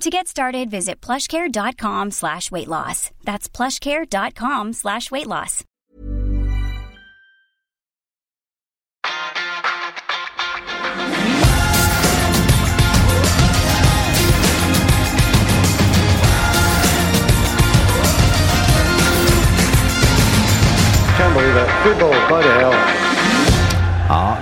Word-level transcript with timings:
To 0.00 0.10
get 0.10 0.28
started, 0.28 0.70
visit 0.70 1.00
plushcare.com 1.00 2.10
slash 2.10 2.50
weight 2.50 2.68
loss. 2.68 3.10
That's 3.22 3.48
plushcare.com 3.48 4.72
slash 4.72 5.10
weight 5.10 5.26
loss. 5.26 5.64
Can't 21.16 21.32
believe 21.32 21.56
it. 21.56 21.68
Football, 21.84 22.28
bloody 22.28 22.48
hell. 22.48 23.03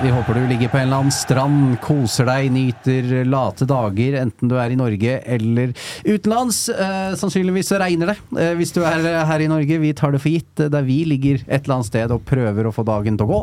Vi 0.03 0.11
håper 0.11 0.35
du 0.35 0.49
ligger 0.51 0.69
på 0.69 0.79
en 0.81 0.89
eller 0.89 0.99
annen 0.99 1.15
strand, 1.15 1.77
koser 1.79 2.27
deg, 2.27 2.49
nyter 2.51 3.21
late 3.29 3.67
dager, 3.71 4.17
enten 4.19 4.51
du 4.51 4.57
er 4.59 4.73
i 4.75 4.79
Norge 4.79 5.21
eller 5.31 5.71
utenlands. 6.03 6.65
Eh, 6.75 7.13
sannsynligvis 7.21 7.71
så 7.71 7.79
regner 7.79 8.11
det 8.11 8.17
eh, 8.35 8.51
hvis 8.59 8.75
du 8.75 8.81
er 8.83 9.07
her 9.29 9.45
i 9.45 9.47
Norge. 9.53 9.79
Vi 9.79 9.93
tar 9.95 10.11
det 10.11 10.19
for 10.25 10.35
gitt 10.35 10.65
eh, 10.65 10.73
der 10.75 10.83
vi 10.89 10.97
ligger 11.07 11.45
et 11.45 11.63
eller 11.69 11.77
annet 11.77 11.91
sted 11.93 12.17
og 12.17 12.27
prøver 12.27 12.67
å 12.67 12.75
få 12.75 12.83
dagen 12.89 13.21
til 13.21 13.29
å 13.29 13.31
gå. 13.31 13.41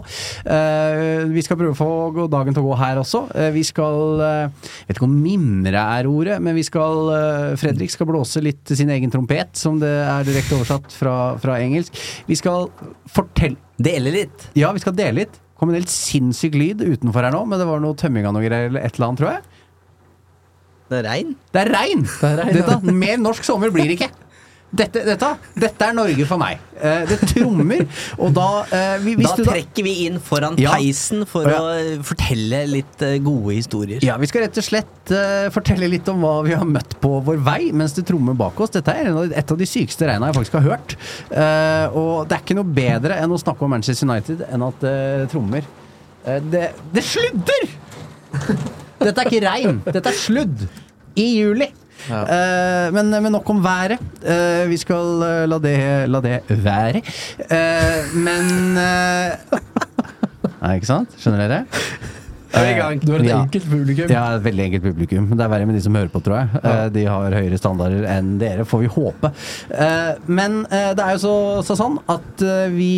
Eh, 0.51 1.23
vi 1.31 1.45
skal 1.47 1.61
prøve 1.61 1.77
å 1.77 1.79
få 1.79 2.27
dagen 2.27 2.51
til 2.51 2.65
å 2.65 2.73
gå 2.73 2.81
her 2.83 2.99
også. 3.05 3.23
Eh, 3.39 3.53
vi 3.55 3.63
skal 3.69 4.25
eh, 4.27 4.69
Vet 4.89 4.97
ikke 4.97 5.07
om 5.07 5.15
mimre 5.15 5.87
er 5.95 6.11
ordet, 6.11 6.41
men 6.43 6.59
vi 6.59 6.67
skal 6.67 7.13
eh, 7.15 7.57
Fredrik 7.61 7.95
skal 7.95 8.11
blåse 8.11 8.43
litt 8.43 8.75
sin 8.75 8.91
egen 8.91 9.15
trompet, 9.15 9.55
som 9.55 9.79
det 9.79 9.95
er 10.03 10.27
direkte 10.27 10.59
oversatt 10.59 10.91
fra, 10.91 11.15
fra 11.39 11.61
engelsk. 11.63 11.95
Vi 12.27 12.35
skal 12.43 12.67
fortelle 13.07 13.61
Dele 13.79 14.11
litt. 14.11 14.49
Ja, 14.59 14.73
vi 14.75 14.81
skal 14.83 14.91
dele 14.97 15.21
litt. 15.21 15.37
Kom 15.59 15.71
en 15.71 15.75
helt 15.75 15.91
sinnssyk 15.91 16.55
lyd 16.55 16.83
utenfor 16.85 17.25
her 17.25 17.35
nå, 17.35 17.43
men 17.49 17.59
det 17.59 17.67
var 17.67 17.81
noe 17.83 17.97
tømming 17.99 18.27
av 18.29 18.35
noe 18.35 18.45
greier 18.45 18.71
eller 18.71 18.85
et 18.87 18.95
eller 18.95 19.09
annet, 19.09 19.19
tror 19.19 19.33
jeg. 19.33 19.65
Det 20.89 20.97
er 21.01 21.05
regn. 21.05 21.33
Det 21.53 21.61
er 21.61 21.69
regn! 21.75 22.05
Dette, 22.55 22.77
mer 22.95 23.19
norsk 23.21 23.45
sommer 23.45 23.73
blir 23.73 23.91
det 23.91 23.99
ikke. 23.99 24.09
Dette, 24.69 25.01
dette, 25.01 25.27
dette 25.57 25.85
er 25.87 25.95
Norge 25.97 26.25
for 26.29 26.37
meg. 26.37 26.59
Eh, 26.77 27.01
det 27.09 27.17
trommer, 27.31 27.81
og 28.21 28.33
da 28.37 28.47
eh, 28.69 28.97
vi- 29.01 29.15
Da 29.17 29.31
trekker 29.35 29.83
vi 29.83 29.93
inn 30.05 30.19
foran 30.21 30.55
Ja. 30.61 30.75
peisen 30.77 31.25
for 31.27 31.49
Ja. 31.49 31.57
å 31.59 32.03
fortelle 32.05 32.59
litt 32.69 33.01
eh, 33.01 33.17
gode 33.17 33.55
historier. 33.57 33.99
Ja, 34.05 34.17
Vi 34.17 34.27
skal 34.29 34.43
rett 34.45 34.57
og 34.61 34.63
slett 34.63 35.11
uh, 35.11 35.49
fortelle 35.49 35.89
litt 35.89 36.07
om 36.07 36.21
hva 36.21 36.43
vi 36.45 36.53
har 36.53 36.65
møtt 36.69 36.93
på 37.01 37.15
vår 37.25 37.41
vei 37.43 37.71
mens 37.73 37.93
det 37.97 38.05
trommer 38.05 38.37
bak 38.37 38.59
oss. 38.61 38.69
Dette 38.69 38.93
er 38.93 39.09
av, 39.09 39.31
et 39.31 39.51
av 39.51 39.57
de 39.57 39.65
sykeste 39.65 40.05
regna 40.05 40.29
jeg 40.29 40.35
faktisk 40.37 40.59
har 40.61 40.67
hørt. 40.69 40.95
Uh, 41.33 41.87
og 41.97 42.27
det 42.29 42.37
er 42.37 42.43
ikke 42.45 42.59
noe 42.61 42.69
bedre 42.77 43.17
enn 43.23 43.33
å 43.33 43.41
snakke 43.41 43.65
om 43.65 43.71
Manchester 43.73 44.05
United 44.07 44.45
enn 44.53 44.67
at 44.69 44.79
det 44.85 45.29
trommer. 45.33 45.65
Eh, 46.27 46.39
det, 46.51 46.67
det 46.93 47.03
sludder! 47.03 47.69
Dette 48.99 49.17
er 49.23 49.29
ikke 49.31 49.45
regn, 49.47 49.81
dette 49.85 50.11
er 50.11 50.17
sludd. 50.17 50.67
I 51.19 51.25
juli. 51.39 51.71
Eh, 52.09 52.89
men, 52.95 53.09
men 53.13 53.31
nok 53.33 53.49
om 53.53 53.61
været. 53.63 53.99
Uh, 54.23 54.65
vi 54.69 54.77
skal 54.81 55.23
uh, 55.23 55.43
la, 55.49 55.59
det, 55.61 55.77
la 56.09 56.21
det 56.23 56.39
være. 56.49 57.01
Men 58.13 58.75
Nei, 60.59 60.75
ikke 60.75 60.89
sant? 60.89 61.13
Skjønner 61.19 61.47
dere? 61.47 61.63
Gang? 62.51 62.99
Du 63.03 63.11
har 63.13 63.19
et 63.21 63.27
Ja. 63.29 63.41
enkelt 63.43 63.65
publikum. 63.69 64.09
Ja, 64.09 64.23
et 64.35 64.43
veldig 64.43 64.63
enkelt 64.65 64.83
publikum. 64.83 65.27
Det 65.29 65.43
er 65.45 65.49
verre 65.51 65.65
med 65.69 65.75
de 65.75 65.81
som 65.85 65.93
hører 65.95 66.09
på, 66.09 66.21
tror 66.25 66.35
jeg. 66.39 66.61
Ja. 66.63 66.89
De 66.89 67.03
har 67.05 67.31
høyere 67.37 67.57
standarder 67.59 68.05
enn 68.09 68.39
dere, 68.41 68.65
får 68.65 68.79
vi 68.81 68.87
håpe. 68.87 69.31
Eh, 69.69 70.15
Men 70.27 70.65
eh, 70.71 70.93
det 70.97 71.03
er 71.05 71.13
jo 71.17 71.21
så, 71.21 71.33
så 71.67 71.75
sånn 71.77 71.99
at 72.09 72.41
eh, 72.41 72.69
vi 72.73 72.89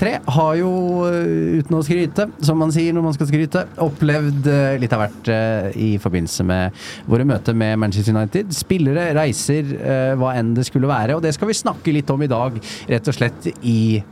tre 0.00 0.18
har 0.26 0.54
jo, 0.60 1.06
eh, 1.08 1.60
uten 1.62 1.78
å 1.78 1.82
skryte, 1.86 2.28
som 2.44 2.58
man 2.60 2.70
sier 2.74 2.92
når 2.92 3.02
man 3.08 3.16
skal 3.16 3.26
skryte, 3.30 3.64
opplevd 3.78 4.46
eh, 4.52 4.76
litt 4.82 4.92
av 4.92 5.00
hvert 5.06 5.28
eh, 5.32 5.70
i 5.80 5.90
forbindelse 6.02 6.44
med 6.44 6.72
våre 7.08 7.24
møter 7.24 7.56
med 7.56 7.78
Manchester 7.80 8.12
United. 8.16 8.52
Spillere, 8.52 9.14
reiser, 9.16 9.64
eh, 9.80 10.14
hva 10.20 10.34
enn 10.36 10.52
det 10.54 10.66
skulle 10.68 10.90
være. 10.90 11.16
Og 11.16 11.22
det 11.24 11.32
skal 11.38 11.48
vi 11.48 11.56
snakke 11.56 11.92
litt 11.96 12.10
om 12.12 12.20
i 12.22 12.28
dag, 12.30 12.60
rett 12.88 13.08
og 13.08 13.14
slett 13.16 13.48
i 13.64 14.02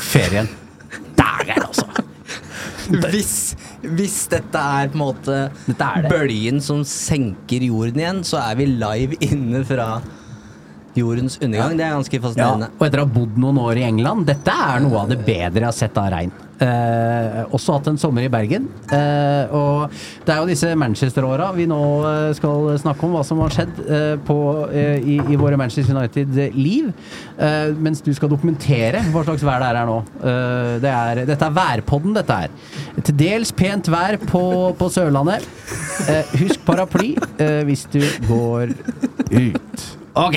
ferien. 0.00 0.48
Der 1.16 1.40
er 1.44 1.44
det, 1.52 1.60
altså! 1.68 1.84
Hvis, 3.12 3.54
hvis 3.96 4.16
dette 4.32 4.60
er 4.60 4.90
på 4.92 4.98
en 4.98 5.00
måte 5.00 5.38
bølgen 6.10 6.60
som 6.64 6.82
senker 6.88 7.64
jorden 7.64 8.02
igjen, 8.02 8.20
så 8.26 8.42
er 8.42 8.58
vi 8.60 8.68
live 8.68 9.18
inne 9.24 9.62
fra 9.66 9.88
jordens 10.96 11.38
undergang. 11.42 11.76
Det 11.78 11.84
er 11.86 11.94
ganske 11.96 12.14
Ja, 12.18 12.22
fascinerende. 12.28 12.68
og 12.78 12.86
etter 12.86 13.02
å 13.02 13.06
ha 13.06 13.12
bodd 13.20 13.36
noen 13.38 13.58
år 13.58 13.76
i 13.82 13.86
England, 13.88 14.26
dette 14.26 14.50
er 14.50 14.80
noe 14.80 15.00
av 15.04 15.08
det 15.08 15.20
bedre 15.26 15.60
jeg 15.64 15.70
har 15.70 15.72
sett 15.72 15.98
av 15.98 16.10
regn. 16.14 16.32
Eh, 16.64 17.40
også 17.50 17.74
hatt 17.74 17.88
en 17.90 17.96
sommer 17.98 18.22
i 18.22 18.28
Bergen. 18.30 18.68
Eh, 18.94 19.50
og 19.52 19.90
det 20.24 20.30
er 20.32 20.38
jo 20.38 20.46
disse 20.46 20.68
Manchester-åra 20.78 21.48
vi 21.56 21.66
nå 21.66 21.78
eh, 22.06 22.28
skal 22.38 22.78
snakke 22.78 23.02
om, 23.08 23.16
hva 23.16 23.24
som 23.26 23.40
har 23.42 23.50
skjedd 23.50 23.80
eh, 23.90 24.14
på, 24.24 24.36
eh, 24.70 25.00
i, 25.02 25.16
i 25.34 25.36
våre 25.40 25.58
Manchester 25.58 25.96
United-liv. 25.96 26.92
Eh, 27.42 27.72
mens 27.74 28.00
du 28.06 28.12
skal 28.14 28.30
dokumentere 28.30 29.02
hva 29.10 29.24
slags 29.26 29.42
vær 29.42 29.58
det 29.64 29.72
er 29.72 29.80
her 29.80 29.90
nå. 29.90 29.98
Eh, 30.22 30.70
det 30.84 30.94
er, 30.94 31.24
dette 31.26 31.50
er 31.50 31.58
værpodden, 31.58 32.14
dette 32.20 32.38
her. 32.44 32.54
Til 33.02 33.18
dels 33.24 33.50
pent 33.52 33.90
vær 33.90 34.16
på, 34.22 34.44
på 34.78 34.90
Sørlandet. 34.94 35.42
Eh, 36.08 36.22
husk 36.38 36.62
paraply 36.64 37.16
eh, 37.42 37.60
hvis 37.66 37.84
du 37.90 38.00
går 38.30 38.76
ut. 39.34 39.86
Ok. 40.14 40.36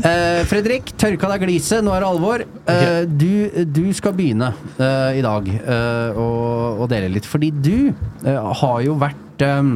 Uh, 0.00 0.40
Fredrik, 0.48 0.92
tørka 1.00 1.28
deg 1.32 1.44
gliset, 1.44 1.84
nå 1.84 1.92
er 1.92 2.04
det 2.04 2.08
alvor. 2.08 2.44
Eh, 2.72 3.02
du, 3.04 3.64
du 3.68 3.86
skal 3.96 4.14
begynne 4.16 4.50
uh, 4.80 5.10
i 5.16 5.22
dag 5.24 5.48
å, 6.16 6.28
å 6.80 6.88
dele 6.88 7.10
litt, 7.12 7.28
fordi 7.28 7.50
du 7.52 7.90
har 8.24 8.78
jo 8.84 8.96
vært 9.00 9.44
um, 9.44 9.74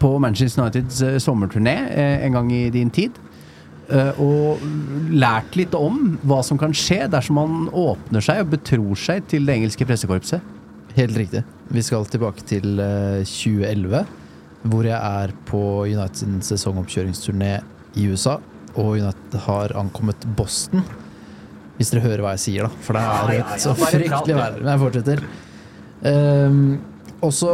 på 0.00 0.10
Manchester 0.22 0.64
Uniteds 0.64 1.22
sommerturné 1.22 1.76
en 2.26 2.38
gang 2.38 2.50
i 2.54 2.66
din 2.74 2.90
tid. 2.90 3.22
og 4.18 4.62
lært 5.14 5.54
litt 5.54 5.74
om 5.78 6.16
hva 6.26 6.40
som 6.42 6.58
kan 6.58 6.72
skje 6.74 7.04
dersom 7.12 7.36
man 7.38 7.68
åpner 7.70 8.24
seg 8.24 8.40
og 8.42 8.54
betror 8.56 8.98
seg 8.98 9.28
til 9.30 9.46
det 9.46 9.60
engelske 9.60 9.86
pressekorpset. 9.86 10.42
Helt 10.96 11.16
riktig. 11.16 11.44
Vi 11.68 11.82
skal 11.84 12.06
tilbake 12.08 12.44
til 12.48 12.80
eh, 12.80 13.20
2011, 13.28 14.06
hvor 14.70 14.86
jeg 14.88 14.96
er 14.98 15.32
på 15.48 15.62
Uniteds 15.86 16.52
sesongoppkjøringsturné 16.52 17.52
i 17.96 18.06
USA. 18.10 18.38
Og 18.76 18.98
United 18.98 19.38
har 19.46 19.72
ankommet 19.80 20.26
Boston. 20.36 20.84
Hvis 21.76 21.92
dere 21.92 22.04
hører 22.04 22.24
hva 22.24 22.34
jeg 22.36 22.44
sier, 22.46 22.66
da. 22.68 22.82
For 22.84 22.96
det 22.96 23.02
er 23.02 23.08
Ja, 23.08 23.32
ja, 23.32 23.38
ja. 23.40 23.54
et 23.56 23.64
så 23.64 23.74
fryktelig 23.76 24.36
vær. 24.36 24.58
Men 24.60 24.72
jeg 24.72 24.82
fortsetter. 24.84 25.24
Um, 26.06 26.60
og 27.24 27.32
så 27.32 27.52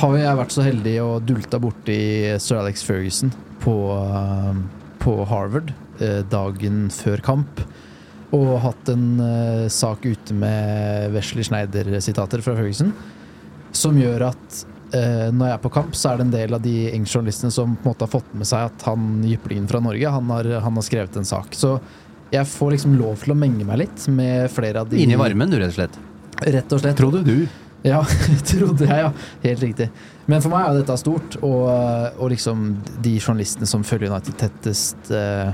har 0.00 0.16
jeg 0.20 0.38
vært 0.38 0.54
så 0.54 0.64
heldig 0.64 0.96
å 1.02 1.10
dulta 1.24 1.58
borti 1.60 1.98
sir 2.40 2.60
Alex 2.60 2.84
Ferguson 2.86 3.32
på, 3.64 3.74
ehm, 3.96 4.60
på 5.02 5.16
Harvard 5.26 5.72
eh, 5.98 6.20
dagen 6.30 6.84
før 6.94 7.22
kamp. 7.24 7.62
Og 8.36 8.60
hatt 8.62 8.92
en 8.92 9.06
uh, 9.18 9.66
sak 9.72 10.04
ute 10.06 10.36
med 10.38 11.10
Wesley 11.16 11.42
Schneider-sitater 11.48 12.44
fra 12.44 12.54
Ferguson. 12.54 12.92
Som 13.74 13.98
gjør 13.98 14.28
at 14.28 14.60
når 14.90 15.46
jeg 15.46 15.54
er 15.54 15.62
på 15.62 15.70
kamp, 15.72 15.94
så 15.94 16.10
er 16.10 16.18
det 16.18 16.24
en 16.26 16.32
del 16.32 16.54
av 16.56 16.62
de 16.64 16.74
engelske 16.90 17.18
journalistene 17.18 17.54
som 17.54 17.76
på 17.76 17.84
en 17.84 17.92
måte 17.92 18.06
har 18.06 18.10
fått 18.10 18.32
med 18.34 18.48
seg 18.48 18.70
at 18.72 18.84
han 18.88 19.20
jyplingen 19.22 19.68
fra 19.70 19.78
Norge, 19.84 20.10
han 20.10 20.30
har, 20.34 20.48
han 20.64 20.78
har 20.80 20.86
skrevet 20.86 21.18
en 21.20 21.28
sak. 21.28 21.54
Så 21.54 21.76
jeg 22.30 22.46
får 22.46 22.76
liksom 22.76 22.94
lov 22.98 23.22
til 23.22 23.34
å 23.34 23.38
menge 23.38 23.66
meg 23.66 23.84
litt 23.84 24.06
med 24.10 24.50
flere 24.54 24.82
av 24.82 24.90
de 24.90 25.00
Inni 25.02 25.18
varmen, 25.18 25.50
du, 25.50 25.58
rett 25.58 25.72
og 25.72 25.78
slett. 25.78 25.98
Rett 26.40 26.72
og 26.74 26.82
slett. 26.82 26.98
Trodde 26.98 27.22
du. 27.26 27.36
Ja, 27.86 28.02
trodde 28.50 28.86
jeg, 28.86 29.02
ja. 29.06 29.10
Helt 29.42 29.64
riktig. 29.64 29.88
Men 30.30 30.42
for 30.44 30.52
meg 30.52 30.68
er 30.68 30.80
dette 30.80 30.96
stort, 31.00 31.38
og, 31.42 31.66
og 32.20 32.30
liksom 32.32 32.70
de 33.02 33.16
journalistene 33.18 33.68
som 33.68 33.84
følger 33.86 34.12
United 34.12 34.36
tettest, 34.40 35.10
eh, 35.14 35.50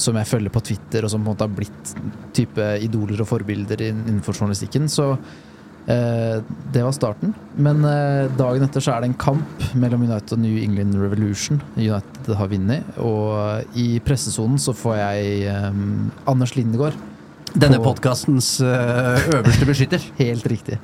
som 0.00 0.16
jeg 0.16 0.28
følger 0.28 0.52
på 0.54 0.62
Twitter, 0.70 1.04
og 1.04 1.12
som 1.12 1.24
på 1.24 1.30
en 1.30 1.32
måte 1.32 1.46
har 1.48 1.54
blitt 1.56 1.94
type 2.36 2.66
idoler 2.84 3.24
og 3.24 3.30
forbilder 3.32 3.88
innenfor 3.90 4.36
journalistikken. 4.36 4.86
Så 4.92 5.10
eh, 5.16 5.49
det 5.90 6.82
var 6.84 6.94
starten. 6.94 7.32
Men 7.58 7.84
eh, 7.88 8.30
dagen 8.38 8.62
etter 8.66 8.84
så 8.84 8.94
er 8.94 9.02
det 9.02 9.10
en 9.10 9.20
kamp 9.20 9.64
mellom 9.74 10.04
United 10.06 10.36
og 10.36 10.42
New 10.42 10.58
England 10.60 10.94
Revolution. 11.00 11.60
United 11.76 12.34
har 12.38 12.50
vunnet, 12.52 12.90
og 13.02 13.78
i 13.78 13.92
pressesonen 14.04 14.60
så 14.62 14.76
får 14.76 14.98
jeg 15.00 15.48
eh, 15.50 15.70
Anders 16.30 16.54
Lindegård. 16.58 16.98
Denne 17.50 17.80
podkastens 17.82 18.60
øverste 18.62 19.66
beskytter. 19.66 20.04
Helt 20.22 20.46
riktig. 20.46 20.78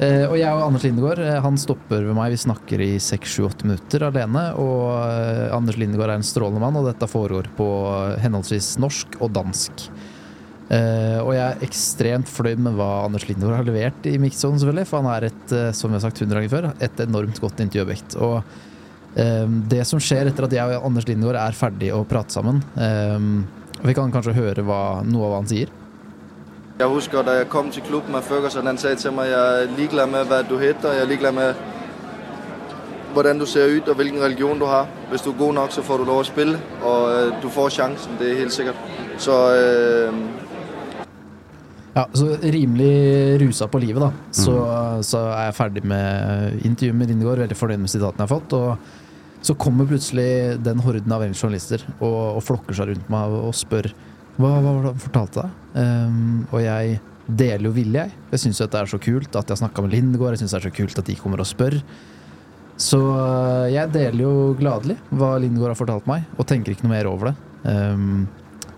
Eh, 0.00 0.24
og 0.24 0.38
jeg 0.40 0.48
og 0.48 0.62
Anders 0.64 0.84
Lindegård 0.86 1.20
eh, 1.20 1.38
han 1.44 1.58
stopper 1.60 2.06
ved 2.06 2.16
meg. 2.16 2.32
Vi 2.32 2.40
snakker 2.40 2.80
i 2.80 2.94
6-7-8 2.96 3.66
minutter 3.68 4.06
alene. 4.06 4.46
Og 4.56 4.86
eh, 4.96 5.50
Anders 5.52 5.76
Lindegård 5.80 6.14
er 6.14 6.20
en 6.22 6.24
strålende 6.24 6.62
mann, 6.62 6.78
og 6.80 6.88
dette 6.88 7.08
foregår 7.10 7.50
på 7.58 7.68
eh, 7.90 8.14
henholdsvis 8.24 8.78
norsk 8.80 9.20
og 9.20 9.34
dansk. 9.36 9.90
Eh, 10.70 11.18
og 11.18 11.32
jeg 11.34 11.42
er 11.42 11.62
ekstremt 11.66 12.28
fornøyd 12.30 12.60
med 12.62 12.76
hva 12.78 12.88
Anders 13.02 13.24
Lindor 13.26 13.56
har 13.56 13.66
levert 13.66 14.04
i 14.06 14.14
Mikssonen, 14.22 14.60
selvfølgelig. 14.62 14.86
For 14.86 15.02
han 15.02 15.10
er 15.16 15.26
et, 15.26 15.54
eh, 15.56 15.70
som 15.74 15.90
vi 15.90 15.98
har 15.98 16.04
sagt 16.04 16.20
hundre 16.22 16.38
ganger 16.38 16.52
før, 16.52 16.68
et 16.78 17.02
enormt 17.02 17.40
godt 17.42 17.62
intervjuobjekt. 17.64 18.14
Og 18.22 18.36
um, 19.16 19.56
det 19.72 19.82
som 19.88 19.98
skjer 19.98 20.30
etter 20.30 20.46
at 20.46 20.54
jeg 20.54 20.76
og 20.76 20.86
Anders 20.86 21.08
Lindor 21.10 21.38
er 21.40 21.58
ferdig 21.58 21.90
å 21.90 22.04
prate 22.06 22.30
sammen 22.30 22.60
um, 22.78 23.40
Vi 23.82 23.94
kan 23.96 24.12
kanskje 24.14 24.36
høre 24.36 24.62
hva, 24.62 25.00
noe 25.02 25.26
av 25.26 25.32
hva 25.32 25.40
han 25.42 25.50
sier. 25.50 25.72
Jeg 26.78 26.88
husker, 26.88 27.24
da 27.26 27.34
jeg 27.40 27.50
kom 27.52 27.72
til 27.74 27.82
klubben 27.84 28.14
med 28.14 28.24
Ferguson, 28.24 28.68
han 28.70 28.78
sa 28.78 28.94
til 28.94 29.12
meg, 29.12 29.32
jeg 29.32 29.64
er 29.64 29.74
likeglad 29.74 30.12
med, 30.14 30.30
hva 30.30 30.40
du 30.46 30.54
heter, 30.60 30.94
jeg 30.94 31.02
er 31.02 31.10
likeglad 31.10 31.34
med, 31.36 31.66
hvordan 33.10 33.42
du 33.42 33.44
ser 33.50 33.74
ut 33.74 33.90
og 33.90 33.98
hvilken 33.98 34.22
religion 34.22 34.62
du 34.62 34.68
har. 34.70 34.86
Hvis 35.10 35.26
du 35.26 35.32
er 35.32 35.40
god 35.42 35.58
nok, 35.58 35.74
så 35.74 35.82
får 35.82 35.98
du 35.98 36.06
lov 36.12 36.22
å 36.22 36.28
spille, 36.30 36.62
og 36.78 37.10
uh, 37.10 37.42
du 37.42 37.50
får 37.50 37.74
sjansen. 37.80 38.14
det 38.20 38.30
er 38.30 38.42
helt 38.44 38.54
sikkert. 38.54 38.86
Så 39.20 39.34
øh, 39.52 40.20
Ja, 41.94 42.04
så 42.14 42.36
rimelig 42.38 43.40
rusa 43.42 43.66
på 43.70 43.80
livet, 43.82 44.02
da. 44.02 44.10
Så, 44.34 44.54
så 45.06 45.24
er 45.32 45.48
jeg 45.48 45.56
ferdig 45.58 45.82
med 45.90 46.60
intervjuet 46.66 46.98
med 47.00 47.10
Lindegård, 47.10 47.42
veldig 47.42 47.58
fornøyd 47.58 47.82
med 47.82 47.90
sitatene 47.90 48.22
jeg 48.22 48.28
har 48.28 48.34
fått. 48.36 48.54
Og 48.58 49.44
så 49.46 49.56
kommer 49.58 49.88
plutselig 49.88 50.60
den 50.62 50.82
horden 50.84 51.16
av 51.16 51.24
journalister 51.32 51.82
og, 51.98 52.36
og 52.36 52.42
flokker 52.46 52.76
seg 52.76 52.92
rundt 52.92 53.10
meg 53.12 53.36
og, 53.40 53.52
spør 53.56 53.90
hva, 54.40 54.52
hva 54.52 54.70
var 54.70 54.82
det 54.84 54.92
han 54.92 55.02
fortalte 55.02 55.42
deg? 55.42 55.56
Um, 55.74 56.36
og 56.52 56.62
jeg 56.62 57.00
deler 57.26 57.68
jo 57.68 57.74
vilje, 57.74 58.06
jeg. 58.06 58.14
Jeg 58.32 58.42
syns 58.44 58.62
det 58.62 58.78
er 58.78 58.90
så 58.90 59.00
kult 59.02 59.34
at 59.34 59.44
jeg 59.44 59.56
har 59.56 59.62
snakka 59.64 59.84
med 59.84 59.94
Lindegård, 59.94 60.34
jeg 60.34 60.42
syns 60.44 60.54
det 60.54 60.60
er 60.60 60.68
så 60.68 60.74
kult 60.78 61.02
at 61.02 61.10
de 61.10 61.18
kommer 61.18 61.42
og 61.42 61.48
spør. 61.48 61.76
Så 62.80 62.98
øh, 62.98 63.66
jeg 63.68 63.92
deler 63.92 64.22
jo 64.24 64.34
gladelig 64.56 64.96
hva 65.12 65.34
Lindegård 65.42 65.74
har 65.74 65.78
fortalt 65.78 66.06
meg, 66.08 66.24
og 66.38 66.48
tenker 66.48 66.72
ikke 66.72 66.86
noe 66.86 66.94
mer 66.94 67.10
over 67.10 67.30
det. 67.30 67.34
Ehm, 67.68 68.22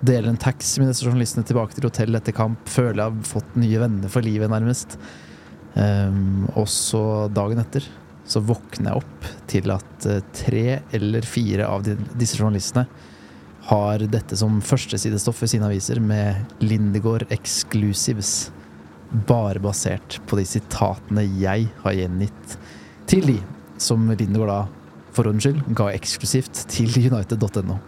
deler 0.03 0.33
en 0.33 0.41
taxi 0.41 0.81
med 0.83 0.91
disse 0.91 1.07
journalistene 1.07 1.47
tilbake 1.47 1.77
til 1.77 1.87
hotell 1.87 2.19
etter 2.19 2.35
kamp. 2.37 2.67
Føler 2.69 2.99
jeg 2.99 3.09
har 3.09 3.31
fått 3.31 3.59
nye 3.63 3.83
venner 3.83 4.13
for 4.13 4.27
livet, 4.27 4.51
nærmest. 4.51 4.99
Um, 5.73 6.49
og 6.59 6.67
så 6.69 7.03
dagen 7.33 7.63
etter 7.63 7.87
så 8.29 8.43
våkner 8.45 8.93
jeg 8.93 9.01
opp 9.01 9.31
til 9.51 9.73
at 9.75 10.07
eh, 10.09 10.21
tre 10.37 10.67
eller 10.95 11.27
fire 11.27 11.67
av 11.67 11.83
disse 11.87 12.39
journalistene 12.39 12.85
har 13.67 14.03
dette 14.11 14.37
som 14.39 14.61
førstesidestoff 14.65 15.43
i 15.45 15.51
sine 15.53 15.69
aviser 15.69 16.01
med 16.03 16.63
Lindegård 16.63 17.27
Exclusives. 17.35 18.51
Bare 19.29 19.63
basert 19.63 20.21
på 20.27 20.39
de 20.39 20.47
sitatene 20.49 21.27
jeg 21.41 21.69
har 21.83 21.99
gjengitt 21.99 22.57
til 23.11 23.27
de 23.29 23.37
som 23.83 24.07
Lindegård 24.09 24.51
da, 24.51 24.61
for 25.13 25.29
ordens 25.29 25.45
skyld, 25.47 25.61
ga 25.77 25.91
eksklusivt 25.93 26.65
til 26.73 26.95
United.no. 27.11 27.79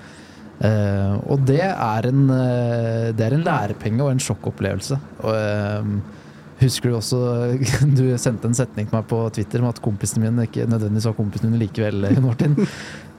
Eh, 0.63 1.15
og 1.27 1.43
det 1.49 1.63
er, 1.67 2.09
en, 2.11 2.27
uh, 2.31 3.11
det 3.15 3.27
er 3.27 3.35
en 3.37 3.47
lærepenge 3.47 4.05
og 4.05 4.13
en 4.13 4.23
sjokkopplevelse. 4.23 4.99
Og, 5.25 5.33
eh, 5.35 6.21
husker 6.63 6.93
du 6.93 6.99
også 7.01 7.19
Du 7.99 8.05
sendte 8.21 8.49
en 8.49 8.57
setning 8.57 8.87
til 8.87 8.95
meg 8.95 9.09
på 9.11 9.19
Twitter 9.35 9.65
om 9.65 9.73
at 9.73 9.83
kompisen 9.85 10.23
min 10.23 10.45
ikke 10.47 10.69
nødvendigvis 10.71 11.09
var 11.11 11.19
kompisen 11.19 11.51
min 11.51 11.63
likevel, 11.63 12.07
Martin. 12.29 12.59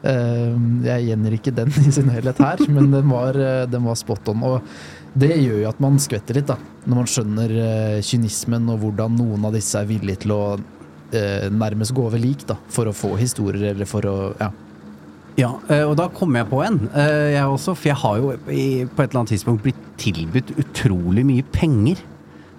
Jeg 0.05 1.07
gjengir 1.07 1.33
ikke 1.33 1.55
den 1.57 1.71
i 1.89 1.91
sin 1.93 2.11
helhet 2.13 2.39
her, 2.39 2.61
men 2.69 2.91
den 2.93 3.09
var, 3.09 3.38
den 3.71 3.88
var 3.88 3.97
spot 3.99 4.29
on. 4.31 4.43
Og 4.45 5.17
det 5.17 5.33
gjør 5.33 5.63
jo 5.63 5.69
at 5.71 5.79
man 5.83 5.97
skvetter 6.01 6.38
litt, 6.38 6.51
da. 6.51 6.59
Når 6.85 6.99
man 6.99 7.09
skjønner 7.09 7.53
kynismen 8.05 8.69
og 8.69 8.83
hvordan 8.83 9.17
noen 9.17 9.47
av 9.49 9.55
disse 9.55 9.79
er 9.79 9.89
villige 9.89 10.25
til 10.25 10.35
å 10.35 10.43
nærmest 11.55 11.95
gå 11.95 12.05
over 12.05 12.21
lik, 12.21 12.45
da. 12.45 12.59
For 12.69 12.91
å 12.91 12.93
få 12.93 13.15
historier, 13.17 13.71
eller 13.73 13.89
for 13.89 14.05
å 14.11 14.15
Ja. 14.38 14.51
Ja, 15.35 15.49
eh, 15.67 15.83
og 15.83 15.97
da 15.99 16.07
kom 16.15 16.35
jeg 16.37 16.47
på 16.47 16.61
en. 16.63 16.77
eh, 16.95 17.33
Jeg 17.35 17.43
også, 17.43 17.75
for 17.75 17.89
jeg 17.89 17.97
har 17.99 18.17
jo 18.21 18.29
på 18.31 19.03
et 19.03 19.09
eller 19.09 19.19
annet 19.19 19.33
tidspunkt 19.33 19.63
blitt 19.65 19.81
tilbudt 19.99 20.53
utrolig 20.61 21.25
mye 21.27 21.43
penger 21.51 21.99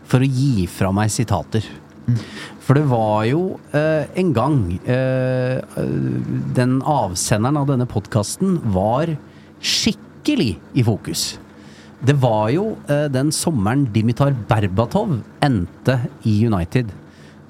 for 0.06 0.20
å 0.20 0.28
gi 0.28 0.66
fra 0.68 0.92
meg 0.92 1.08
sitater. 1.10 1.64
For 2.62 2.74
det 2.78 2.84
var 2.86 3.24
jo 3.26 3.58
eh, 3.74 4.04
en 4.14 4.28
gang 4.36 4.60
Den 6.54 6.76
avsenderen 6.86 7.56
av 7.58 7.66
denne 7.66 7.86
podkasten 7.90 8.60
var 8.70 9.10
skikkelig 9.58 10.52
i 10.76 10.84
fokus. 10.86 11.38
Det 12.06 12.14
var 12.20 12.50
jo 12.52 12.76
den 13.10 13.32
sommeren 13.32 13.86
Dimitar 13.90 14.34
Berbatov 14.48 15.16
endte 15.42 15.96
i 16.28 16.36
United. 16.46 16.92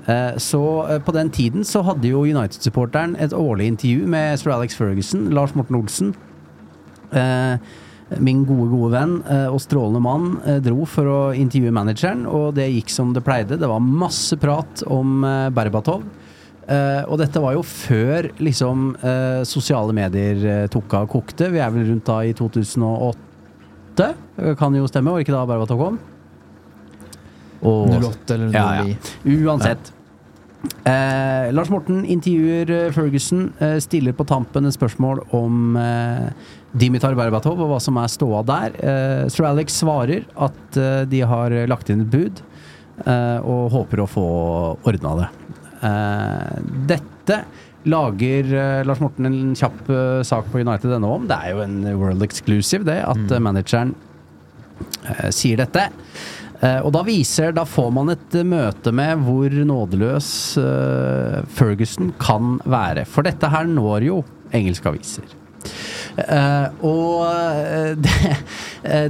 Eh, 0.06 0.36
Så 0.38 0.60
eh, 0.90 1.00
på 1.02 1.12
den 1.16 1.30
tiden 1.30 1.64
så 1.66 1.82
hadde 1.86 2.08
jo 2.08 2.22
United-supporteren 2.26 3.16
et 3.18 3.32
årlig 3.34 3.66
intervju 3.72 4.06
med 4.06 4.38
sir 4.38 4.52
Alex 4.54 4.76
Ferguson, 4.78 5.30
Lars 5.34 5.54
Morten 5.58 5.80
Olsen. 5.80 6.14
Eh, 7.12 7.58
Min 8.22 8.44
gode, 8.46 8.68
gode 8.70 8.92
venn 8.92 9.14
og 9.50 9.56
strålende 9.58 9.98
mann 9.98 10.26
dro 10.62 10.84
for 10.86 11.08
å 11.10 11.16
intervjue 11.34 11.72
manageren, 11.74 12.20
og 12.30 12.52
det 12.54 12.68
gikk 12.70 12.92
som 12.94 13.10
det 13.16 13.24
pleide. 13.26 13.56
Det 13.58 13.66
var 13.66 13.80
masse 13.82 14.36
prat 14.38 14.84
om 14.86 15.24
Berbatov. 15.50 16.04
Eh, 16.70 17.02
og 17.10 17.18
dette 17.18 17.42
var 17.42 17.56
jo 17.56 17.64
før 17.66 18.28
liksom 18.38 18.92
eh, 19.02 19.42
sosiale 19.46 19.90
medier 19.94 20.68
tok 20.70 20.94
av 21.00 21.08
og 21.08 21.16
kokte. 21.16 21.50
Vi 21.50 21.58
er 21.58 21.74
vel 21.74 21.84
rundt 21.90 22.06
da 22.06 22.20
i 22.26 22.30
2008, 22.34 24.08
eh, 24.38 24.54
kan 24.58 24.74
jo 24.78 24.86
stemme, 24.86 25.10
var 25.10 25.22
ikke 25.26 25.34
da 25.34 25.42
Berbatov 25.50 25.82
kom? 25.82 25.98
Og- 27.66 27.90
08 27.90 28.34
eller 28.34 28.50
09. 28.50 28.54
ja, 28.54 28.86
ja. 28.86 29.44
Uansett. 29.50 29.92
Eh, 30.86 31.52
Lars 31.54 31.70
Morten 31.70 32.04
intervjuer 32.06 32.70
eh, 32.70 32.92
Ferguson, 32.94 33.48
eh, 33.58 33.78
stiller 33.82 34.14
på 34.14 34.26
tampen 34.28 34.68
et 34.68 34.76
spørsmål 34.76 35.24
om 35.34 35.76
eh, 35.80 36.28
Dimitar 36.78 37.16
Berbatov 37.18 37.58
og 37.58 37.72
hva 37.72 37.80
som 37.82 37.98
er 37.98 38.12
ståa 38.12 38.44
der. 38.46 38.76
Eh, 38.78 39.22
Sir 39.32 39.48
Alex 39.48 39.80
svarer 39.82 40.26
at 40.46 40.78
eh, 40.78 41.02
de 41.10 41.22
har 41.26 41.54
lagt 41.70 41.90
inn 41.90 42.04
et 42.04 42.12
bud 42.12 42.42
eh, 43.02 43.38
og 43.42 43.72
håper 43.74 44.04
å 44.04 44.08
få 44.10 44.26
ordna 44.86 45.14
det. 45.22 45.30
Eh, 45.90 46.58
dette 46.94 47.42
lager 47.86 48.48
Lars 48.82 48.98
Morten 48.98 49.28
en 49.28 49.52
kjapp 49.54 49.90
sak 50.26 50.48
på 50.50 50.58
United.no 50.58 51.06
om. 51.06 51.28
Det 51.30 51.36
er 51.38 51.52
jo 51.54 51.60
en 51.62 51.76
world 51.94 52.24
exclusive, 52.26 52.82
det, 52.86 52.98
at 53.06 53.20
mm. 53.30 53.36
manageren 53.46 53.92
eh, 55.06 55.28
sier 55.30 55.60
dette. 55.62 55.84
Eh, 56.64 56.78
og 56.80 56.92
da 56.96 57.02
viser 57.04 57.52
Da 57.56 57.66
får 57.68 57.90
man 57.92 58.12
et 58.14 58.36
eh, 58.38 58.46
møte 58.46 58.92
med 58.94 59.24
hvor 59.26 59.56
nådeløs 59.70 60.28
eh, 60.62 61.40
Ferguson 61.56 62.14
kan 62.22 62.56
være. 62.64 63.04
For 63.08 63.26
dette 63.26 63.50
her 63.52 63.68
når 63.68 64.08
jo 64.08 64.22
engelske 64.56 64.88
aviser. 64.92 65.34
Uh, 66.16 66.70
og 66.86 67.26
det, 68.04 68.36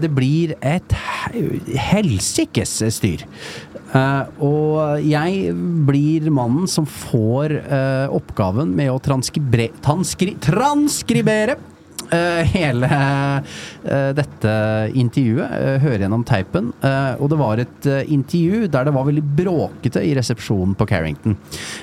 det 0.00 0.08
blir 0.16 0.54
et 0.64 0.94
he- 0.96 1.76
helsikes 1.92 2.72
styr. 2.96 3.22
Uh, 3.92 4.24
og 4.42 5.04
jeg 5.04 5.52
blir 5.86 6.26
mannen 6.34 6.66
som 6.70 6.88
får 6.88 7.58
uh, 7.68 8.08
oppgaven 8.16 8.72
med 8.74 8.90
å 8.90 8.98
transkribre, 9.04 9.68
transkri, 9.84 10.34
transkribere 10.42 11.58
hele 12.52 12.88
eh, 13.84 14.12
dette 14.16 14.54
intervjuet. 14.94 15.50
eh, 15.56 15.78
høre 15.82 15.98
gjennom 16.04 16.24
teipen. 16.26 16.72
eh, 16.82 17.14
og 17.20 17.30
det 17.32 17.38
var 17.40 17.62
et 17.62 17.86
eh, 17.90 18.04
intervju 18.12 18.68
der 18.72 18.84
det 18.88 18.94
var 18.94 19.08
veldig 19.08 19.24
bråkete 19.42 20.04
i 20.06 20.14
resepsjonen 20.18 20.76
på 20.78 20.86
Carrington. 20.88 21.36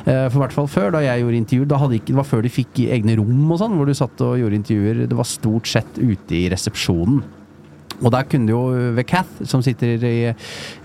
Eh, 0.06 0.27
for 0.30 0.39
hvert 0.44 0.56
fall 0.56 0.68
før, 0.72 0.92
da 0.96 1.03
jeg 1.06 1.24
gjorde 1.24 1.42
intervju, 1.42 1.65
det 1.70 2.18
var 2.18 2.27
før 2.30 2.44
de 2.46 2.50
fikk 2.53 2.84
egne 2.88 3.18
rom 3.20 3.51
og 3.51 3.60
sånn, 3.62 3.77
hvor 3.77 3.89
du 3.89 3.94
satt 3.98 4.22
og 4.25 4.38
gjorde 4.39 4.60
intervjuer. 4.62 5.06
Det 5.08 5.18
var 5.18 5.30
stort 5.30 5.68
sett 5.68 6.00
ute 6.00 6.38
i 6.38 6.48
resepsjonen. 6.53 7.24
Og 8.01 8.09
der 8.13 8.25
kunne 8.29 8.50
det 8.50 8.55
jo 8.55 8.63
ved 8.97 9.05
Cath, 9.09 9.43
som 9.50 9.63
sitter 9.65 10.01
i, 10.07 10.15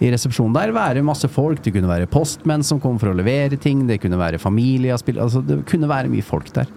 i 0.05 0.11
resepsjonen 0.13 0.57
der, 0.57 0.75
være 0.77 1.07
masse 1.07 1.31
folk. 1.33 1.63
Det 1.65 1.73
kunne 1.75 1.91
være 1.91 2.11
postmenn 2.11 2.67
som 2.67 2.83
kom 2.83 2.99
for 3.01 3.13
å 3.13 3.17
levere 3.17 3.59
ting, 3.61 3.87
det 3.89 4.01
kunne 4.03 4.21
være 4.21 4.41
familie 4.43 4.93
altså 4.95 5.43
Det 5.45 5.63
kunne 5.69 5.89
være 5.91 6.11
mye 6.13 6.27
folk 6.27 6.51
der. 6.55 6.69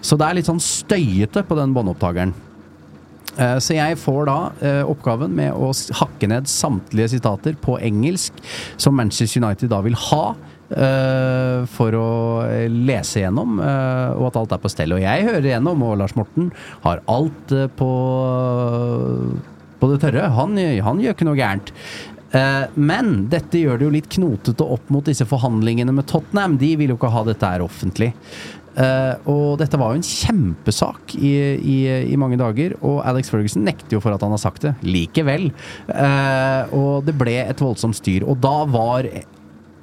Så 0.00 0.18
det 0.18 0.26
er 0.26 0.38
litt 0.38 0.50
sånn 0.50 0.62
støyete 0.62 1.44
på 1.46 1.58
den 1.58 1.74
båndopptakeren. 1.76 2.34
Eh, 3.36 3.58
Så 3.60 3.76
jeg 3.76 3.98
får 4.00 4.26
da 4.30 4.38
eh, 4.64 4.82
oppgaven 4.88 5.32
med 5.36 5.52
å 5.52 5.70
hakke 6.00 6.28
ned 6.32 6.48
samtlige 6.50 7.16
sitater 7.16 7.56
på 7.60 7.78
engelsk 7.84 8.36
som 8.80 8.96
Manchester 8.96 9.42
United 9.44 9.72
da 9.72 9.82
vil 9.86 9.98
ha. 10.10 10.26
Uh, 10.66 11.62
for 11.70 11.94
å 11.94 12.06
eh, 12.42 12.64
lese 12.66 13.20
gjennom, 13.20 13.60
uh, 13.62 14.18
og 14.18 14.24
at 14.32 14.38
alt 14.40 14.54
er 14.56 14.62
på 14.64 14.70
stell. 14.72 14.96
Og 14.96 14.98
jeg 14.98 15.22
hører 15.28 15.46
gjennom, 15.46 15.84
og 15.86 15.94
Lars 16.00 16.16
Morten 16.18 16.48
har 16.82 17.04
alt 17.06 17.54
uh, 17.54 17.68
på 17.70 17.90
på 19.80 19.90
det 19.92 20.02
tørre. 20.04 20.28
Han, 20.36 20.56
han 20.56 21.02
gjør 21.02 21.16
ikke 21.16 21.28
noe 21.28 21.38
gærent. 21.38 21.72
Eh, 22.36 22.64
men 22.74 23.26
dette 23.32 23.60
gjør 23.60 23.78
det 23.78 23.86
jo 23.86 23.94
litt 23.94 24.12
knotete 24.16 24.66
opp 24.76 24.90
mot 24.92 25.06
disse 25.06 25.26
forhandlingene 25.28 25.94
med 25.94 26.08
Tottenham. 26.10 26.58
De 26.60 26.74
vil 26.80 26.92
jo 26.92 26.98
ikke 26.98 27.12
ha 27.14 27.24
dette 27.26 27.52
her 27.54 27.64
offentlig. 27.64 28.12
Eh, 28.76 29.14
og 29.32 29.56
dette 29.62 29.78
var 29.80 29.94
jo 29.94 30.02
en 30.02 30.04
kjempesak 30.04 31.14
i, 31.16 31.32
i, 31.56 31.78
i 32.12 32.18
mange 32.20 32.36
dager, 32.40 32.74
og 32.84 33.00
Alex 33.08 33.30
Ferguson 33.32 33.64
nekter 33.64 33.96
jo 33.96 34.02
for 34.04 34.12
at 34.12 34.24
han 34.24 34.34
har 34.34 34.42
sagt 34.42 34.66
det. 34.66 34.74
Likevel. 34.84 35.48
Eh, 35.88 36.76
og 36.76 37.06
det 37.06 37.16
ble 37.16 37.38
et 37.46 37.62
voldsomt 37.62 37.96
styr. 37.96 38.26
Og 38.28 38.40
da 38.42 38.58
var 38.68 39.08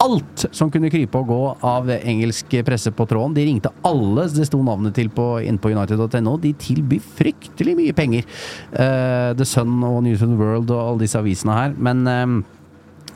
alt 0.03 0.45
som 0.51 0.71
kunne 0.73 0.91
krype 0.93 1.19
og 1.19 1.29
gå 1.29 1.41
av 1.65 1.89
engelsk 1.95 2.57
presse 2.67 2.91
på 2.95 3.07
tråden. 3.09 3.35
De 3.37 3.45
ringte 3.47 3.71
alle 3.87 4.27
det 4.33 4.47
sto 4.49 4.59
navnet 4.63 4.95
til 4.97 5.11
på, 5.13 5.27
inn 5.45 5.59
på 5.61 5.71
United.no. 5.73 6.35
De 6.41 6.53
tilbyr 6.59 7.03
fryktelig 7.19 7.77
mye 7.79 7.95
penger. 7.97 8.27
Uh, 8.73 9.31
The 9.37 9.47
Sun 9.47 9.79
og 9.87 10.01
News 10.07 10.23
of 10.23 10.33
the 10.33 10.39
World 10.39 10.73
og 10.73 10.83
alle 10.83 11.05
disse 11.05 11.19
avisene 11.19 11.55
her. 11.57 11.73
Men 11.77 12.05
eh, 12.09 12.37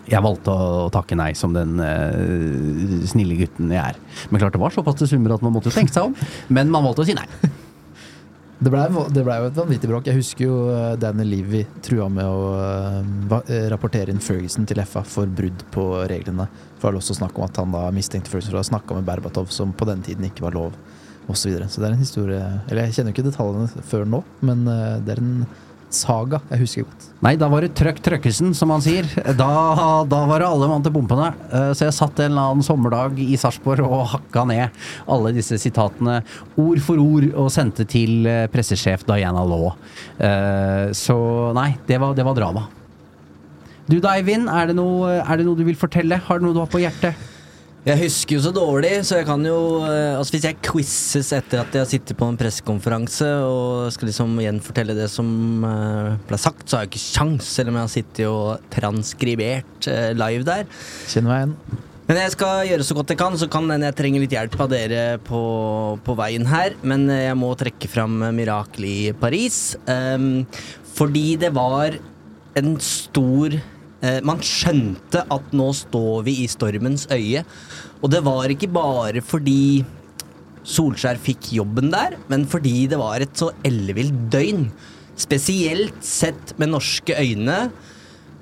jeg 0.08 0.24
valgte 0.24 0.53
å 0.53 0.88
takke 0.94 1.17
nei, 1.20 1.34
som 1.36 1.56
den 1.56 1.82
uh, 1.84 3.06
snille 3.12 3.38
gutten 3.41 3.74
jeg 3.75 3.94
er. 3.94 4.01
Men 4.32 4.44
klart 4.44 4.56
det 4.56 4.63
var 4.63 4.75
såpass 4.75 5.00
til 5.01 5.12
summer 5.12 5.36
at 5.36 5.46
man 5.46 5.56
måtte 5.58 5.74
tenke 5.74 5.94
seg 5.94 6.10
om. 6.10 6.17
Men 6.48 6.72
man 6.74 6.86
valgte 6.88 7.03
å 7.03 7.10
si 7.10 7.17
nei. 7.17 7.27
Det 8.58 8.72
blei 8.74 8.88
ble 8.90 9.36
jo 9.38 9.48
et 9.52 9.58
vanvittig 9.58 9.90
bråk. 9.90 10.08
Jeg 10.10 10.18
husker 10.18 10.48
jo 10.48 10.56
eh, 10.74 10.96
Danny 10.98 11.28
Levy 11.28 11.60
trua 11.86 12.08
med 12.10 12.26
å 12.26 12.48
eh, 12.58 13.36
eh, 13.54 13.68
rapportere 13.70 14.10
inn 14.10 14.24
Ferguson 14.24 14.66
til 14.66 14.82
FA 14.82 15.04
for 15.06 15.30
brudd 15.30 15.62
på 15.74 15.84
reglene. 16.10 16.48
For 16.80 16.88
det 16.88 16.88
var 16.88 16.98
også 17.04 17.20
snakk 17.20 17.38
om 17.38 17.46
at 17.46 17.60
han 17.62 17.76
da 17.76 17.84
mistenkte 17.94 18.34
Ferguson 18.34 18.56
for 18.56 18.58
å 18.58 18.64
ha 18.64 18.70
snakka 18.72 18.98
med 18.98 19.06
Berbatov, 19.06 19.52
som 19.54 19.76
på 19.78 19.86
den 19.90 20.02
tiden 20.06 20.26
ikke 20.26 20.48
var 20.48 20.58
lov, 20.58 20.74
osv. 21.30 21.54
Så, 21.54 21.70
så 21.70 21.84
det 21.84 21.90
er 21.90 21.94
en 21.94 22.02
historie 22.02 22.42
Eller 22.66 22.88
jeg 22.88 22.98
kjenner 22.98 23.14
jo 23.14 23.18
ikke 23.20 23.28
detaljene 23.30 23.86
før 23.92 24.10
nå, 24.10 24.24
men 24.50 24.66
det 25.06 25.14
er 25.14 25.22
en 25.22 25.46
saga 25.94 26.41
jeg 26.51 26.60
husker 26.62 26.84
godt. 26.88 27.03
Nei, 27.25 27.32
da 27.39 27.48
var 27.50 27.63
det 27.65 27.72
trøkk 27.77 28.00
trøkkesen, 28.06 28.51
som 28.53 28.70
man 28.70 28.82
sier. 28.84 29.08
Da, 29.39 29.48
da 30.06 30.20
var 30.29 30.44
det 30.44 30.48
alle 30.50 30.67
mann 30.70 30.84
til 30.86 30.94
pumpene. 30.94 31.29
Eh, 31.50 31.72
Så 31.74 31.88
jeg 31.88 31.96
satt 31.98 32.20
en 32.22 32.32
eller 32.34 32.51
annen 32.51 32.65
sommerdag 32.67 33.17
i 33.24 33.38
Sarpsborg 33.39 33.86
og 33.88 34.03
hakka 34.12 34.44
ned 34.50 34.75
alle 35.08 35.32
disse 35.34 35.58
sitatene 35.62 36.20
ord 36.60 36.82
for 36.86 37.01
ord 37.01 37.29
og 37.34 37.50
sendte 37.56 37.88
til 37.89 38.27
eh, 38.29 38.46
pressesjef 38.53 39.06
Diana 39.08 39.41
Law. 39.48 39.72
Eh, 40.20 40.91
Så 40.98 41.17
nei, 41.58 41.72
det 41.88 41.98
var, 42.03 42.13
det 42.17 42.25
var 42.27 42.38
drama. 42.38 42.67
Du 43.88 43.98
da, 44.03 44.17
Eivind, 44.20 44.50
er 44.51 44.67
det, 44.67 44.75
noe, 44.75 45.15
er 45.24 45.39
det 45.39 45.46
noe 45.48 45.56
du 45.56 45.63
vil 45.63 45.77
fortelle? 45.79 46.20
Har 46.27 46.39
du 46.41 46.46
noe 46.50 46.53
du 46.58 46.60
har 46.60 46.67
på 46.70 46.82
hjertet? 46.84 47.15
Jeg 47.88 48.01
husker 48.01 48.36
jo 48.36 48.41
så 48.44 48.51
dårlig, 48.51 48.89
så 49.08 49.22
jeg 49.22 49.27
kan 49.29 49.44
jo 49.48 49.58
eh, 49.88 50.17
Altså 50.17 50.34
Hvis 50.36 50.48
jeg 50.50 50.60
quizzes 50.65 51.29
etter 51.38 51.62
at 51.62 51.75
jeg 51.75 51.86
har 51.86 51.88
sittet 51.88 52.17
på 52.20 52.27
en 52.27 52.39
pressekonferanse 52.39 53.27
og 53.48 53.94
skal 53.96 54.10
liksom 54.10 54.34
gjenfortelle 54.44 54.96
det 54.98 55.06
som 55.12 55.29
eh, 55.63 56.17
ble 56.27 56.39
sagt, 56.41 56.65
så 56.67 56.77
har 56.77 56.84
jeg 56.84 56.91
ikke 56.91 57.03
sjans, 57.06 57.48
selv 57.48 57.72
om 57.72 57.77
jeg 57.77 57.88
har 57.88 57.94
sittet 57.94 58.24
og 58.27 58.65
transkribert 58.74 59.88
eh, 59.91 60.10
live 60.20 60.44
der. 60.48 60.67
Kjenner 61.08 61.32
meg 61.32 61.39
igjen. 61.46 61.86
Men 62.08 62.20
jeg 62.22 62.34
skal 62.36 62.67
gjøre 62.70 62.88
så 62.88 62.98
godt 62.98 63.13
jeg 63.13 63.20
kan, 63.20 63.39
så 63.39 63.48
kan 63.51 63.72
hende 63.72 63.88
jeg 63.89 63.98
trenger 64.01 64.24
litt 64.24 64.36
hjelp 64.36 64.60
av 64.63 64.70
dere 64.72 65.06
på, 65.27 65.41
på 66.03 66.17
veien 66.20 66.48
her. 66.48 66.75
Men 66.88 67.08
jeg 67.12 67.39
må 67.39 67.53
trekke 67.60 67.91
fram 67.91 68.20
Mirakel 68.36 68.88
i 68.88 69.00
Paris. 69.20 69.75
Um, 69.88 70.46
fordi 70.96 71.36
det 71.39 71.51
var 71.56 72.00
en 72.58 72.77
stor 72.84 73.60
Man 73.98 74.44
skjønte 74.46 75.24
at 75.34 75.54
nå 75.58 75.72
står 75.74 76.25
vi 76.27 76.36
i 76.44 76.50
stormens 76.51 77.08
øye. 77.10 77.42
Og 78.04 78.12
det 78.13 78.20
var 78.25 78.51
ikke 78.54 78.70
bare 78.70 79.24
fordi 79.25 79.82
Solskjær 80.68 81.20
fikk 81.24 81.54
jobben 81.56 81.92
der, 81.94 82.18
men 82.27 82.44
fordi 82.50 82.89
det 82.92 83.00
var 83.00 83.24
et 83.24 83.39
så 83.39 83.54
ellevilt 83.66 84.27
døgn. 84.34 84.66
Spesielt 85.18 86.01
sett 86.06 86.51
med 86.60 86.74
norske 86.74 87.16
øyne. 87.16 87.70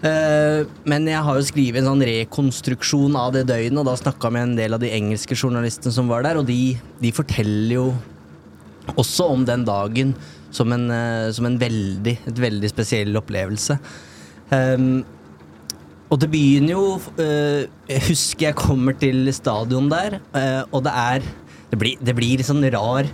Eh, 0.05 0.65
men 0.89 1.07
jeg 1.07 1.21
har 1.27 1.37
jo 1.37 1.45
skrevet 1.45 1.79
en 1.81 1.91
sånn 1.91 2.05
rekonstruksjon 2.09 3.15
av 3.19 3.31
det 3.37 3.45
døgnet, 3.51 3.79
og 3.79 3.87
da 3.87 3.95
snakka 3.99 4.31
med 4.33 4.47
en 4.47 4.57
del 4.57 4.75
av 4.75 4.81
de 4.81 4.91
engelske 4.93 5.37
journalistene 5.37 5.93
som 5.93 6.09
var 6.11 6.25
der, 6.25 6.41
og 6.41 6.49
de, 6.49 6.75
de 7.01 7.13
forteller 7.15 7.77
jo 7.77 7.87
også 8.97 9.29
om 9.33 9.45
den 9.47 9.63
dagen 9.65 10.11
som 10.53 10.73
en, 10.73 10.89
eh, 10.91 11.29
som 11.35 11.47
en 11.47 11.59
veldig, 11.61 12.17
et 12.25 12.41
veldig 12.41 12.73
spesiell 12.73 13.21
opplevelse. 13.21 13.77
Ehm, 14.53 15.03
og 16.09 16.19
det 16.21 16.29
begynner 16.29 16.75
jo 16.75 16.83
eh, 17.21 17.65
Jeg 17.89 18.03
husker 18.09 18.49
jeg 18.49 18.59
kommer 18.59 18.97
til 18.99 19.29
stadion 19.33 19.89
der, 19.89 20.19
eh, 20.37 20.61
og 20.71 20.85
det 20.85 20.93
er 20.93 21.25
Det 21.71 21.79
blir, 21.81 21.97
det 22.01 22.15
blir 22.17 22.43
sånn 22.45 22.65
rar 22.73 23.09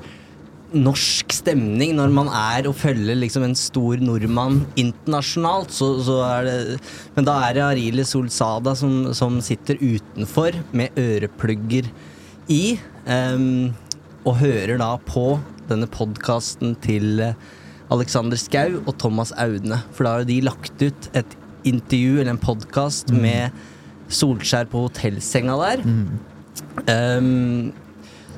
norsk 0.71 1.33
stemning 1.35 1.97
når 1.97 2.11
man 2.15 2.29
er 2.31 2.67
og 2.69 2.77
følger 2.79 3.17
liksom 3.19 3.43
en 3.43 3.57
stor 3.59 3.99
nordmann 3.99 4.61
internasjonalt. 4.79 5.73
Så, 5.75 5.89
så 6.05 6.21
er 6.23 6.47
det, 6.47 6.77
men 7.17 7.27
da 7.27 7.37
er 7.47 7.57
det 7.57 7.65
Arile 7.65 8.05
Solsada 8.07 8.71
som, 8.79 9.11
som 9.17 9.41
sitter 9.43 9.81
utenfor 9.81 10.55
med 10.71 10.95
øreplugger 10.99 11.89
i, 12.51 12.77
um, 13.03 13.73
og 14.23 14.39
hører 14.39 14.79
da 14.79 14.93
på 15.03 15.25
denne 15.67 15.89
podkasten 15.91 16.77
til 16.83 17.19
Alexander 17.91 18.39
Skau 18.39 18.79
og 18.85 18.95
Thomas 19.01 19.35
Audne. 19.39 19.81
For 19.91 20.07
da 20.07 20.17
har 20.19 20.27
de 20.29 20.39
lagt 20.45 20.83
ut 20.83 21.11
et 21.17 21.35
intervju 21.67 22.19
eller 22.19 22.33
en 22.35 22.41
podkast 22.41 23.13
med 23.13 23.55
Solskjær 24.11 24.67
på 24.71 24.85
hotellsenga 24.87 25.55
der. 25.61 25.85
Um, 26.87 27.71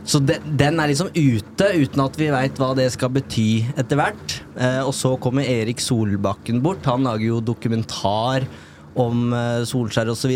så 0.03 0.19
de, 0.19 0.35
den 0.59 0.81
er 0.81 0.91
liksom 0.91 1.11
ute, 1.15 1.69
uten 1.79 2.03
at 2.03 2.17
vi 2.19 2.27
veit 2.33 2.59
hva 2.59 2.73
det 2.77 2.89
skal 2.95 3.11
bety 3.15 3.63
etter 3.79 3.99
hvert. 3.99 4.35
Eh, 4.59 4.81
og 4.83 4.91
så 4.97 5.15
kommer 5.21 5.47
Erik 5.47 5.79
Solbakken 5.83 6.59
bort. 6.63 6.83
Han 6.89 7.07
lager 7.07 7.29
jo 7.29 7.43
dokumentar 7.53 8.45
om 8.99 9.31
eh, 9.31 9.63
Solskjær 9.67 10.11
osv. 10.11 10.35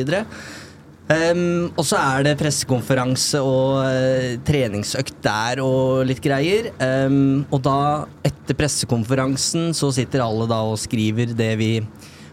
Um, 1.08 1.70
og 1.80 1.86
så 1.88 2.00
er 2.02 2.26
det 2.26 2.34
pressekonferanse 2.40 3.40
og 3.40 3.78
eh, 3.88 4.34
treningsøkt 4.48 5.22
der 5.24 5.62
og 5.64 6.04
litt 6.08 6.20
greier. 6.24 6.72
Um, 6.80 7.46
og 7.52 7.62
da, 7.64 7.78
etter 8.28 8.58
pressekonferansen, 8.60 9.72
så 9.76 9.92
sitter 9.96 10.24
alle 10.26 10.48
da 10.52 10.64
og 10.68 10.80
skriver 10.80 11.32
det 11.36 11.54
vi 11.60 11.72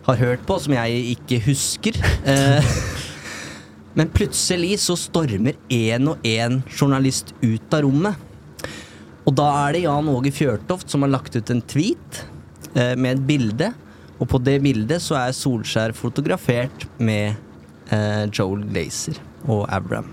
har 0.05 0.21
hørt 0.21 0.45
på, 0.47 0.59
som 0.61 0.75
jeg 0.77 1.15
ikke 1.15 1.41
husker. 1.47 1.99
Eh, 2.29 2.75
men 3.99 4.13
plutselig 4.13 4.79
så 4.85 4.97
stormer 4.99 5.57
én 5.73 6.11
og 6.13 6.25
én 6.27 6.61
journalist 6.69 7.33
ut 7.43 7.77
av 7.77 7.85
rommet. 7.87 8.21
Og 9.25 9.33
da 9.39 9.47
er 9.65 9.77
det 9.77 9.85
Jan 9.87 10.11
Åge 10.13 10.33
Fjørtoft 10.35 10.93
som 10.93 11.05
har 11.05 11.15
lagt 11.15 11.37
ut 11.37 11.53
en 11.53 11.65
tweet 11.65 12.21
eh, 12.75 12.93
med 12.97 13.17
et 13.17 13.25
bilde. 13.29 13.71
Og 14.21 14.29
på 14.31 14.41
det 14.45 14.61
bildet 14.65 15.03
så 15.03 15.17
er 15.23 15.37
Solskjær 15.37 15.95
fotografert 15.97 16.85
med 17.01 17.35
eh, 17.93 18.27
Joel 18.29 18.67
Glazer 18.69 19.19
og 19.49 19.65
Abraham. 19.73 20.13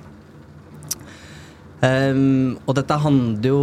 Um, 1.82 2.60
og 2.70 2.76
dette 2.78 2.94
handler 2.94 3.48
jo 3.50 3.62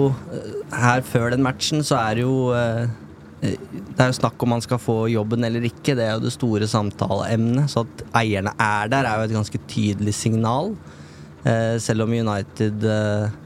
Her 0.74 1.04
før 1.06 1.28
den 1.30 1.44
matchen 1.44 1.84
så 1.86 2.00
er 2.00 2.16
det 2.18 2.24
jo 2.24 2.48
eh, 2.50 2.88
Det 3.40 4.00
er 4.02 4.08
jo 4.10 4.16
snakk 4.16 4.42
om 4.42 4.50
man 4.56 4.62
skal 4.64 4.80
få 4.82 5.04
jobben 5.12 5.46
eller 5.46 5.66
ikke. 5.68 5.94
Det 5.94 6.04
er 6.04 6.16
jo 6.16 6.24
det 6.24 6.34
store 6.34 6.66
samtaleemnet. 6.70 7.70
Så 7.70 7.84
at 7.86 8.06
eierne 8.22 8.54
er 8.58 8.90
der, 8.90 9.06
er 9.06 9.20
jo 9.20 9.28
et 9.28 9.36
ganske 9.36 9.60
tydelig 9.70 10.14
signal. 10.18 10.72
Eh, 11.46 11.76
selv 11.80 12.02
om 12.02 12.14
United 12.14 12.82
eh, 12.82 13.36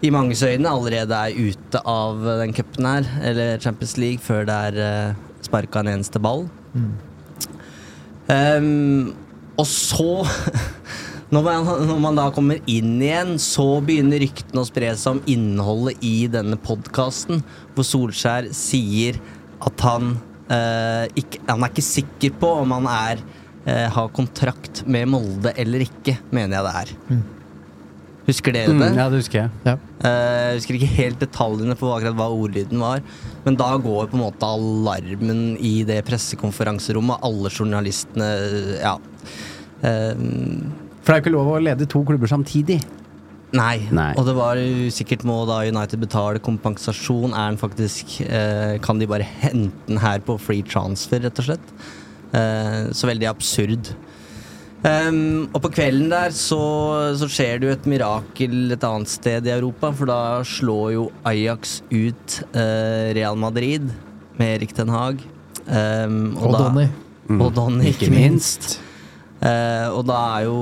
i 0.00 0.10
manges 0.14 0.42
øyne 0.46 0.70
allerede 0.70 1.14
er 1.14 1.36
ute 1.36 1.80
av 1.84 2.22
den 2.40 2.54
cupen 2.54 2.86
her, 2.86 3.08
eller 3.22 3.58
Champions 3.58 3.96
League, 3.98 4.22
før 4.22 4.46
det 4.46 4.54
er 4.54 4.78
uh, 5.10 5.16
sparka 5.42 5.82
en 5.82 5.90
eneste 5.90 6.20
ball. 6.22 6.44
Ehm, 8.30 9.14
og 9.58 9.66
så 9.66 10.22
når 11.34 11.44
man, 11.44 11.66
når 11.90 11.98
man 12.00 12.16
da 12.16 12.28
kommer 12.32 12.60
inn 12.70 12.94
igjen, 13.04 13.34
så 13.42 13.66
begynner 13.84 14.22
ryktene 14.22 14.62
å 14.62 14.68
spre 14.68 14.94
seg 14.96 15.18
om 15.18 15.24
innholdet 15.28 16.00
i 16.04 16.28
denne 16.32 16.56
podkasten, 16.56 17.42
hvor 17.74 17.84
Solskjær 17.84 18.48
sier 18.56 19.18
at 19.64 19.82
han 19.84 20.14
eh, 20.48 21.04
ikke, 21.18 21.42
Han 21.50 21.66
er 21.66 21.72
ikke 21.74 21.84
sikker 21.84 22.38
på 22.40 22.52
om 22.62 22.72
han 22.78 22.88
er 22.92 23.20
eh, 23.66 23.88
har 23.92 24.14
kontrakt 24.16 24.84
med 24.88 25.10
Molde 25.12 25.52
eller 25.58 25.84
ikke, 25.84 26.16
mener 26.32 26.56
jeg 26.58 26.68
det 26.68 26.76
er. 26.80 27.26
Husker 28.28 28.52
dere 28.52 28.72
det? 28.72 28.88
Mm, 28.92 28.98
ja, 29.00 29.06
det 29.08 29.22
husker 29.22 29.38
jeg. 29.40 29.52
Ja. 29.64 29.76
Eh, 30.04 30.56
husker 30.58 30.76
ikke 30.76 30.90
helt 30.98 31.20
detaljene 31.22 31.76
på 31.80 31.92
akkurat 31.92 32.16
hva 32.16 32.26
ordlyden 32.32 32.80
var, 32.80 33.04
men 33.44 33.56
da 33.56 33.70
går 33.76 34.10
på 34.10 34.18
en 34.18 34.24
måte 34.26 34.48
alarmen 34.48 35.56
i 35.64 35.78
det 35.88 36.02
pressekonferanserommet. 36.08 37.24
Alle 37.24 37.52
journalistene 37.52 38.28
Ja. 38.80 38.98
Eh, 39.84 40.28
For 41.08 41.14
det 41.14 41.16
er 41.16 41.22
jo 41.22 41.24
ikke 41.24 41.36
lov 41.38 41.46
å 41.56 41.60
lede 41.64 41.86
to 41.88 42.02
klubber 42.04 42.28
samtidig. 42.28 42.82
Nei. 43.56 43.78
Nei. 43.96 44.10
Og 44.20 44.26
det 44.28 44.34
var 44.36 44.58
sikkert 44.92 45.22
må 45.24 45.38
da 45.48 45.62
United 45.64 46.02
betale 46.02 46.40
kompensasjon. 46.44 47.32
Er 47.32 47.54
den 47.54 47.56
faktisk 47.56 48.18
eh, 48.26 48.74
Kan 48.84 49.00
de 49.00 49.08
bare 49.08 49.24
hente 49.24 49.72
den 49.88 50.02
her 50.02 50.20
på 50.20 50.36
free 50.36 50.60
transfer, 50.68 51.22
rett 51.24 51.40
og 51.40 51.46
slett? 51.48 51.70
Eh, 52.36 52.90
så 52.92 53.08
veldig 53.08 53.30
absurd. 53.30 53.88
Um, 54.84 55.48
og 55.56 55.62
på 55.64 55.70
kvelden 55.74 56.12
der 56.12 56.30
så, 56.36 56.58
så 57.18 57.26
skjer 57.32 57.56
det 57.58 57.66
jo 57.66 57.72
et 57.74 57.88
mirakel 57.90 58.76
et 58.76 58.84
annet 58.86 59.10
sted 59.10 59.48
i 59.48 59.54
Europa, 59.56 59.90
for 59.96 60.06
da 60.12 60.18
slår 60.46 60.92
jo 60.94 61.06
Ajax 61.26 61.80
ut 61.90 62.36
eh, 62.52 63.08
Real 63.16 63.40
Madrid 63.40 63.88
med 64.38 64.58
Erik 64.58 64.76
Den 64.76 64.92
Haag. 64.92 65.24
Um, 65.64 66.36
Og 66.36 66.52
da- 66.52 66.68
Donny. 66.68 66.86
Og 67.40 67.50
Donny, 67.56 67.88
ikke 67.94 68.12
minst. 68.12 68.76
Eh, 69.38 69.86
og 69.94 70.02
da 70.08 70.18
er 70.38 70.48
jo 70.48 70.58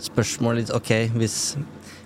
spørsmålet 0.00 0.62
litt 0.62 0.72
Ok, 0.72 0.90
hvis, 1.20 1.36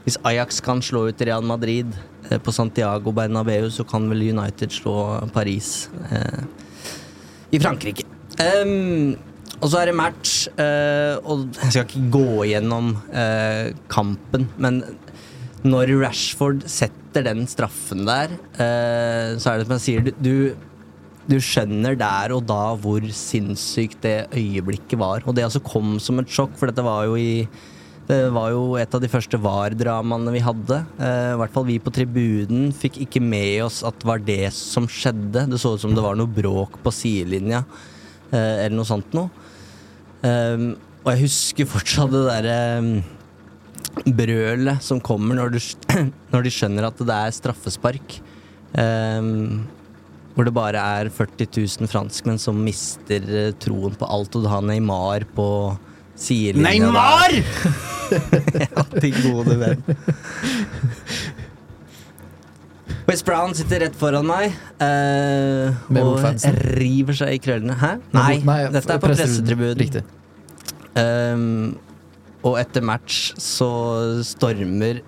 hvis 0.02 0.18
Ajax 0.26 0.58
kan 0.64 0.82
slå 0.82 1.04
ut 1.06 1.22
Real 1.22 1.44
Madrid 1.46 1.92
eh, 2.30 2.40
på 2.42 2.54
Santiago 2.54 3.14
Bernabeu, 3.14 3.68
så 3.70 3.86
kan 3.86 4.08
vel 4.10 4.26
United 4.32 4.74
slå 4.74 4.96
Paris 5.34 5.86
eh, 6.10 6.42
i 7.54 7.62
Frankrike. 7.62 8.04
Og 9.58 9.70
så 9.72 9.80
er 9.80 9.90
det 9.90 9.96
match, 9.98 10.46
eh, 10.54 11.16
og 11.26 11.48
jeg 11.56 11.72
skal 11.72 11.86
ikke 11.86 12.10
gå 12.14 12.44
gjennom 12.46 12.92
eh, 13.10 13.72
kampen, 13.90 14.46
men 14.60 14.82
når 15.66 15.90
Rashford 15.98 16.62
setter 16.70 17.24
den 17.26 17.46
straffen 17.50 18.04
der, 18.06 18.36
eh, 18.54 19.34
så 19.42 19.50
er 19.50 19.58
det 19.58 19.66
som 19.66 19.74
jeg 19.74 19.84
sier, 19.86 20.06
du, 20.06 20.12
du 20.22 20.67
du 21.28 21.36
skjønner 21.44 21.96
der 21.98 22.32
og 22.32 22.46
da 22.48 22.72
hvor 22.80 23.04
sinnssykt 23.12 24.00
det 24.04 24.18
øyeblikket 24.32 24.98
var. 25.00 25.26
Og 25.26 25.36
det 25.36 25.44
altså 25.44 25.60
kom 25.64 25.98
som 26.02 26.22
et 26.22 26.30
sjokk, 26.32 26.54
for 26.56 26.70
dette 26.70 26.84
var 26.84 27.08
jo 27.08 27.18
i 27.20 27.48
det 28.08 28.30
var 28.32 28.54
jo 28.54 28.62
et 28.80 28.94
av 28.96 29.02
de 29.02 29.08
første 29.12 29.36
VAR-dramaene 29.44 30.32
vi 30.32 30.40
hadde. 30.40 30.78
Eh, 30.96 31.34
I 31.34 31.38
hvert 31.42 31.52
fall 31.52 31.66
vi 31.68 31.76
på 31.82 31.92
tribunen 31.92 32.70
fikk 32.72 33.02
ikke 33.04 33.20
med 33.20 33.66
oss 33.66 33.82
at 33.84 33.98
det 34.00 34.08
var 34.08 34.22
det 34.24 34.46
som 34.56 34.86
skjedde. 34.88 35.44
Det 35.50 35.60
så 35.60 35.74
ut 35.74 35.82
som 35.82 35.92
det 35.92 36.04
var 36.04 36.16
noe 36.16 36.32
bråk 36.32 36.78
på 36.80 36.92
sidelinja, 36.94 37.66
eh, 38.32 38.64
eller 38.64 38.78
noe 38.78 38.88
sånt 38.88 39.12
noe. 39.12 39.28
Um, 40.24 40.72
og 41.04 41.12
jeg 41.12 41.26
husker 41.26 41.68
fortsatt 41.68 42.10
det 42.10 42.24
derre 42.26 42.56
um, 42.80 44.08
brølet 44.18 44.82
som 44.82 44.98
kommer 45.04 45.36
når, 45.38 45.52
du, 45.54 45.60
når 46.32 46.48
de 46.48 46.52
skjønner 46.56 46.88
at 46.88 47.04
det 47.04 47.18
er 47.28 47.36
straffespark. 47.36 48.16
Um, 48.72 49.68
hvor 50.38 50.46
det 50.46 50.54
bare 50.54 50.78
er 50.78 51.08
40 51.10 51.48
000 51.82 51.90
franskmenn 51.90 52.38
som 52.38 52.60
mister 52.62 53.24
eh, 53.26 53.48
troen 53.58 53.96
på 53.98 54.06
alt, 54.06 54.36
og 54.38 54.44
du 54.44 54.46
har 54.46 54.62
Neymar 54.62 55.24
på 55.34 55.48
sidelinja. 56.14 56.86
Neymar! 56.86 57.34
ja, 58.62 58.84
til 58.94 59.18
gode 59.24 59.56
venn. 59.58 59.82
West 63.08 63.26
Brown 63.26 63.56
sitter 63.58 63.82
rett 63.82 63.98
foran 63.98 64.28
meg 64.28 64.54
eh, 64.84 65.74
og 65.98 66.22
river 66.78 67.18
seg 67.18 67.34
i 67.34 67.42
krøllene. 67.42 67.74
Hæ? 67.82 67.92
Nei, 68.14 68.38
dette 68.70 68.94
er 68.94 69.02
på 69.02 69.10
pressetribunen. 69.10 69.82
Riktig. 69.82 70.06
Um, 70.94 71.78
og 72.46 72.60
etter 72.62 72.86
match 72.86 73.32
så 73.42 73.72
stormer 74.22 75.02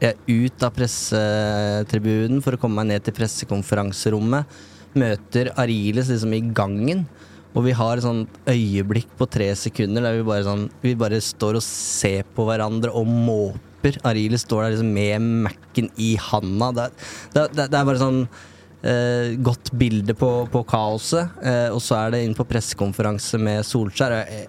ut 0.00 0.62
av 0.62 0.74
pressetribunen 0.76 2.42
for 2.44 2.54
å 2.54 2.60
komme 2.60 2.80
meg 2.82 2.92
ned 2.92 3.06
til 3.06 3.16
pressekonferanserommet. 3.16 4.58
Møter 4.98 5.50
Ariles 5.58 6.10
liksom 6.12 6.34
i 6.36 6.42
gangen. 6.54 7.06
Og 7.56 7.64
vi 7.64 7.72
har 7.74 7.96
et 7.98 8.04
sånt 8.04 8.28
øyeblikk 8.48 9.08
på 9.18 9.26
tre 9.30 9.48
sekunder 9.58 10.04
der 10.04 10.18
vi 10.18 10.26
bare, 10.28 10.44
sånn, 10.46 10.66
vi 10.84 10.92
bare 10.98 11.18
står 11.24 11.58
og 11.58 11.64
ser 11.64 12.26
på 12.36 12.44
hverandre 12.46 12.92
og 12.94 13.08
måper. 13.08 13.96
Ariles 14.06 14.44
står 14.46 14.66
der 14.66 14.74
liksom 14.76 14.92
med 14.94 15.26
Mac-en 15.48 15.88
i 15.96 16.12
handa. 16.28 16.70
Det, 16.76 16.86
det, 17.34 17.46
det, 17.56 17.66
det 17.72 17.80
er 17.80 17.88
bare 17.88 18.02
sånn 18.02 18.20
eh, 18.82 19.34
godt 19.42 19.72
bilde 19.80 20.14
på, 20.18 20.30
på 20.52 20.62
kaoset. 20.68 21.34
Eh, 21.42 21.66
og 21.72 21.80
så 21.82 21.98
er 22.04 22.14
det 22.14 22.22
inn 22.26 22.36
på 22.38 22.46
pressekonferanse 22.48 23.40
med 23.42 23.66
Solskjær. 23.66 24.18
jeg- 24.22 24.48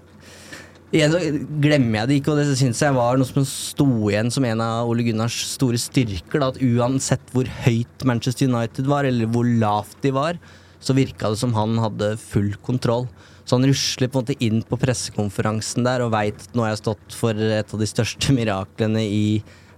Igjen 0.89 1.11
så 1.13 1.19
glemmer 1.61 1.99
jeg 1.99 2.09
det 2.09 2.15
ikke, 2.17 2.31
og 2.33 2.39
det 2.39 2.57
syns 2.57 2.79
jeg 2.81 2.95
var 2.95 3.19
noe 3.19 3.29
som 3.29 3.43
sto 3.45 3.85
igjen 4.09 4.31
som 4.33 4.45
en 4.49 4.61
av 4.65 4.89
Ole 4.89 5.03
Gunnars 5.05 5.35
store 5.51 5.77
styrker. 5.77 6.41
Da, 6.41 6.47
at 6.49 6.63
uansett 6.65 7.29
hvor 7.35 7.49
høyt 7.61 8.05
Manchester 8.09 8.49
United 8.49 8.89
var, 8.89 9.05
eller 9.05 9.29
hvor 9.29 9.45
lavt 9.45 9.99
de 10.01 10.13
var, 10.15 10.39
så 10.81 10.95
virka 10.97 11.29
det 11.29 11.37
som 11.43 11.53
han 11.53 11.77
hadde 11.77 12.15
full 12.23 12.55
kontroll. 12.65 13.05
Så 13.45 13.59
han 13.59 13.69
rusler 13.69 14.09
på 14.09 14.17
en 14.17 14.25
måte 14.25 14.45
inn 14.45 14.63
på 14.65 14.79
pressekonferansen 14.81 15.85
der 15.85 16.03
og 16.05 16.13
veit 16.13 16.43
nå 16.53 16.65
har 16.65 16.73
jeg 16.73 16.81
stått 16.83 17.15
for 17.17 17.37
et 17.37 17.73
av 17.73 17.81
de 17.81 17.89
største 17.89 18.33
miraklene 18.37 19.05
i 19.05 19.23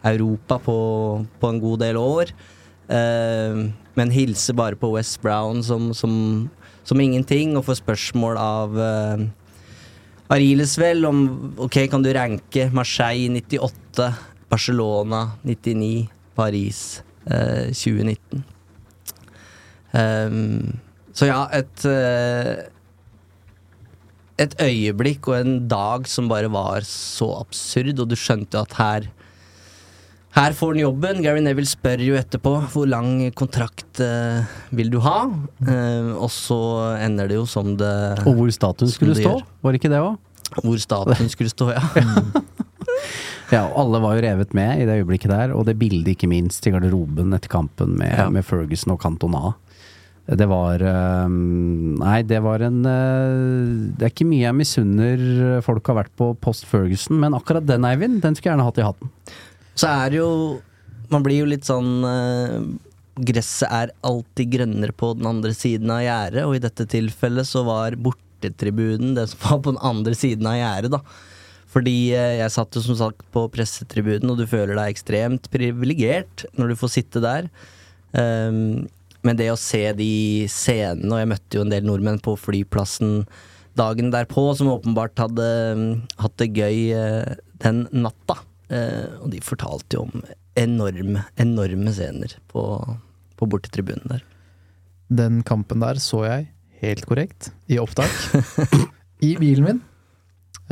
Europa 0.07 0.57
på, 0.63 0.77
på 1.39 1.51
en 1.51 1.61
god 1.63 1.83
del 1.83 1.99
år. 1.99 2.31
Eh, 2.87 3.61
men 3.99 4.15
hilser 4.15 4.55
bare 4.55 4.79
på 4.79 4.93
West 4.95 5.19
Brown 5.23 5.59
som, 5.63 5.91
som, 5.91 6.13
som 6.87 7.03
ingenting, 7.03 7.57
og 7.59 7.67
får 7.67 7.81
spørsmål 7.81 8.39
av 8.39 8.79
eh, 8.79 9.27
Ariles 10.31 10.77
vel 10.79 11.03
om 11.07 11.23
Ok, 11.59 11.81
kan 11.91 12.03
du 12.03 12.11
ranke 12.15 12.69
Marseille 12.71 13.27
98, 13.33 14.07
Barcelona 14.51 15.25
99, 15.43 16.07
Paris 16.37 17.01
eh, 17.27 17.71
2019. 17.75 18.45
Um, 19.91 20.79
så 21.11 21.27
ja, 21.27 21.41
et 21.51 21.83
eh, 21.89 22.67
Et 24.41 24.53
øyeblikk 24.63 25.27
og 25.27 25.35
en 25.37 25.57
dag 25.69 26.07
som 26.09 26.29
bare 26.31 26.49
var 26.49 26.81
så 26.87 27.27
absurd, 27.43 27.99
og 27.99 28.07
du 28.09 28.15
skjønte 28.17 28.57
at 28.57 28.73
her 28.79 29.09
her 30.35 30.53
får 30.55 30.73
han 30.73 30.81
jobben. 30.85 31.21
Gary 31.25 31.41
Neville 31.43 31.67
spør 31.69 32.01
jo 32.05 32.15
etterpå 32.19 32.53
hvor 32.71 32.87
lang 32.87 33.17
kontrakt 33.37 33.99
uh, 34.03 34.43
vil 34.71 34.91
du 34.93 34.99
ha. 35.03 35.25
Uh, 35.65 36.13
og 36.15 36.29
så 36.31 36.59
ender 37.03 37.27
det 37.31 37.39
jo 37.39 37.45
som 37.49 37.73
det 37.79 37.91
Og 38.25 38.37
hvor 38.39 38.51
statuen 38.55 38.91
skulle 38.93 39.17
stå, 39.17 39.33
gjør. 39.37 39.43
var 39.61 39.75
det 39.75 39.81
ikke 39.81 39.91
det 39.91 39.99
òg? 40.03 40.15
Hvor 40.61 40.79
statuen 40.83 41.31
skulle 41.31 41.51
stå, 41.51 41.71
ja. 41.75 41.83
Ja, 43.51 43.65
og 43.67 43.81
alle 43.81 43.99
var 43.99 44.15
jo 44.15 44.21
revet 44.23 44.53
med 44.55 44.79
i 44.79 44.85
det 44.87 44.93
øyeblikket 45.01 45.27
der, 45.33 45.51
og 45.51 45.65
det 45.67 45.73
bildet 45.79 46.13
ikke 46.13 46.29
minst 46.31 46.63
i 46.67 46.71
garderoben 46.71 47.33
etter 47.35 47.51
kampen 47.51 47.97
med, 47.99 48.13
Ja. 48.15 48.29
med 48.31 48.45
Ferguson 48.47 48.93
og 48.95 49.01
Cantona. 49.03 49.51
Det 50.31 50.45
var 50.47 50.79
um, 51.25 51.97
Nei, 51.99 52.21
det 52.23 52.37
var 52.45 52.61
en 52.63 52.77
uh, 52.85 53.89
Det 53.97 54.05
er 54.05 54.11
ikke 54.13 54.27
mye 54.29 54.45
jeg 54.45 54.55
misunner 54.55 55.23
folk 55.65 55.89
har 55.91 55.97
vært 55.97 56.13
på 56.15 56.29
post 56.39 56.63
Ferguson, 56.69 57.17
men 57.19 57.35
akkurat 57.35 57.65
den, 57.67 57.83
Eivind, 57.89 58.21
den 58.23 58.37
skulle 58.37 58.53
jeg 58.53 58.55
gjerne 58.55 58.67
hatt 58.69 58.79
i 58.79 58.85
hatten. 58.87 59.11
Så 59.77 59.87
er 59.87 60.11
det 60.11 60.19
jo 60.19 60.31
Man 61.11 61.23
blir 61.25 61.41
jo 61.41 61.49
litt 61.49 61.67
sånn 61.67 62.05
eh, 62.07 62.57
Gresset 63.21 63.67
er 63.67 63.91
alltid 64.07 64.53
grønnere 64.53 64.95
på 64.95 65.11
den 65.17 65.27
andre 65.27 65.51
siden 65.55 65.91
av 65.91 65.99
gjerdet, 65.99 66.45
og 66.47 66.55
i 66.55 66.61
dette 66.63 66.85
tilfellet 66.89 67.45
så 67.45 67.65
var 67.67 67.97
bortetribunen 67.99 69.11
det 69.17 69.27
som 69.29 69.41
var 69.43 69.59
på 69.59 69.73
den 69.73 69.81
andre 69.83 70.15
siden 70.17 70.47
av 70.47 70.55
gjerdet, 70.55 70.93
da. 70.95 71.01
Fordi 71.71 71.95
eh, 72.15 72.37
jeg 72.39 72.53
satt 72.55 72.75
jo 72.75 72.83
som 72.83 72.97
sagt 72.99 73.23
på 73.35 73.45
pressetribunen, 73.51 74.31
og 74.31 74.39
du 74.39 74.47
føler 74.49 74.79
deg 74.79 74.95
ekstremt 74.95 75.51
privilegert 75.53 76.45
når 76.59 76.71
du 76.71 76.79
får 76.79 76.93
sitte 76.95 77.23
der. 77.23 77.51
Um, 78.15 78.87
men 79.23 79.37
det 79.37 79.51
å 79.53 79.59
se 79.59 79.83
de 79.95 80.11
scenene, 80.51 81.11
og 81.13 81.21
jeg 81.21 81.31
møtte 81.31 81.59
jo 81.59 81.65
en 81.65 81.71
del 81.71 81.85
nordmenn 81.87 82.21
på 82.23 82.35
flyplassen 82.39 83.21
dagen 83.77 84.11
derpå, 84.11 84.49
som 84.57 84.71
åpenbart 84.73 85.19
hadde 85.21 85.49
um, 85.77 85.85
hatt 86.19 86.39
det 86.41 86.49
gøy 86.57 86.79
uh, 86.97 87.35
den 87.63 87.85
natta. 87.93 88.39
Eh, 88.71 89.17
og 89.19 89.29
de 89.33 89.41
fortalte 89.43 89.97
jo 89.97 90.05
om 90.07 90.23
enorme, 90.59 91.25
enorme 91.39 91.91
scener 91.95 92.37
på, 92.51 92.63
på 93.39 93.47
bortetribunen 93.51 94.07
der. 94.13 94.23
Den 95.11 95.41
kampen 95.47 95.83
der 95.83 95.99
så 95.99 96.23
jeg, 96.23 96.47
helt 96.81 97.05
korrekt, 97.09 97.51
i 97.67 97.77
opptak. 97.81 98.11
I 99.21 99.35
bilen 99.37 99.67
min. 99.67 99.81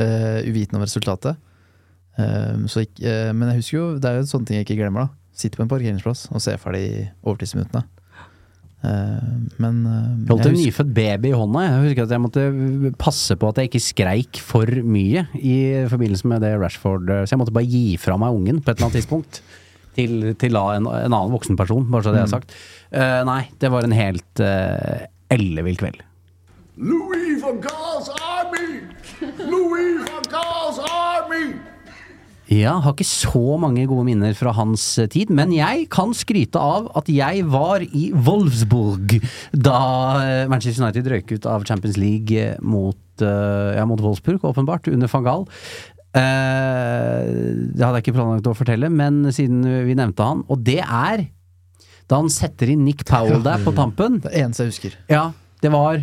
Uh, 0.00 0.40
uvitende 0.48 0.80
om 0.80 0.86
resultatet. 0.86 1.36
Eh, 2.18 2.56
så 2.72 2.82
ikk- 2.82 3.02
eh, 3.04 3.30
men 3.36 3.50
jeg 3.52 3.60
husker 3.60 3.76
jo, 3.76 3.84
det 4.00 4.08
er 4.10 4.16
jo 4.18 4.28
sånne 4.28 4.48
ting 4.48 4.58
jeg 4.58 4.66
ikke 4.66 4.80
glemmer. 4.80 5.06
da 5.06 5.36
Sitte 5.40 5.60
på 5.60 5.64
en 5.64 5.70
parkeringsplass 5.70 6.26
og 6.34 6.42
se 6.42 6.56
ferdig 6.60 7.10
overtidsminuttene. 7.22 7.84
Eh, 8.80 9.30
men 9.60 9.80
eh, 9.84 10.04
Jeg 10.24 10.30
holdt 10.30 10.46
en 10.48 10.56
nyfødt 10.56 10.92
baby 10.96 11.30
i 11.30 11.36
hånda. 11.36 11.64
Jeg 11.66 11.80
husker 11.84 12.06
at 12.06 12.14
jeg 12.14 12.24
måtte 12.24 12.44
passe 13.00 13.36
på 13.36 13.50
at 13.50 13.60
jeg 13.60 13.70
ikke 13.70 13.82
skreik 13.84 14.40
for 14.44 14.68
mye 14.84 15.26
i 15.36 15.56
forbindelse 15.90 16.30
med 16.30 16.40
det 16.46 16.54
Rashford 16.62 17.10
Så 17.10 17.34
jeg 17.34 17.42
måtte 17.42 17.54
bare 17.56 17.68
gi 17.68 17.98
fra 18.00 18.16
meg 18.20 18.36
ungen 18.38 18.62
på 18.62 18.70
et 18.72 18.78
eller 18.78 18.88
annet 18.88 19.02
tidspunkt. 19.02 19.42
Til, 19.98 20.30
til 20.38 20.56
en, 20.56 20.86
en 20.86 21.12
annen 21.12 21.34
voksen 21.34 21.58
person, 21.58 21.84
bare 21.90 22.06
så 22.06 22.14
det 22.14 22.22
er 22.22 22.30
sagt. 22.30 22.54
Eh, 22.94 23.20
nei, 23.26 23.42
det 23.60 23.72
var 23.74 23.84
en 23.84 23.92
helt 23.92 24.40
uh, 24.40 25.02
ellevill 25.34 25.76
kveld. 25.80 25.98
Louis 26.80 27.42
van 27.42 27.58
Gaal's 27.60 28.08
army! 28.22 28.86
Louis 29.50 29.98
van 30.06 30.24
Gaal's 30.30 30.78
army! 30.86 31.58
Ja, 32.50 32.72
har 32.82 32.96
ikke 32.96 33.06
så 33.06 33.54
mange 33.62 33.84
gode 33.86 34.02
minner 34.08 34.34
fra 34.34 34.50
hans 34.56 34.82
eh, 34.98 35.06
tid, 35.10 35.30
men 35.30 35.52
jeg 35.54 35.84
kan 35.92 36.10
skryte 36.18 36.58
av 36.58 36.88
at 36.98 37.06
jeg 37.12 37.44
var 37.46 37.84
i 37.86 38.08
Wolfsburg 38.10 39.14
da 39.54 39.82
eh, 40.24 40.48
Manchester 40.50 40.82
United 40.82 41.06
røyk 41.12 41.30
ut 41.36 41.46
av 41.46 41.62
Champions 41.68 42.00
League 42.00 42.34
eh, 42.34 42.58
mot, 42.58 42.98
ja, 43.22 43.84
mot 43.86 44.00
Wolfsburg, 44.02 44.42
åpenbart, 44.48 44.88
under 44.90 45.10
van 45.12 45.26
Gaal. 45.26 45.42
Det 46.10 47.84
hadde 47.84 47.98
jeg 47.98 48.02
ikke 48.06 48.14
planlagt 48.16 48.48
å 48.48 48.54
fortelle, 48.56 48.88
men 48.90 49.26
siden 49.30 49.60
vi 49.86 49.94
nevnte 49.98 50.24
han, 50.24 50.40
og 50.48 50.64
det 50.66 50.80
er 50.80 51.26
da 52.10 52.18
han 52.18 52.32
setter 52.32 52.72
inn 52.72 52.82
Nick 52.88 53.04
Powell 53.06 53.44
der 53.44 53.60
på 53.62 53.76
tampen. 53.76 54.18
Det 54.24 54.32
eneste 54.40 54.64
jeg 54.64 54.72
husker. 54.72 54.96
Ja, 55.12 55.28
det 55.62 55.70
var 55.70 56.00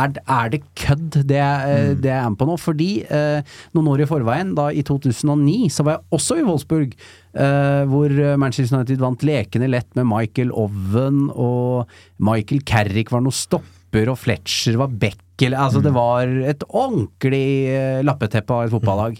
er, 0.00 0.14
er 0.20 0.52
det 0.52 0.62
kødd, 0.78 1.20
det, 1.28 1.40
mm. 1.40 2.00
det 2.02 2.10
jeg 2.10 2.18
er 2.18 2.32
med 2.32 2.40
på 2.40 2.48
nå? 2.48 2.56
Fordi 2.60 2.88
eh, 3.04 3.54
noen 3.76 3.92
år 3.94 4.04
i 4.04 4.08
forveien, 4.10 4.54
da 4.58 4.70
i 4.70 4.84
2009, 4.86 5.68
så 5.72 5.86
var 5.86 5.98
jeg 5.98 6.18
også 6.18 6.38
i 6.40 6.46
Wolfsburg. 6.46 6.96
Eh, 7.34 7.82
hvor 7.90 8.12
Manchester 8.38 8.78
United 8.78 9.02
vant 9.02 9.24
lekende 9.26 9.70
lett 9.70 9.90
med 9.98 10.06
Michael 10.10 10.52
Owen, 10.54 11.28
og 11.30 11.90
Michael 12.22 12.62
Carrick 12.66 13.14
var 13.14 13.24
noe 13.24 13.34
stopper. 13.34 14.10
og 14.10 14.18
Fletcher 14.18 14.78
var 14.80 14.90
back. 14.90 15.20
Eller, 15.42 15.58
altså 15.58 15.80
Det 15.82 15.92
var 15.94 16.30
et 16.46 16.62
ordentlig 16.68 17.66
eh, 17.74 18.02
lappeteppe 18.06 18.54
av 18.54 18.66
et 18.66 18.74
fotballag. 18.74 19.18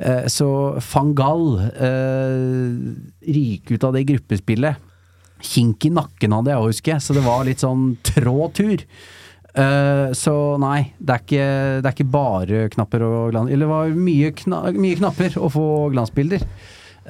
Eh, 0.00 0.26
så 0.32 0.48
van 0.92 1.12
Gaal 1.16 1.46
eh, 1.68 2.76
ryker 3.28 3.76
ut 3.76 3.84
av 3.84 3.96
det 3.96 4.06
gruppespillet. 4.08 4.88
Kink 5.44 5.84
i 5.88 5.92
nakken 5.92 6.36
hadde 6.36 6.52
jeg 6.52 6.60
òg, 6.60 6.70
husker 6.72 6.94
jeg, 6.94 7.04
så 7.04 7.16
det 7.16 7.24
var 7.24 7.44
litt 7.48 7.64
sånn 7.64 7.94
trå 8.04 8.48
tur. 8.56 8.84
Eh, 9.50 10.10
så 10.14 10.34
nei, 10.62 10.92
det 10.98 11.14
er, 11.14 11.24
ikke, 11.24 11.46
det 11.80 11.88
er 11.88 11.96
ikke 11.96 12.12
bare 12.12 12.66
knapper 12.74 13.06
og 13.06 13.32
glans... 13.32 13.50
Eller 13.50 13.66
det 13.66 13.72
var 13.72 13.96
mye, 14.08 14.34
kna, 14.36 14.60
mye 14.76 15.00
knapper 15.00 15.38
å 15.40 15.50
få 15.52 15.66
glansbilder. 15.94 16.44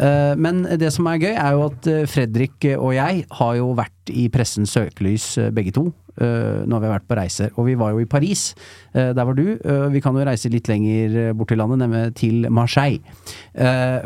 Uh, 0.01 0.33
men 0.39 0.63
det 0.81 0.89
som 0.95 1.09
er 1.11 1.19
gøy, 1.21 1.33
er 1.35 1.57
jo 1.57 1.65
at 1.67 1.87
eh, 1.91 2.05
Fredrik 2.09 2.65
og 2.77 2.95
jeg 2.95 3.25
har 3.37 3.57
jo 3.59 3.73
vært 3.77 4.13
i 4.15 4.29
pressens 4.33 4.73
søkelys 4.77 5.35
begge 5.53 5.75
to. 5.77 5.91
Eh, 6.21 6.63
når 6.69 6.83
vi 6.83 6.89
har 6.89 6.95
vært 6.97 7.09
på 7.09 7.19
reiser. 7.19 7.53
Og 7.57 7.67
vi 7.69 7.77
var 7.81 7.95
jo 7.95 8.03
i 8.03 8.09
Paris. 8.09 8.55
eh, 8.93 9.13
der 9.17 9.25
var 9.25 9.35
du. 9.35 9.59
Eh, 9.59 9.89
vi 9.91 10.01
kan 10.01 10.15
jo 10.15 10.27
reise 10.27 10.51
litt 10.53 10.69
lenger 10.69 11.35
bort 11.35 11.49
til 11.49 11.59
landet, 11.59 11.81
nemlig 11.83 12.15
til 12.15 12.49
Marseille. 12.51 13.01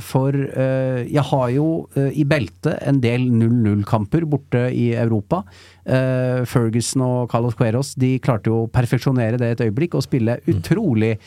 For 0.01 0.33
jeg 0.35 1.23
har 1.31 1.49
jo 1.53 1.89
i 1.95 2.25
beltet 2.25 2.79
en 2.83 3.01
del 3.01 3.29
0-0-kamper 3.31 4.25
borte 4.25 4.71
i 4.73 4.95
Europa. 4.95 5.43
Ferguson 5.85 7.03
og 7.05 7.31
Carlos 7.31 7.55
Cueros 7.55 7.95
de 8.01 8.19
klarte 8.25 8.49
jo 8.49 8.65
å 8.65 8.71
perfeksjonere 8.73 9.39
det 9.39 9.51
et 9.53 9.65
øyeblikk 9.67 9.99
og 9.99 10.07
spille 10.07 10.39
utrolig 10.49 11.19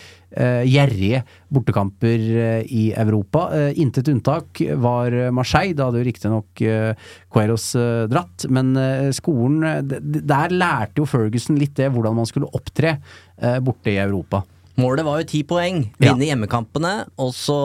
gjerrige 0.68 1.24
bortekamper 1.54 2.20
eh, 2.20 2.66
i 2.68 2.84
Europa. 2.98 3.48
Eh, 3.56 3.80
intet 3.82 4.10
unntak 4.12 4.62
var 4.82 5.14
eh, 5.16 5.32
Marseille. 5.32 5.76
Da 5.78 5.88
hadde 5.88 6.02
jo 6.02 6.08
riktignok 6.08 6.62
eh, 6.62 6.92
eh, 6.92 8.04
dratt, 8.12 8.48
men 8.52 8.76
eh, 8.76 9.10
skolen 9.16 9.64
eh, 9.64 9.82
Der 10.28 10.54
lærte 10.54 11.02
jo 11.02 11.08
Ferguson 11.08 11.60
litt 11.60 11.76
det, 11.80 11.92
hvordan 11.94 12.18
man 12.20 12.30
skulle 12.30 12.52
opptre 12.52 12.98
eh, 13.40 13.60
borte 13.64 13.94
i 13.94 14.00
Europa. 14.04 14.44
Målet 14.78 15.08
var 15.08 15.22
jo 15.22 15.30
ti 15.32 15.42
poeng. 15.48 15.86
Ja. 15.98 16.12
Vinne 16.12 16.28
hjemmekampene, 16.28 17.08
og 17.18 17.32
så 17.34 17.58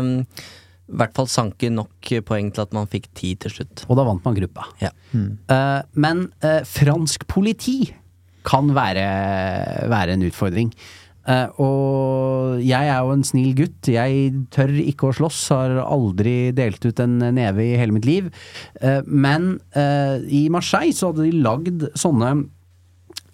um, 0.00 0.16
i 0.86 0.96
hvert 0.98 1.14
fall 1.14 1.28
sanke 1.30 1.70
nok 1.70 2.10
poeng 2.26 2.50
til 2.54 2.64
at 2.64 2.74
man 2.74 2.90
fikk 2.90 3.06
ti 3.18 3.34
til 3.38 3.52
slutt. 3.52 3.84
Og 3.86 3.98
da 3.98 4.06
vant 4.06 4.24
man 4.26 4.34
gruppa. 4.34 4.66
Ja. 4.82 4.90
Eh, 5.14 5.80
men 5.98 6.26
uh, 6.42 6.62
fransk 6.66 7.26
politi 7.30 7.92
kan 8.46 8.70
være, 8.74 9.06
være 9.90 10.14
en 10.14 10.26
utfordring. 10.28 10.70
Eh, 11.26 11.60
og 11.62 12.60
jeg 12.62 12.90
er 12.90 13.02
jo 13.02 13.14
en 13.14 13.26
snill 13.26 13.52
gutt. 13.58 13.90
Jeg 13.90 14.32
tør 14.54 14.72
ikke 14.82 15.10
å 15.10 15.16
slåss, 15.18 15.40
har 15.54 15.78
aldri 15.82 16.52
delt 16.56 16.84
ut 16.86 17.02
en 17.02 17.18
neve 17.34 17.64
i 17.64 17.76
hele 17.80 17.96
mitt 17.96 18.06
liv. 18.06 18.30
Uh, 18.78 19.02
men 19.06 19.56
uh, 19.76 20.22
i 20.22 20.46
Marseille 20.52 20.94
så 20.94 21.10
hadde 21.10 21.26
de 21.26 21.40
lagd 21.44 21.88
sånne 21.98 22.36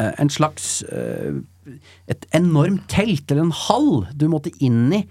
En 0.03 0.31
slags 0.33 0.81
Et 0.83 2.25
enormt 2.35 2.87
telt, 2.91 3.31
eller 3.31 3.45
en 3.45 3.55
hall, 3.55 3.91
du 4.19 4.25
måtte 4.33 4.51
inn 4.65 4.89
i 4.97 5.03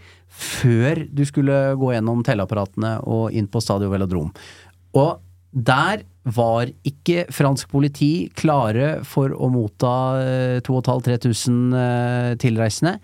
før 0.41 1.03
du 1.07 1.21
skulle 1.27 1.55
gå 1.79 1.91
gjennom 1.93 2.23
telleapparatene 2.25 2.97
og 3.07 3.35
inn 3.37 3.47
på 3.51 3.61
Stadio 3.63 3.91
Velodrom. 3.93 4.31
Og 4.97 5.21
der 5.51 6.03
var 6.23 6.69
ikke 6.85 7.25
fransk 7.33 7.71
politi 7.73 8.29
klare 8.37 8.99
for 9.07 9.33
å 9.33 9.49
motta 9.49 9.93
eh, 10.21 10.57
2500-3000 10.67 11.61
eh, 11.81 12.31
tilreisende. 12.41 12.97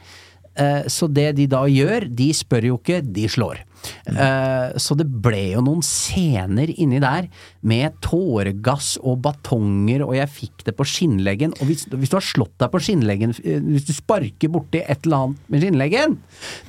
Eh, 0.58 0.84
Så 0.90 1.08
det 1.14 1.32
de 1.38 1.48
da 1.50 1.64
gjør, 1.70 2.06
de 2.14 2.32
spør 2.34 2.66
jo 2.72 2.78
ikke, 2.78 3.02
de 3.02 3.26
slår. 3.30 3.64
Eh, 4.10 4.78
Så 4.82 4.96
det 4.98 5.06
ble 5.10 5.54
jo 5.56 5.62
noen 5.66 5.82
scener 5.86 6.70
inni 6.78 6.98
der 7.02 7.28
med 7.62 7.98
tåregass 8.06 8.96
og 9.02 9.20
batonger, 9.26 10.06
og 10.06 10.14
jeg 10.18 10.30
fikk 10.34 10.66
det 10.70 10.76
på 10.78 10.86
skinnleggen. 10.86 11.54
Og 11.58 11.70
hvis, 11.72 11.88
hvis 11.90 12.10
du 12.14 12.18
har 12.20 12.26
slått 12.26 12.54
deg 12.62 12.74
på 12.74 12.82
skinnleggen, 12.86 13.34
eh, 13.44 13.62
hvis 13.66 13.86
du 13.90 13.94
sparker 13.98 14.54
borti 14.54 14.82
et 14.86 15.06
eller 15.10 15.28
annet 15.28 15.50
med 15.54 15.66
skinnleggen, 15.66 16.18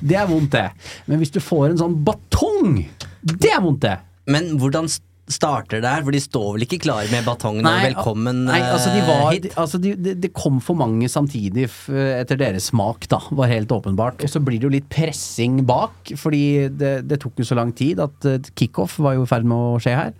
det 0.01 0.17
er 0.21 0.29
vondt, 0.29 0.53
det. 0.57 0.67
Men 1.09 1.21
hvis 1.21 1.33
du 1.33 1.41
får 1.41 1.71
en 1.75 1.81
sånn 1.85 1.97
batong, 2.09 2.79
det 3.21 3.53
er 3.53 3.61
vondt, 3.65 3.81
det. 3.85 3.97
Men 4.29 4.55
hvordan 4.61 4.85
starter 5.29 5.83
der. 5.83 6.03
For 6.05 6.15
de 6.15 6.21
står 6.23 6.47
vel 6.55 6.65
ikke 6.65 6.81
klare 6.85 7.09
med 7.11 7.27
batongen 7.27 7.67
og 7.69 7.83
velkommen 7.85 8.43
nei, 8.47 8.61
altså 8.65 8.93
de 8.93 9.03
eh, 9.03 9.09
var, 9.09 9.27
hit? 9.33 9.49
altså 9.59 9.81
de, 9.81 9.93
det, 9.97 10.15
det 10.23 10.33
kom 10.35 10.59
for 10.63 10.79
mange 10.79 11.09
samtidig 11.11 11.67
etter 11.89 12.39
deres 12.39 12.71
smak, 12.73 13.07
da. 13.11 13.21
Var 13.29 13.53
helt 13.53 13.71
åpenbart. 13.75 14.25
Og 14.25 14.33
så 14.33 14.41
blir 14.43 14.59
det 14.59 14.69
jo 14.69 14.73
litt 14.73 14.89
pressing 14.91 15.61
bak, 15.69 16.13
fordi 16.19 16.43
det, 16.73 16.93
det 17.09 17.21
tok 17.23 17.39
jo 17.41 17.47
så 17.47 17.57
lang 17.59 17.75
tid 17.77 18.01
at 18.03 18.29
eh, 18.29 18.51
kickoff 18.57 18.99
var 19.03 19.17
jo 19.17 19.27
i 19.27 19.29
ferd 19.29 19.47
med 19.49 19.57
å 19.57 19.79
skje 19.83 19.95
her. 19.99 20.13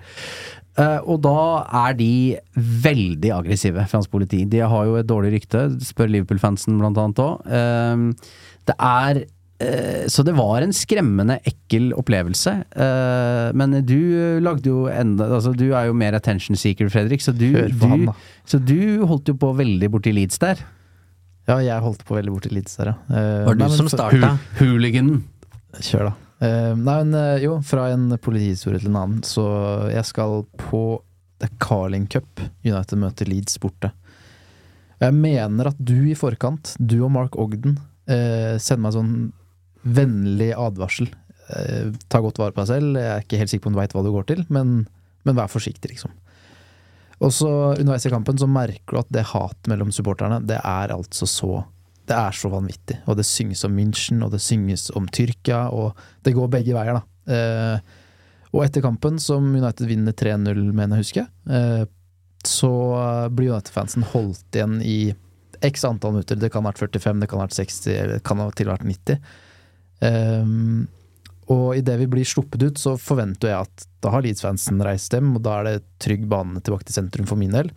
Uh, 0.79 1.01
og 1.11 1.17
da 1.25 1.39
er 1.87 1.95
de 1.99 2.11
veldig 2.55 3.33
aggressive, 3.35 3.83
fransk 3.91 4.11
politi. 4.13 4.45
De 4.47 4.61
har 4.63 4.85
jo 4.87 4.95
et 4.99 5.07
dårlig 5.07 5.33
rykte, 5.33 5.65
spør 5.83 6.13
Liverpool-fansen 6.13 6.77
blant 6.79 6.99
annet 7.01 7.19
òg. 7.25 8.13
det 8.69 8.75
er 8.77 9.23
eh, 9.25 9.27
så 10.07 10.23
det 10.23 10.31
var 10.37 10.63
en 10.63 10.71
skremmende 10.75 11.35
ekkel 11.47 11.89
opplevelse. 11.99 12.53
Eh, 12.71 13.49
men 13.59 13.73
du 13.83 14.39
lagde 14.39 14.71
jo 14.71 14.85
enda 14.87 15.27
altså 15.27 15.51
Du 15.51 15.65
er 15.73 15.89
jo 15.89 15.95
mer 15.99 16.15
attention 16.15 16.55
seeker, 16.55 16.87
Fredrik, 16.93 17.23
så 17.25 17.33
du, 17.35 17.49
han, 17.83 18.05
du, 18.07 18.29
så 18.47 18.59
du 18.63 19.03
holdt 19.09 19.33
jo 19.33 19.35
på 19.41 19.51
veldig 19.57 19.89
borti 19.91 20.13
Leeds 20.15 20.39
der. 20.39 20.63
Ja, 21.49 21.57
jeg 21.65 21.83
holdt 21.83 22.05
på 22.07 22.15
veldig 22.15 22.31
borti 22.37 22.53
Leeds 22.53 22.79
der, 22.79 22.93
ja. 22.93 22.97
Eh, 23.09 23.43
Var 23.49 23.57
det 23.57 23.63
nei, 23.63 23.67
du 23.67 23.75
men 23.75 23.81
som 23.81 23.91
starta? 23.91 24.31
Hooliganen. 24.61 25.21
Kjør, 25.79 26.11
da. 26.11 26.15
Eh, 26.45 26.71
nei, 26.77 26.97
men 27.03 27.15
eh, 27.19 27.43
jo, 27.43 27.57
fra 27.65 27.89
en 27.93 28.09
politihistorie 28.21 28.79
til 28.79 28.93
en 28.93 28.99
annen. 29.01 29.23
Så 29.27 29.43
jeg 29.91 30.05
skal 30.07 30.43
på 30.61 30.83
det 31.39 31.47
er 31.49 31.57
Carling 31.63 32.05
Cup. 32.11 32.41
United 32.67 32.99
møter 32.99 33.29
Leeds 33.29 33.59
borte. 33.63 33.91
Jeg 34.99 35.15
mener 35.15 35.69
at 35.71 35.77
du 35.79 35.95
i 36.11 36.15
forkant, 36.19 36.73
du 36.79 36.97
og 37.05 37.13
Mark 37.15 37.37
Ogden, 37.39 37.77
eh, 38.11 38.57
sender 38.59 38.83
meg 38.85 38.95
sånn 38.97 39.13
vennlig 39.83 40.51
advarsel. 40.57 41.09
Eh, 41.49 41.91
ta 42.07 42.21
godt 42.21 42.39
vare 42.41 42.55
på 42.55 42.63
deg 42.63 42.71
selv. 42.71 42.97
Jeg 42.99 43.11
er 43.13 43.25
ikke 43.25 43.41
helt 43.41 43.51
sikker 43.51 43.65
på 43.65 43.71
om 43.71 43.77
du 43.77 43.81
veit 43.81 43.95
hva 43.95 44.03
du 44.05 44.11
går 44.13 44.27
til, 44.31 44.43
men, 44.53 44.81
men 45.27 45.37
vær 45.37 45.51
forsiktig, 45.51 45.93
liksom. 45.93 46.13
Og 47.19 47.33
så 47.35 47.49
underveis 47.73 48.05
i 48.07 48.13
kampen 48.13 48.37
så 48.39 48.47
merker 48.47 48.95
du 48.95 49.01
at 49.01 49.09
det 49.11 49.27
hatet 49.33 49.67
mellom 49.67 49.91
supporterne, 49.91 50.39
det 50.47 50.61
er 50.63 50.95
altså 50.95 51.27
så 51.27 51.65
Det 52.09 52.15
er 52.17 52.33
så 52.33 52.49
vanvittig. 52.49 52.95
Og 53.05 53.19
det 53.19 53.25
synges 53.27 53.61
om 53.67 53.75
München, 53.77 54.23
og 54.25 54.31
det 54.33 54.39
synges 54.41 54.87
om 54.97 55.05
Tyrkia, 55.13 55.67
og 55.69 55.97
det 56.25 56.33
går 56.33 56.47
begge 56.49 56.73
veier, 56.73 56.97
da. 56.97 57.03
Eh, 57.29 57.97
og 58.49 58.63
etter 58.65 58.81
kampen, 58.81 59.19
som 59.21 59.45
United 59.53 59.85
vinner 59.85 60.15
3-0, 60.17 60.57
mener 60.73 60.97
jeg 60.97 61.05
husker, 61.05 61.27
eh, 61.53 61.83
så 62.41 62.71
blir 63.29 63.51
United-fansen 63.53 64.07
holdt 64.15 64.57
igjen 64.57 64.79
i 64.81 65.13
x 65.61 65.85
antall 65.85 66.15
minutter. 66.15 66.39
Det 66.39 66.49
kan 66.49 66.65
ha 66.65 66.71
vært 66.71 66.81
45, 66.97 67.21
det 67.21 67.29
kan 67.29 67.43
ha 67.43 67.45
vært 67.45 67.59
60, 67.59 67.93
eller 67.93 68.17
det 68.17 68.25
kan 68.25 68.41
ha 68.41 68.49
til 68.55 68.71
og 68.71 68.77
vært 68.77 68.89
90. 68.89 69.21
Um, 69.99 70.87
og 71.49 71.73
idet 71.79 71.95
vi 72.03 72.09
blir 72.11 72.27
sluppet 72.27 72.61
ut, 72.61 72.79
så 72.79 72.93
forventer 73.01 73.51
jeg 73.51 73.67
at 73.67 73.87
da 74.03 74.11
har 74.13 74.23
Leeds-fansen 74.23 74.81
reist 74.85 75.13
hjem, 75.15 75.33
og 75.35 75.43
da 75.47 75.59
er 75.59 75.67
det 75.67 75.87
trygg 76.03 76.27
bane 76.29 76.61
tilbake 76.61 76.87
til 76.87 76.99
sentrum 76.99 77.27
for 77.29 77.41
min 77.41 77.55
del. 77.55 77.71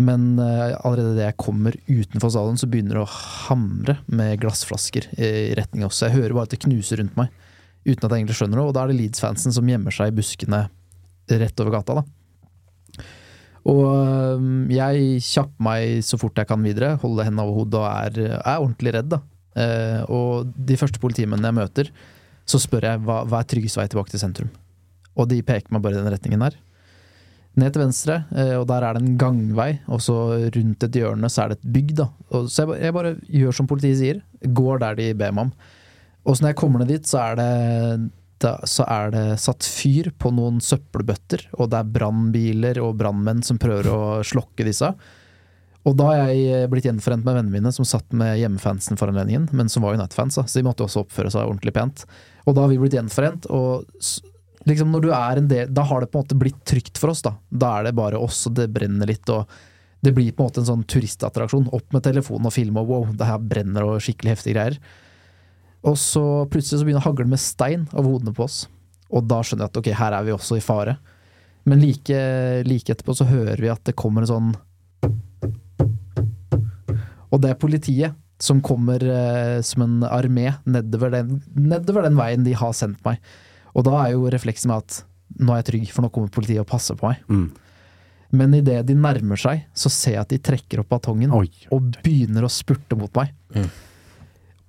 Men 0.00 0.32
uh, 0.40 0.78
allerede 0.80 1.12
idet 1.12 1.28
jeg 1.28 1.40
kommer 1.44 1.76
utenfor 1.90 2.32
salen, 2.32 2.56
så 2.60 2.68
begynner 2.70 2.98
det 2.98 3.04
å 3.04 3.12
hamre 3.50 3.98
med 4.08 4.40
glassflasker 4.40 5.10
i, 5.18 5.28
i 5.50 5.54
retning 5.58 5.84
oss. 5.86 6.00
Jeg 6.02 6.16
hører 6.16 6.36
bare 6.36 6.48
at 6.48 6.56
det 6.56 6.62
knuser 6.64 7.02
rundt 7.02 7.18
meg, 7.20 7.34
uten 7.84 8.00
at 8.00 8.08
jeg 8.08 8.22
egentlig 8.22 8.38
skjønner 8.40 8.62
noe. 8.62 8.70
Og 8.72 8.76
da 8.76 8.86
er 8.86 8.94
det 8.94 9.00
Leeds-fansen 9.02 9.54
som 9.54 9.68
gjemmer 9.68 9.94
seg 9.94 10.10
i 10.10 10.16
buskene 10.16 10.64
rett 11.30 11.62
over 11.62 11.76
gata, 11.76 12.00
da. 12.00 12.06
Og 13.68 13.82
øhm, 13.84 14.70
jeg 14.72 15.20
kjapper 15.24 15.64
meg 15.66 16.04
så 16.06 16.16
fort 16.20 16.38
jeg 16.40 16.48
kan 16.48 16.62
videre, 16.64 16.94
holder 17.02 17.28
hendene 17.28 17.44
over 17.44 17.58
hodet 17.60 17.80
og 17.80 17.88
er, 17.90 18.38
er 18.40 18.56
ordentlig 18.56 18.94
redd. 18.96 19.10
da. 19.12 19.20
Eh, 19.58 20.02
og 20.10 20.50
de 20.54 20.78
første 20.78 21.00
politimennene 21.02 21.50
jeg 21.50 21.58
møter, 21.58 21.92
så 22.48 22.60
spør 22.62 22.88
jeg 22.88 23.02
hva, 23.06 23.22
hva 23.28 23.42
er 23.42 23.48
tryggest 23.50 23.78
vei 23.78 23.86
tilbake 23.90 24.12
til 24.12 24.22
sentrum. 24.22 24.50
Og 25.18 25.28
de 25.30 25.40
peker 25.46 25.72
meg 25.74 25.82
bare 25.84 25.98
i 25.98 26.02
den 26.02 26.12
retningen 26.12 26.44
her. 26.46 26.56
Ned 27.58 27.74
til 27.74 27.82
venstre, 27.82 28.20
eh, 28.38 28.54
og 28.60 28.68
der 28.70 28.86
er 28.86 28.94
det 28.94 29.02
en 29.02 29.18
gangvei, 29.18 29.72
og 29.90 30.02
så 30.04 30.16
rundt 30.54 30.86
et 30.86 31.00
hjørne 31.00 31.30
så 31.32 31.44
er 31.44 31.52
det 31.52 31.58
et 31.58 31.72
bygg. 31.74 31.92
da. 31.98 32.08
Og 32.30 32.48
så 32.50 32.64
jeg, 32.64 32.84
jeg 32.86 32.96
bare 32.96 33.16
gjør 33.26 33.58
som 33.58 33.70
politiet 33.70 33.98
sier, 33.98 34.24
går 34.46 34.82
der 34.84 34.98
de 35.00 35.12
ber 35.18 35.34
meg 35.34 35.50
om. 35.50 35.52
Og 36.28 36.36
så 36.36 36.44
når 36.44 36.52
jeg 36.52 36.60
kommer 36.60 36.82
ned 36.82 36.92
dit, 36.92 37.08
så 37.08 37.22
er 37.24 37.38
det 37.40 37.50
da, 38.40 38.54
så 38.64 38.86
er 38.88 39.10
det 39.12 39.24
satt 39.42 39.66
fyr 39.68 40.10
på 40.16 40.32
noen 40.32 40.60
søppelbøtter, 40.64 41.48
og 41.58 41.72
det 41.72 41.80
er 41.80 41.90
brannbiler 41.96 42.80
og 42.80 42.96
brannmenn 43.00 43.42
som 43.44 43.60
prøver 43.60 43.90
å 43.92 44.00
slokke 44.24 44.64
disse. 44.64 44.94
Og 45.88 45.96
da 45.96 46.10
har 46.10 46.28
jeg 46.28 46.68
blitt 46.72 46.84
gjenforent 46.84 47.24
med 47.24 47.38
vennene 47.38 47.54
mine 47.54 47.72
som 47.72 47.86
satt 47.88 48.12
med 48.12 48.36
hjemmefansen 48.36 48.98
for 49.00 49.08
anledningen, 49.08 49.48
men 49.56 49.70
som 49.72 49.84
var 49.84 49.96
United-fans, 49.96 50.36
så 50.36 50.58
de 50.58 50.66
måtte 50.66 50.84
også 50.84 51.06
oppføre 51.06 51.32
seg 51.32 51.48
ordentlig 51.48 51.72
pent. 51.76 52.04
Og 52.44 52.56
da 52.56 52.66
har 52.66 52.72
vi 52.72 52.80
blitt 52.82 52.98
gjenforent, 52.98 53.48
og 53.48 53.88
liksom 54.68 54.92
når 54.92 55.06
du 55.06 55.10
er 55.16 55.40
en 55.40 55.48
del 55.48 55.70
Da 55.72 55.86
har 55.88 56.02
det 56.02 56.10
på 56.12 56.18
en 56.18 56.26
måte 56.26 56.36
blitt 56.36 56.58
trygt 56.68 57.00
for 57.00 57.14
oss, 57.14 57.24
da. 57.24 57.32
Da 57.48 57.78
er 57.78 57.88
det 57.88 57.96
bare 57.96 58.20
oss, 58.20 58.42
og 58.50 58.58
det 58.58 58.68
brenner 58.74 59.08
litt, 59.08 59.24
og 59.32 59.48
det 60.04 60.12
blir 60.16 60.32
på 60.32 60.44
en 60.44 60.50
måte 60.50 60.60
en 60.60 60.68
sånn 60.68 60.84
turistattraksjon. 60.88 61.70
Opp 61.76 61.96
med 61.96 62.04
telefonen 62.04 62.48
og 62.50 62.56
filme, 62.56 62.84
og 62.84 62.92
wow, 62.92 63.08
det 63.16 63.28
her 63.28 63.40
brenner 63.40 63.88
og 63.88 64.04
skikkelig 64.04 64.36
heftige 64.36 64.56
greier. 64.58 64.80
Og 65.88 65.96
så 65.96 66.24
plutselig 66.52 66.82
så 66.82 66.84
begynner 66.84 67.00
det 67.00 67.08
å 67.08 67.10
hagle 67.10 67.32
med 67.32 67.40
stein 67.40 67.86
over 67.94 68.18
hodene 68.18 68.36
på 68.36 68.44
oss. 68.44 68.66
Og 69.08 69.24
da 69.28 69.40
skjønner 69.40 69.64
jeg 69.64 69.72
at 69.72 69.80
ok, 69.80 69.94
her 69.96 70.16
er 70.16 70.26
vi 70.26 70.34
også 70.36 70.58
i 70.60 70.64
fare. 70.64 70.98
Men 71.68 71.80
like, 71.80 72.18
like 72.68 72.92
etterpå 72.92 73.16
så 73.16 73.28
hører 73.28 73.60
vi 73.60 73.72
at 73.72 73.82
det 73.88 73.96
kommer 73.96 74.24
en 74.24 74.30
sånn 74.30 74.50
Og 77.30 77.42
det 77.42 77.52
er 77.52 77.60
politiet 77.60 78.18
som 78.40 78.62
kommer 78.64 79.02
eh, 79.04 79.60
som 79.66 79.84
en 79.84 79.96
armé 80.08 80.48
nedover 80.64 81.12
den, 81.12 81.40
nedover 81.54 82.06
den 82.06 82.16
veien 82.18 82.46
de 82.46 82.54
har 82.56 82.72
sendt 82.76 83.02
meg. 83.04 83.20
Og 83.76 83.84
da 83.86 83.98
er 84.02 84.14
jo 84.14 84.30
refleksen 84.32 84.72
med 84.72 84.84
at 84.84 85.02
nå 85.40 85.52
er 85.54 85.60
jeg 85.60 85.68
trygg, 85.70 85.90
for 85.94 86.04
nå 86.04 86.10
kommer 86.14 86.32
politiet 86.32 86.62
og 86.62 86.70
passer 86.70 86.96
på 86.98 87.10
meg. 87.10 87.20
Mm. 87.28 87.50
Men 88.40 88.56
idet 88.56 88.80
de 88.86 88.96
nærmer 88.96 89.38
seg, 89.40 89.66
så 89.74 89.90
ser 89.92 90.16
jeg 90.16 90.24
at 90.24 90.32
de 90.32 90.40
trekker 90.50 90.82
opp 90.82 90.90
batongen 90.92 91.32
Oi, 91.34 91.48
og 91.74 91.96
begynner 92.04 92.46
å 92.46 92.52
spurte 92.52 92.98
mot 92.98 93.12
meg. 93.18 93.32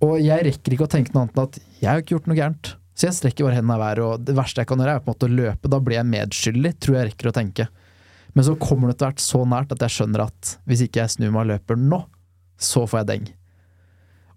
Og 0.02 0.18
jeg 0.22 0.48
rekker 0.48 0.76
ikke 0.76 0.88
å 0.88 0.92
tenke 0.92 1.14
noe 1.14 1.28
annet 1.28 1.38
enn 1.38 1.50
at 1.50 1.60
jeg 1.82 1.90
har 1.90 2.02
ikke 2.02 2.16
gjort 2.16 2.30
noe 2.30 2.40
gærent. 2.40 2.72
Så 2.98 3.08
jeg 3.08 3.18
strekker 3.18 3.48
bare 3.48 3.60
hendene 3.60 3.78
i 3.78 3.82
været, 3.82 4.02
og 4.06 4.26
det 4.26 4.36
verste 4.38 4.64
jeg 4.64 4.70
kan 4.70 4.82
gjøre, 4.82 4.96
er 4.98 5.04
på 5.04 5.10
en 5.10 5.14
måte 5.14 5.30
å 5.30 5.36
løpe. 5.36 5.70
Da 5.72 5.80
blir 5.82 6.00
jeg 6.00 6.10
medskyldig, 6.10 6.72
tror 6.82 6.98
jeg 6.98 7.12
rekker 7.12 7.30
å 7.30 7.36
tenke. 7.38 7.68
Men 8.34 8.48
så 8.48 8.56
kommer 8.60 8.90
det 8.90 8.98
etter 8.98 9.12
hvert 9.12 9.24
så 9.24 9.44
nært 9.50 9.76
at 9.76 9.86
jeg 9.86 9.96
skjønner 9.98 10.26
at 10.26 10.56
hvis 10.70 10.84
ikke 10.88 11.04
jeg 11.04 11.14
snur 11.16 11.34
meg 11.36 11.44
og 11.44 11.52
løper 11.54 11.80
nå, 11.80 12.02
så 12.62 12.86
får 12.88 13.02
jeg 13.02 13.10
deng. 13.12 13.30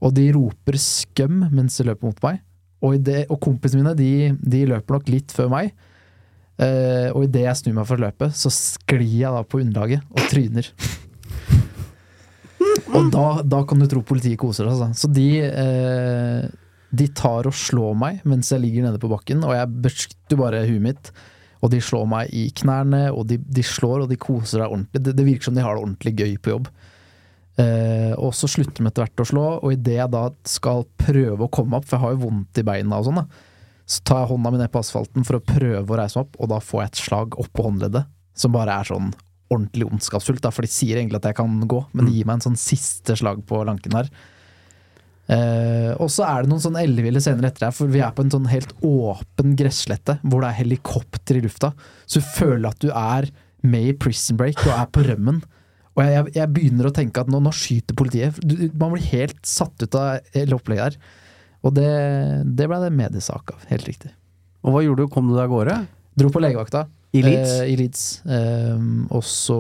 Og 0.05 0.13
de 0.17 0.29
roper 0.37 0.79
skøm 0.81 1.47
mens 1.55 1.79
de 1.79 1.89
løper 1.89 2.11
mot 2.11 2.25
meg. 2.25 2.43
Og, 2.85 3.09
og 3.31 3.39
kompisene 3.41 3.81
mine 3.81 3.95
de, 3.97 4.13
de 4.41 4.65
løper 4.69 4.99
nok 4.99 5.11
litt 5.13 5.33
før 5.33 5.49
meg. 5.53 5.73
Eh, 6.61 7.09
og 7.11 7.25
idet 7.27 7.47
jeg 7.49 7.61
snur 7.63 7.79
meg 7.81 7.89
for 7.89 7.99
å 7.99 8.05
løpe, 8.05 8.29
så 8.37 8.53
sklir 8.53 9.17
jeg 9.25 9.33
da 9.35 9.41
på 9.47 9.63
underlaget 9.63 10.05
og 10.13 10.29
tryner. 10.31 10.69
Og 12.95 13.09
da, 13.11 13.27
da 13.43 13.63
kan 13.67 13.81
du 13.81 13.89
tro 13.91 14.05
politiet 14.07 14.39
koser 14.41 14.69
seg. 14.69 14.75
Altså. 14.75 15.07
Så 15.07 15.11
de, 15.15 15.29
eh, 15.49 16.45
de 16.95 17.07
tar 17.17 17.49
og 17.49 17.57
slår 17.59 17.97
meg 17.99 18.21
mens 18.29 18.53
jeg 18.53 18.63
ligger 18.63 18.87
nede 18.87 19.01
på 19.03 19.11
bakken, 19.11 19.43
og 19.47 19.57
jeg 19.57 19.81
beskytter 19.89 20.41
bare 20.41 20.67
huet 20.69 20.85
mitt. 20.85 21.15
Og 21.65 21.73
de 21.73 21.81
slår 21.81 22.05
meg 22.11 22.33
i 22.37 22.51
knærne, 22.55 23.07
og 23.17 23.25
de, 23.31 23.39
de 23.41 23.65
slår 23.65 24.05
og 24.05 24.11
de 24.11 24.21
koser 24.21 24.61
seg 24.61 24.69
ordentlig. 24.69 25.01
Det, 25.01 25.15
det 25.17 25.27
virker 25.27 25.49
som 25.49 25.57
de 25.57 25.65
har 25.65 25.75
det 25.75 25.87
ordentlig 25.87 26.13
gøy 26.21 26.35
på 26.45 26.53
jobb. 26.53 26.69
Eh, 27.61 28.13
og 28.19 28.33
så 28.35 28.49
slutter 28.51 28.83
de 28.83 28.91
etter 28.91 29.05
hvert 29.05 29.23
å 29.23 29.29
slå, 29.31 29.45
og 29.63 29.75
idet 29.77 29.99
jeg 30.01 30.11
da 30.11 30.25
skal 30.49 30.87
prøve 30.99 31.47
å 31.47 31.53
komme 31.55 31.79
opp, 31.79 31.87
for 31.87 31.97
jeg 31.97 32.05
har 32.05 32.17
jo 32.17 32.25
vondt 32.25 32.61
i 32.61 32.67
beina 32.67 32.99
og 32.99 33.09
sånn, 33.09 33.21
da, 33.23 33.53
så 33.85 34.01
tar 34.09 34.25
jeg 34.25 34.33
hånda 34.33 34.51
mi 34.51 34.59
ned 34.59 34.73
på 34.73 34.81
asfalten 34.81 35.27
for 35.29 35.39
å 35.39 35.45
prøve 35.45 35.85
å 35.85 35.99
reise 36.01 36.19
meg 36.19 36.27
opp, 36.27 36.41
og 36.41 36.51
da 36.51 36.61
får 36.65 36.83
jeg 36.83 36.91
et 36.91 37.03
slag 37.05 37.39
oppå 37.45 37.67
håndleddet, 37.69 38.11
som 38.35 38.55
bare 38.55 38.79
er 38.81 38.91
sånn 38.91 39.13
ordentlig 39.53 39.87
ondskapsfullt, 39.87 40.43
da, 40.43 40.51
for 40.55 40.67
de 40.67 40.73
sier 40.73 40.99
egentlig 40.99 41.21
at 41.21 41.31
jeg 41.31 41.39
kan 41.39 41.59
gå, 41.71 41.83
men 41.93 42.09
de 42.09 42.17
gir 42.17 42.27
meg 42.27 42.41
en 42.41 42.49
sånn 42.49 42.59
siste 42.59 43.15
slag 43.21 43.45
på 43.47 43.61
lanken 43.69 44.01
her. 44.01 44.11
Eh, 45.25 45.93
og 46.03 46.11
så 46.13 46.27
er 46.27 46.43
det 46.45 46.51
noen 46.51 46.61
sånn 46.61 46.77
elleville 46.81 47.23
scener 47.23 47.49
etter 47.49 47.69
her, 47.69 47.77
for 47.77 47.93
vi 47.93 48.03
er 48.05 48.13
på 48.17 48.25
en 48.25 48.33
sånn 48.35 48.51
helt 48.51 48.75
åpen 48.85 49.55
gresslette 49.57 50.19
hvor 50.25 50.43
det 50.43 50.51
er 50.51 50.61
helikopter 50.65 51.39
i 51.39 51.45
lufta. 51.45 51.73
Så 52.05 52.21
du 52.21 52.33
føler 52.35 52.69
at 52.73 52.83
du 52.83 52.91
er 52.91 53.31
med 53.65 53.93
i 53.93 53.97
Prison 53.97 54.41
Break 54.41 54.61
og 54.67 54.75
er 54.75 54.91
på 54.93 55.05
rømmen. 55.07 55.41
Og 55.95 56.03
jeg, 56.03 56.15
jeg, 56.15 56.35
jeg 56.41 56.53
begynner 56.57 56.89
å 56.89 56.95
tenke 56.95 57.23
at 57.23 57.31
nå, 57.31 57.39
nå 57.43 57.53
skyter 57.55 57.97
politiet. 57.99 58.41
Du, 58.43 58.57
man 58.75 58.95
blir 58.97 59.05
helt 59.13 59.39
satt 59.47 59.79
ut 59.85 59.99
av 59.99 60.25
hele 60.35 60.59
opplegget 60.59 60.89
her. 60.89 61.21
Og 61.65 61.75
det, 61.77 61.91
det 62.59 62.67
ble 62.69 62.81
det 62.83 62.91
mediesak 62.93 63.55
av. 63.55 63.63
Helt 63.71 63.87
riktig. 63.89 64.11
Og 64.65 64.75
hva 64.75 64.83
gjorde 64.85 65.07
du? 65.07 65.13
Kom 65.13 65.31
du 65.31 65.37
deg 65.37 65.47
av 65.47 65.53
gårde? 65.53 65.79
Dro 66.19 66.31
på 66.35 66.43
legevakta. 66.43 66.87
I 67.15 67.23
Leeds? 67.23 67.53
Eh, 67.53 67.69
I 67.71 67.77
Leeds. 67.79 68.03
Eh, 68.27 68.83
og 69.15 69.23
så 69.29 69.59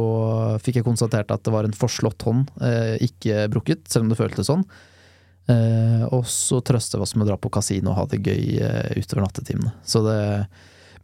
fikk 0.64 0.80
jeg 0.80 0.86
konstatert 0.88 1.30
at 1.30 1.44
det 1.46 1.54
var 1.54 1.68
en 1.68 1.76
forslått 1.76 2.26
hånd, 2.26 2.50
eh, 2.66 2.96
ikke 3.06 3.46
brukket, 3.52 3.86
selv 3.90 4.06
om 4.06 4.10
det 4.10 4.18
føltes 4.18 4.50
sånn. 4.50 4.66
Eh, 5.46 6.04
og 6.08 6.26
så 6.26 6.58
trøste 6.64 6.98
vi 6.98 7.06
oss 7.06 7.14
med 7.14 7.26
å 7.26 7.32
dra 7.32 7.38
på 7.38 7.52
kasino 7.52 7.92
og 7.92 7.98
ha 8.00 8.06
det 8.10 8.22
gøy 8.24 8.58
eh, 8.58 8.94
utover 8.98 9.26
nattetimene. 9.26 9.74
Så 9.86 10.02
det 10.06 10.18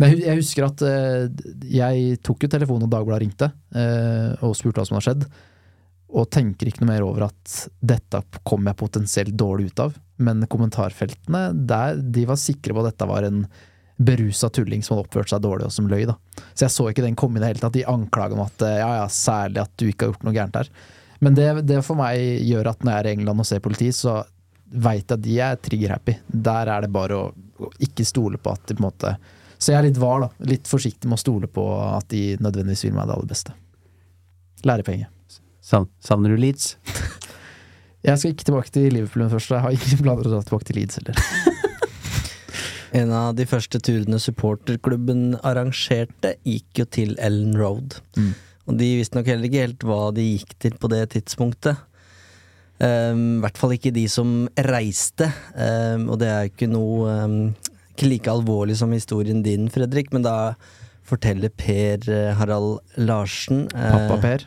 Men 0.01 0.17
jeg 0.17 0.39
husker 0.39 0.67
at 0.67 0.83
eh, 0.87 1.29
jeg 1.69 2.19
tok 2.25 2.47
jo 2.47 2.53
telefonen 2.53 2.87
og 2.89 2.93
Dagbladet 2.93 3.25
ringte 3.25 3.51
eh, 3.77 4.33
og 4.47 4.57
spurte 4.57 4.81
hva 4.81 4.89
som 4.89 4.97
hadde 4.97 5.09
skjedd. 5.11 5.27
Og 6.11 6.31
tenker 6.33 6.71
ikke 6.71 6.83
noe 6.83 6.93
mer 6.95 7.05
over 7.07 7.29
at 7.29 7.57
dette 7.79 8.23
kom 8.49 8.67
jeg 8.67 8.81
potensielt 8.81 9.37
dårlig 9.39 9.71
ut 9.71 9.83
av. 9.85 9.99
Men 10.25 10.47
kommentarfeltene, 10.51 11.51
der, 11.69 12.01
de 12.01 12.25
var 12.29 12.41
sikre 12.41 12.75
på 12.75 12.83
at 12.83 12.95
dette 12.95 13.11
var 13.11 13.29
en 13.29 13.45
berusa 14.01 14.49
tulling 14.49 14.83
som 14.83 14.97
hadde 14.97 15.05
oppført 15.05 15.31
seg 15.31 15.43
dårlig 15.45 15.69
og 15.69 15.75
som 15.75 15.89
løy. 15.91 16.07
da. 16.09 16.17
Så 16.55 16.65
jeg 16.65 16.75
så 16.75 16.89
ikke 16.89 17.05
den 17.05 17.19
komme 17.21 17.37
i 17.37 17.43
det 17.43 17.53
hele 17.53 17.63
tatt. 17.63 17.77
De 17.77 17.85
anklaga 17.89 18.37
om 18.37 18.47
at 18.47 18.65
eh, 18.65 18.81
ja, 18.81 18.91
ja, 19.03 19.07
særlig 19.13 19.63
at 19.67 19.75
du 19.77 19.87
ikke 19.91 20.07
har 20.07 20.15
gjort 20.15 20.27
noe 20.27 20.37
gærent 20.37 20.61
her. 20.63 20.73
Men 21.21 21.37
det, 21.37 21.49
det 21.69 21.83
for 21.85 22.01
meg 22.01 22.41
gjør 22.49 22.73
at 22.73 22.81
når 22.81 22.95
jeg 22.95 23.03
er 23.05 23.11
i 23.11 23.17
England 23.19 23.45
og 23.45 23.49
ser 23.51 23.61
politi, 23.61 23.91
så 23.93 24.23
veit 24.71 25.05
jeg 25.05 25.19
at 25.19 25.25
de 25.27 25.37
er 25.45 25.61
trigger-happy. 25.61 26.17
Der 26.49 26.73
er 26.73 26.87
det 26.87 26.95
bare 26.95 27.19
å 27.19 27.71
ikke 27.83 28.07
stole 28.09 28.41
på 28.41 28.55
at 28.55 28.65
de 28.71 28.79
på 28.79 28.81
en 28.81 28.89
måte 28.89 29.13
Så 29.61 29.75
jeg 29.75 29.79
er 29.79 29.89
litt 29.91 30.01
var, 30.01 30.25
da. 30.25 30.49
Litt 30.49 30.69
forsiktig 30.69 31.09
med 31.09 31.19
å 31.19 31.21
stole 31.21 31.51
på 31.53 31.65
at 31.85 32.09
de 32.13 32.35
nødvendigvis 32.41 32.87
vil 32.87 32.97
meg 32.97 33.11
det 33.11 33.17
aller 33.19 33.31
beste. 33.31 33.57
Lærepenge. 34.65 35.11
Savner 35.61 36.33
du 36.33 36.41
Leeds? 36.41 36.75
Jeg 38.07 38.17
skal 38.17 38.33
ikke 38.33 38.47
tilbake 38.49 38.73
til 38.73 38.95
Liverpool 38.95 39.27
først. 39.29 39.51
Jeg 39.53 39.61
har 39.61 39.75
ikke 39.77 39.99
planer 40.01 40.25
om 40.25 40.31
å 40.31 40.33
dra 40.33 40.45
tilbake 40.47 40.71
til 40.71 40.81
Leeds 40.81 41.01
heller. 41.01 41.19
En 42.97 43.13
av 43.15 43.37
de 43.39 43.45
første 43.47 43.79
turene 43.87 44.19
supporterklubben 44.19 45.37
arrangerte, 45.47 46.33
gikk 46.43 46.81
jo 46.81 46.87
til 46.91 47.13
Ellen 47.23 47.53
Road. 47.55 48.01
Mm. 48.19 48.33
Og 48.67 48.81
de 48.81 48.89
visste 48.99 49.15
nok 49.15 49.31
heller 49.31 49.47
ikke 49.47 49.63
helt 49.63 49.87
hva 49.87 50.01
de 50.17 50.25
gikk 50.25 50.57
til 50.65 50.75
på 50.81 50.91
det 50.91 51.05
tidspunktet. 51.15 51.85
Um, 52.81 53.39
I 53.39 53.45
hvert 53.45 53.61
fall 53.61 53.77
ikke 53.77 53.95
de 53.95 54.07
som 54.11 54.49
reiste. 54.67 55.29
Um, 55.55 56.09
og 56.11 56.19
det 56.23 56.33
er 56.33 56.43
jo 56.43 56.53
ikke 56.55 56.71
noe 56.73 57.15
um, 57.29 57.39
Ikke 58.01 58.09
like 58.15 58.33
alvorlig 58.33 58.79
som 58.81 58.95
historien 58.97 59.43
din, 59.45 59.67
Fredrik, 59.69 60.09
men 60.15 60.25
da 60.25 60.55
forteller 61.05 61.53
Per 61.53 62.07
eh, 62.09 62.31
Harald 62.39 62.79
Larsen 62.97 63.67
eh, 63.77 63.91
Pappa 63.93 64.17
Per. 64.23 64.45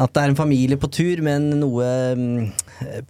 at 0.00 0.14
det 0.14 0.22
er 0.22 0.32
en 0.32 0.38
familie 0.38 0.78
på 0.80 0.88
tur 0.90 1.20
med 1.22 1.36
en 1.36 1.60
noe 1.60 1.88
mm, 2.16 2.46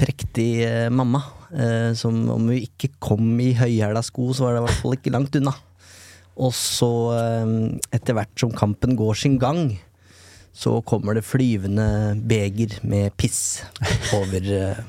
prektig 0.00 0.48
eh, 0.66 0.88
mamma. 0.90 1.22
Eh, 1.54 1.92
som 1.94 2.18
om 2.34 2.50
hun 2.50 2.58
ikke 2.58 2.90
kom 2.98 3.30
i 3.38 3.52
høyhæla 3.54 4.02
sko, 4.06 4.32
så 4.34 4.48
var 4.48 4.56
det 4.56 4.64
i 4.64 4.66
hvert 4.66 4.82
fall 4.82 4.96
ikke 4.98 5.14
langt 5.14 5.38
unna. 5.38 5.54
Og 6.40 6.50
så, 6.56 6.90
eh, 7.14 7.54
etter 7.94 8.18
hvert 8.18 8.34
som 8.42 8.50
kampen 8.58 8.98
går 8.98 9.22
sin 9.22 9.38
gang, 9.38 9.78
så 10.50 10.80
kommer 10.82 11.14
det 11.14 11.22
flyvende 11.24 12.18
beger 12.26 12.80
med 12.82 13.14
piss 13.20 13.62
over 14.18 14.50
eh, 14.50 14.80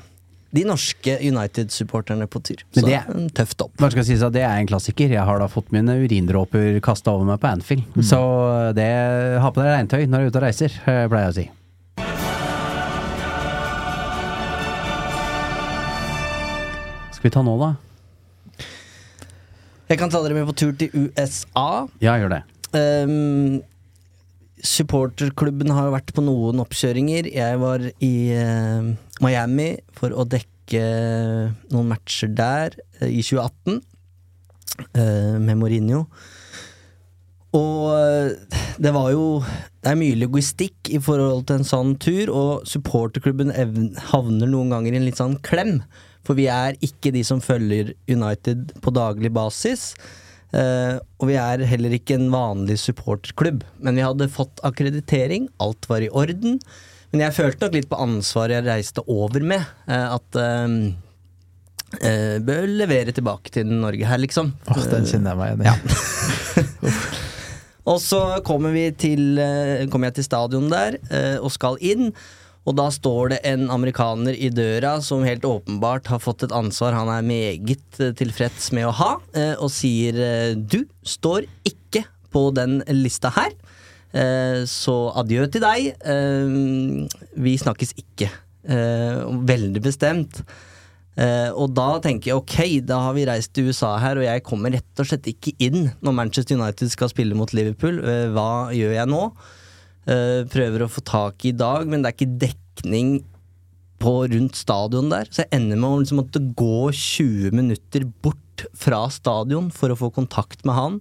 de 0.52 0.64
norske 0.68 1.14
United-supporterne 1.24 2.26
på 2.28 2.42
tur. 2.44 2.60
Så 2.76 2.84
det- 2.84 3.02
en 3.08 3.30
tøff 3.30 3.54
topp. 3.56 3.72
Si, 4.04 4.14
Det 4.16 4.42
er 4.42 4.58
en 4.58 4.66
klassiker. 4.66 5.08
Jeg 5.08 5.24
har 5.24 5.38
da 5.38 5.46
fått 5.48 5.72
mine 5.72 5.88
urindråper 5.96 6.80
kasta 6.82 7.10
over 7.10 7.24
meg 7.24 7.40
på 7.40 7.48
Anfield. 7.48 7.84
Så 8.04 8.74
det 8.74 9.40
ha 9.40 9.50
på 9.50 9.62
deg 9.62 9.88
regntøy 9.88 10.06
når 10.06 10.18
du 10.18 10.24
er 10.24 10.30
ute 10.30 10.36
og 10.36 10.42
reiser, 10.42 10.70
eh, 10.86 11.08
pleier 11.08 11.32
jeg 11.32 11.32
å 11.32 11.34
si. 11.34 11.50
Skal 17.12 17.30
vi 17.30 17.30
ta 17.30 17.42
nå, 17.42 17.56
da? 17.60 17.74
Jeg 19.88 19.98
kan 20.00 20.10
ta 20.10 20.22
dere 20.24 20.34
med 20.34 20.48
på 20.48 20.54
tur 20.56 20.72
til 20.72 20.90
USA. 20.94 21.86
Ja, 22.00 22.16
gjør 22.18 22.32
det. 22.32 22.42
Ehm, 22.72 23.60
supporterklubben 24.62 25.72
har 25.74 25.90
vært 25.94 26.12
på 26.14 26.24
noen 26.24 26.62
oppkjøringer. 26.62 27.28
Jeg 27.34 27.58
var 27.62 27.84
i 28.02 28.14
eh, 28.36 28.92
Miami 29.24 29.72
for 29.98 30.14
å 30.14 30.26
dekke 30.28 30.84
noen 31.72 31.90
matcher 31.90 32.30
der 32.32 32.78
eh, 33.00 33.10
i 33.10 33.24
2018 33.26 33.80
eh, 34.94 35.34
med 35.42 35.58
Mourinho. 35.58 36.06
Og 37.52 37.90
eh, 37.98 38.62
det 38.80 38.94
var 38.94 39.10
jo 39.12 39.42
Det 39.82 39.90
er 39.90 39.98
mye 39.98 40.16
logistikk 40.22 40.88
i 40.94 41.00
forhold 41.02 41.48
til 41.48 41.60
en 41.60 41.68
sånn 41.68 41.96
tur, 42.00 42.30
og 42.30 42.66
supporterklubben 42.70 43.50
havner 44.12 44.48
noen 44.48 44.70
ganger 44.72 44.94
i 44.94 45.00
en 45.00 45.08
litt 45.08 45.18
sånn 45.18 45.40
klem. 45.42 45.80
For 46.22 46.38
vi 46.38 46.46
er 46.46 46.78
ikke 46.86 47.10
de 47.10 47.24
som 47.26 47.42
følger 47.42 47.90
United 48.06 48.76
på 48.78 48.94
daglig 48.94 49.32
basis. 49.34 49.90
Eh, 50.52 50.96
og 51.16 51.30
vi 51.30 51.36
er 51.40 51.64
heller 51.68 51.94
ikke 51.96 52.18
en 52.18 52.28
vanlig 52.32 52.78
supporterklubb. 52.82 53.62
Men 53.84 53.98
vi 53.98 54.04
hadde 54.04 54.32
fått 54.32 54.60
akkreditering, 54.66 55.48
alt 55.62 55.88
var 55.90 56.04
i 56.04 56.10
orden. 56.12 56.58
Men 57.12 57.26
jeg 57.26 57.36
følte 57.36 57.66
nok 57.66 57.76
litt 57.76 57.88
på 57.90 58.00
ansvaret 58.00 58.58
jeg 58.58 58.68
reiste 58.68 59.04
over 59.10 59.44
med. 59.44 59.64
Uh, 59.84 60.16
at 60.16 60.38
uh, 60.40 60.76
Bør 62.40 62.64
levere 62.72 63.12
tilbake 63.12 63.52
til 63.52 63.68
Norge 63.68 64.06
her, 64.08 64.20
liksom. 64.20 64.54
Åh, 64.72 64.84
den 64.88 65.04
kjenner 65.10 65.36
jeg 65.36 65.58
meg 65.60 65.66
igjen 65.68 65.82
i. 65.92 66.92
Og 67.92 67.98
så 68.00 68.20
kommer, 68.46 68.72
vi 68.72 68.86
til, 68.96 69.36
kommer 69.92 70.08
jeg 70.08 70.20
til 70.20 70.24
stadion 70.24 70.70
der 70.72 70.96
og 71.42 71.50
skal 71.52 71.76
inn. 71.84 72.14
Og 72.62 72.76
da 72.78 72.86
står 72.94 73.32
det 73.32 73.40
en 73.48 73.66
amerikaner 73.74 74.36
i 74.38 74.50
døra 74.54 74.94
som 75.02 75.24
helt 75.26 75.44
åpenbart 75.46 76.10
har 76.12 76.22
fått 76.22 76.44
et 76.46 76.54
ansvar 76.54 76.94
han 76.94 77.10
er 77.10 77.26
meget 77.26 77.98
eh, 77.98 78.12
tilfreds 78.18 78.70
med 78.76 78.86
å 78.86 78.96
ha, 79.00 79.12
eh, 79.34 79.54
og 79.58 79.72
sier 79.74 80.18
eh, 80.22 80.54
du 80.54 80.84
står 81.02 81.48
ikke 81.66 82.04
på 82.32 82.48
den 82.56 82.80
lista 82.94 83.32
her. 83.34 83.52
Så 84.68 84.94
adjø 85.16 85.46
til 85.48 85.62
deg. 85.64 85.86
Vi 87.44 87.52
snakkes 87.60 87.94
ikke. 87.96 88.26
Veldig 89.48 89.80
bestemt. 89.84 90.40
Uh, 91.12 91.52
og 91.60 91.74
da 91.76 91.98
tenker 92.00 92.30
jeg 92.30 92.38
ok, 92.38 92.56
da 92.88 93.02
har 93.04 93.16
vi 93.16 93.26
reist 93.28 93.52
til 93.52 93.68
USA 93.68 93.98
her, 94.00 94.16
og 94.16 94.24
jeg 94.24 94.44
kommer 94.46 94.72
rett 94.72 95.00
og 95.02 95.08
slett 95.10 95.28
ikke 95.28 95.52
inn 95.60 95.90
når 96.00 96.14
Manchester 96.16 96.56
United 96.56 96.88
skal 96.92 97.10
spille 97.12 97.36
mot 97.36 97.52
Liverpool. 97.52 98.00
Uh, 98.00 98.30
hva 98.32 98.72
gjør 98.72 98.94
jeg 98.96 99.10
nå? 99.12 99.26
Eh, 100.02 100.42
prøver 100.50 100.82
å 100.82 100.90
få 100.90 101.02
tak 101.06 101.44
i 101.46 101.52
i 101.52 101.58
Dag, 101.58 101.86
men 101.86 102.02
det 102.02 102.10
er 102.10 102.16
ikke 102.16 102.40
dekning 102.42 103.10
på 104.02 104.14
rundt 104.32 104.58
stadion 104.58 105.12
der, 105.12 105.28
så 105.30 105.44
jeg 105.44 105.52
ender 105.54 105.78
med 105.78 105.88
å 105.88 105.98
liksom 106.00 106.18
måtte 106.18 106.42
gå 106.58 106.90
20 106.90 107.54
minutter 107.54 108.08
bort 108.24 108.64
fra 108.74 109.04
stadion 109.14 109.68
for 109.74 109.94
å 109.94 109.98
få 109.98 110.10
kontakt 110.14 110.66
med 110.66 110.74
han. 110.74 110.96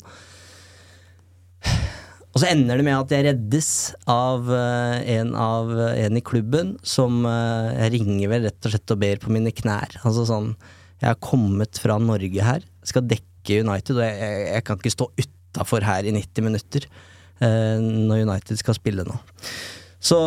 Og 2.31 2.43
så 2.43 2.47
ender 2.51 2.77
det 2.77 2.85
med 2.85 2.95
at 2.95 3.11
jeg 3.11 3.25
reddes 3.25 3.71
av 4.07 4.45
uh, 4.47 5.01
en, 5.01 5.33
av 5.35 5.73
en 5.89 6.15
i 6.15 6.21
klubben 6.23 6.77
som 6.79 7.25
uh, 7.27 7.73
Jeg 7.75 7.91
ringer 7.97 8.31
vel 8.31 8.45
rett 8.47 8.69
og 8.69 8.71
slett 8.71 8.93
og 8.93 9.01
ber 9.01 9.19
på 9.19 9.33
mine 9.35 9.51
knær. 9.51 9.97
Altså 9.99 10.23
sånn 10.29 10.53
Jeg 11.01 11.09
har 11.09 11.19
kommet 11.19 11.81
fra 11.81 11.97
Norge 11.99 12.45
her, 12.45 12.63
skal 12.87 13.03
dekke 13.09 13.59
United, 13.65 13.97
og 13.97 14.05
jeg, 14.05 14.15
jeg, 14.21 14.45
jeg 14.53 14.65
kan 14.67 14.79
ikke 14.79 14.93
stå 14.93 15.09
utafor 15.25 15.89
her 15.89 16.07
i 16.07 16.15
90 16.15 16.47
minutter 16.47 16.87
når 17.41 18.25
United 18.27 18.59
skal 18.59 18.75
spille 18.77 19.05
nå. 19.07 19.15
Så 20.01 20.17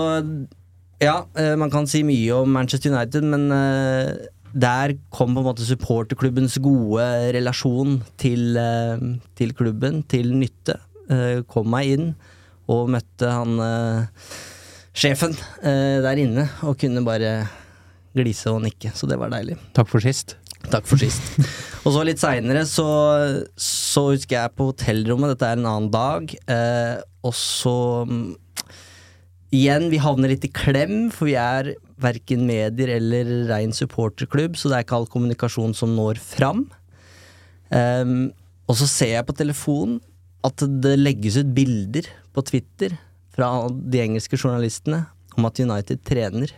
ja, 1.03 1.17
eh, 1.39 1.55
man 1.59 1.73
kan 1.73 1.89
si 1.91 2.03
mye 2.07 2.37
om 2.37 2.53
Manchester 2.55 2.93
United, 2.95 3.27
men 3.27 3.49
eh, 3.55 4.15
der 4.55 4.95
kom 5.15 5.35
på 5.35 5.43
en 5.43 5.49
måte 5.49 5.67
supporterklubbens 5.67 6.61
gode 6.63 7.05
relasjon 7.35 7.99
til, 8.21 8.57
eh, 8.57 9.03
til 9.39 9.55
klubben 9.59 10.03
til 10.11 10.31
nytte. 10.39 10.79
Eh, 11.11 11.43
kom 11.51 11.69
meg 11.75 11.97
inn 11.97 12.15
og 12.71 12.89
møtte 12.95 13.29
han 13.29 13.59
eh, 13.61 14.31
sjefen 14.97 15.35
eh, 15.67 16.01
der 16.05 16.23
inne, 16.23 16.47
og 16.65 16.79
kunne 16.81 17.05
bare 17.05 17.37
glise 18.15 18.53
og 18.55 18.63
nikke, 18.63 18.95
så 18.95 19.11
det 19.11 19.19
var 19.19 19.33
deilig. 19.35 19.59
Takk 19.75 19.91
for 19.91 20.05
sist. 20.05 20.37
Takk 20.73 20.87
for 20.89 21.01
sist. 21.01 21.23
Og 21.85 21.93
så 21.95 22.05
litt 22.07 22.23
seinere 22.23 22.65
så, 22.69 22.87
så 23.61 24.07
husker 24.13 24.39
jeg 24.39 24.55
på 24.57 24.71
hotellrommet, 24.71 25.35
dette 25.35 25.51
er 25.51 25.61
en 25.61 25.69
annen 25.69 25.91
dag, 25.93 26.33
eh, 26.51 26.97
og 27.25 27.37
så 27.37 27.77
mm, 28.09 28.25
Igjen, 29.55 29.85
vi 29.93 30.01
havner 30.03 30.33
litt 30.33 30.47
i 30.49 30.51
klem, 30.51 31.13
for 31.15 31.29
vi 31.29 31.37
er 31.39 31.77
verken 32.03 32.43
medier 32.49 32.91
eller 32.97 33.29
rein 33.47 33.71
supporterklubb, 33.77 34.57
så 34.59 34.67
det 34.67 34.81
er 34.81 34.87
ikke 34.87 34.97
all 34.99 35.07
kommunikasjon 35.13 35.77
som 35.79 35.93
når 35.95 36.19
fram. 36.19 36.65
Um, 37.71 38.33
og 38.67 38.81
så 38.81 38.89
ser 38.91 39.13
jeg 39.13 39.29
på 39.29 39.37
telefonen 39.39 40.01
at 40.45 40.65
det 40.83 40.97
legges 40.99 41.39
ut 41.39 41.55
bilder 41.55 42.09
på 42.35 42.43
Twitter 42.51 42.97
fra 43.35 43.69
de 43.71 44.03
engelske 44.03 44.39
journalistene 44.41 45.05
om 45.39 45.47
at 45.47 45.61
United 45.63 46.03
trener. 46.07 46.51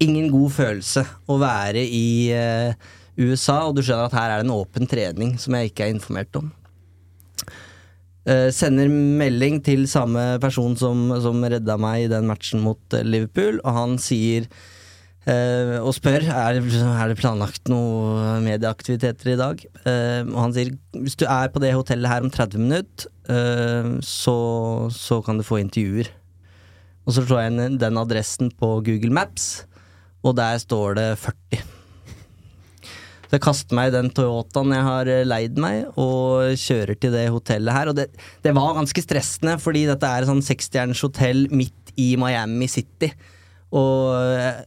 Ingen 0.00 0.30
god 0.32 0.54
følelse 0.56 1.04
å 1.28 1.36
være 1.40 1.82
i 1.84 2.30
eh, 2.32 2.88
USA, 3.20 3.66
og 3.66 3.76
du 3.76 3.82
skjønner 3.84 4.08
at 4.08 4.16
her 4.16 4.30
er 4.30 4.40
det 4.40 4.48
en 4.48 4.56
åpen 4.56 4.88
trening 4.88 5.34
som 5.40 5.56
jeg 5.56 5.70
ikke 5.70 5.86
er 5.86 5.94
informert 5.94 6.40
om. 6.40 6.48
Eh, 8.28 8.48
sender 8.52 8.88
melding 8.88 9.62
til 9.64 9.86
samme 9.88 10.34
person 10.40 10.76
som, 10.76 11.08
som 11.24 11.40
redda 11.40 11.76
meg 11.80 12.04
i 12.04 12.10
den 12.12 12.28
matchen 12.28 12.64
mot 12.64 12.96
eh, 12.96 13.04
Liverpool, 13.04 13.60
og 13.64 13.76
han 13.76 13.96
sier 14.00 14.44
eh, 15.28 15.76
og 15.80 15.94
spør 15.96 16.28
er, 16.28 16.60
er 16.60 17.12
det 17.12 17.18
planlagt 17.20 17.68
noe 17.72 18.38
medieaktiviteter 18.44 19.34
i 19.34 19.38
dag. 19.40 19.64
Eh, 19.84 20.20
og 20.28 20.38
han 20.46 20.56
sier 20.56 20.72
hvis 20.96 21.16
du 21.20 21.24
er 21.28 21.52
på 21.52 21.60
det 21.64 21.72
hotellet 21.76 22.12
her 22.12 22.24
om 22.24 22.32
30 22.32 22.64
minutter, 22.64 23.08
eh, 23.32 23.90
så, 24.04 24.38
så 24.96 25.20
kan 25.24 25.40
du 25.40 25.46
få 25.46 25.60
intervjuer. 25.64 26.12
Og 27.08 27.16
så 27.16 27.24
slår 27.24 27.42
jeg 27.42 27.52
inn 27.52 27.80
den 27.80 28.00
adressen 28.00 28.52
på 28.52 28.78
Google 28.86 29.16
Maps, 29.16 29.64
og 30.24 30.36
der 30.38 30.58
står 30.62 30.98
det 30.98 31.10
40. 31.22 31.62
Så 33.30 33.36
jeg 33.36 33.44
kaster 33.44 33.76
meg 33.78 33.92
i 33.92 33.94
den 33.94 34.08
Toyotaen 34.10 34.72
jeg 34.74 34.82
har 34.82 35.08
eh, 35.12 35.26
leid 35.26 35.58
meg, 35.62 35.84
og 35.94 36.56
kjører 36.58 36.98
til 36.98 37.14
det 37.14 37.28
hotellet 37.30 37.76
her. 37.76 37.92
Og 37.92 37.94
det, 37.94 38.08
det 38.42 38.54
var 38.56 38.74
ganske 38.74 39.04
stressende, 39.04 39.54
fordi 39.62 39.84
dette 39.86 40.08
er 40.08 40.24
et 40.24 40.30
sånn 40.30 40.42
sekstjerners 40.42 41.04
hotell 41.06 41.44
midt 41.54 41.94
i 41.94 42.16
Miami 42.18 42.66
City. 42.70 43.12
Og 43.70 44.16
eh, 44.18 44.64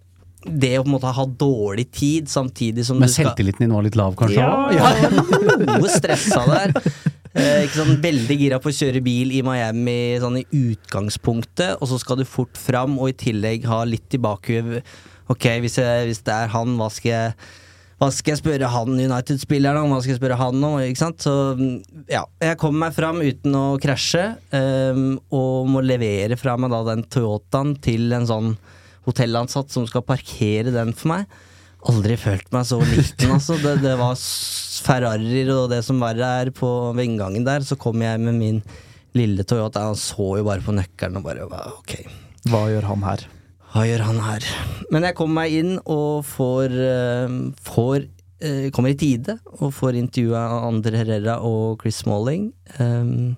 det 0.47 0.77
å 0.79 0.85
på 0.85 0.89
en 0.89 0.95
måte 0.95 1.11
ha 1.15 1.25
dårlig 1.27 1.89
tid 1.91 2.31
samtidig 2.31 2.87
som 2.87 2.99
Men 2.99 3.07
du 3.07 3.13
skal 3.13 3.27
Men 3.27 3.33
selvtilliten 3.33 3.65
din 3.65 3.75
var 3.75 3.83
litt 3.83 3.99
lav, 3.99 4.15
kanskje? 4.19 4.39
ja, 4.39 4.71
ja. 4.75 5.11
noe 5.81 5.91
stressa 5.91 6.43
der. 6.47 6.73
Eh, 7.33 7.63
ikke 7.65 7.79
sånn 7.79 8.01
Veldig 8.03 8.37
gira 8.37 8.59
på 8.63 8.71
å 8.71 8.75
kjøre 8.79 9.03
bil 9.03 9.31
i 9.35 9.43
Miami 9.45 10.19
sånn 10.23 10.39
i 10.39 10.47
utgangspunktet, 10.47 11.79
og 11.81 11.89
så 11.91 11.99
skal 11.99 12.19
du 12.21 12.27
fort 12.29 12.59
fram, 12.59 12.95
og 12.95 13.11
i 13.11 13.17
tillegg 13.25 13.67
ha 13.67 13.83
litt 13.89 14.15
i 14.15 14.23
bakhuet 14.23 14.87
Ok, 15.31 15.47
hvis, 15.63 15.77
jeg, 15.79 16.07
hvis 16.09 16.23
det 16.25 16.33
er 16.35 16.51
han, 16.51 16.75
hva 16.79 16.89
skal 16.91 17.13
jeg 17.13 17.35
hva 18.01 18.09
skal 18.11 18.33
jeg 18.33 18.41
spørre 18.41 18.67
han 18.67 18.97
United-spilleren 18.99 19.85
om? 19.85 19.93
Hva 19.93 20.01
skal 20.03 20.11
jeg 20.11 20.19
spørre 20.19 20.35
han 20.39 20.65
om? 20.67 20.73
Ikke 20.83 20.99
sant? 20.99 21.23
Så 21.23 21.33
ja, 22.11 22.25
jeg 22.43 22.57
kommer 22.59 22.87
meg 22.87 22.95
fram 22.97 23.21
uten 23.23 23.55
å 23.55 23.63
krasje, 23.79 24.25
um, 24.51 25.13
og 25.31 25.69
må 25.71 25.83
levere 25.85 26.35
fra 26.39 26.57
meg 26.59 26.73
da 26.73 26.81
den 26.89 27.05
Toyotaen 27.13 27.77
til 27.85 28.11
en 28.17 28.27
sånn 28.27 28.49
hotellansatt 29.07 29.71
som 29.71 29.85
skal 29.87 30.03
parkere 30.07 30.73
den 30.75 30.91
for 30.97 31.13
meg. 31.13 31.37
Aldri 31.91 32.15
følt 32.19 32.51
meg 32.55 32.67
så 32.67 32.79
liten, 32.79 33.31
altså. 33.35 33.55
Det, 33.59 33.77
det 33.83 33.93
var 33.99 34.19
Ferrarier 34.83 35.51
og 35.55 35.69
det 35.71 35.81
som 35.87 35.99
verre 36.03 36.33
er 36.43 36.51
på 36.55 36.69
ved 36.95 37.07
inngangen 37.07 37.47
der. 37.47 37.63
Så 37.67 37.79
kom 37.79 38.03
jeg 38.03 38.19
med 38.23 38.39
min 38.39 38.59
lille 39.15 39.43
Toyota. 39.47 39.85
Han 39.91 39.99
så 39.99 40.33
jo 40.39 40.47
bare 40.47 40.63
på 40.63 40.75
nøkkelen 40.75 41.19
og 41.19 41.27
bare 41.27 41.47
ok. 41.77 41.97
Hva 42.51 42.65
gjør 42.71 42.91
han 42.91 43.07
her? 43.07 43.27
Hva 43.73 43.87
gjør 43.89 44.03
han 44.05 44.19
her? 44.21 44.45
Men 44.93 45.07
jeg 45.07 45.15
kommer 45.17 45.39
meg 45.41 45.53
inn 45.57 45.77
og 45.89 46.21
får, 46.29 46.73
eh, 46.77 47.37
får 47.65 48.03
eh, 48.43 48.67
Kommer 48.69 48.93
i 48.93 48.97
tide 48.99 49.39
og 49.55 49.71
får 49.73 49.97
intervjua 49.97 50.67
Andre 50.67 50.99
Herrera 50.99 51.39
og 51.41 51.81
Chris 51.81 52.03
Smalling. 52.03 52.51
Um, 52.77 53.33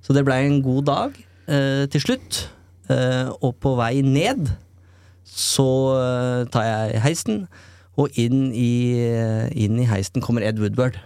så 0.00 0.16
det 0.16 0.22
blei 0.24 0.46
en 0.46 0.62
god 0.64 0.86
dag 0.88 1.18
eh, 1.52 1.84
til 1.92 2.00
slutt. 2.00 2.38
Eh, 2.88 3.28
og 3.44 3.58
på 3.60 3.74
vei 3.76 4.00
ned 4.00 4.48
så 5.28 5.68
eh, 5.98 6.46
tar 6.48 6.64
jeg 6.64 7.02
heisen, 7.04 7.42
og 8.00 8.16
inn 8.16 8.48
i, 8.56 8.96
eh, 9.04 9.52
inn 9.52 9.76
i 9.82 9.88
heisen 9.90 10.24
kommer 10.24 10.46
Ed 10.48 10.62
Woodward. 10.62 10.96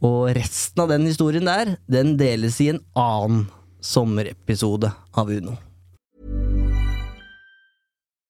Og 0.00 0.32
resten 0.32 0.80
av 0.80 0.88
den 0.94 1.04
historien 1.10 1.44
der, 1.44 1.76
den 1.92 2.16
deles 2.16 2.56
i 2.64 2.70
en 2.72 2.80
annen 2.96 3.44
sommerepisode 3.84 4.94
av 5.12 5.28
Uno. 5.28 5.58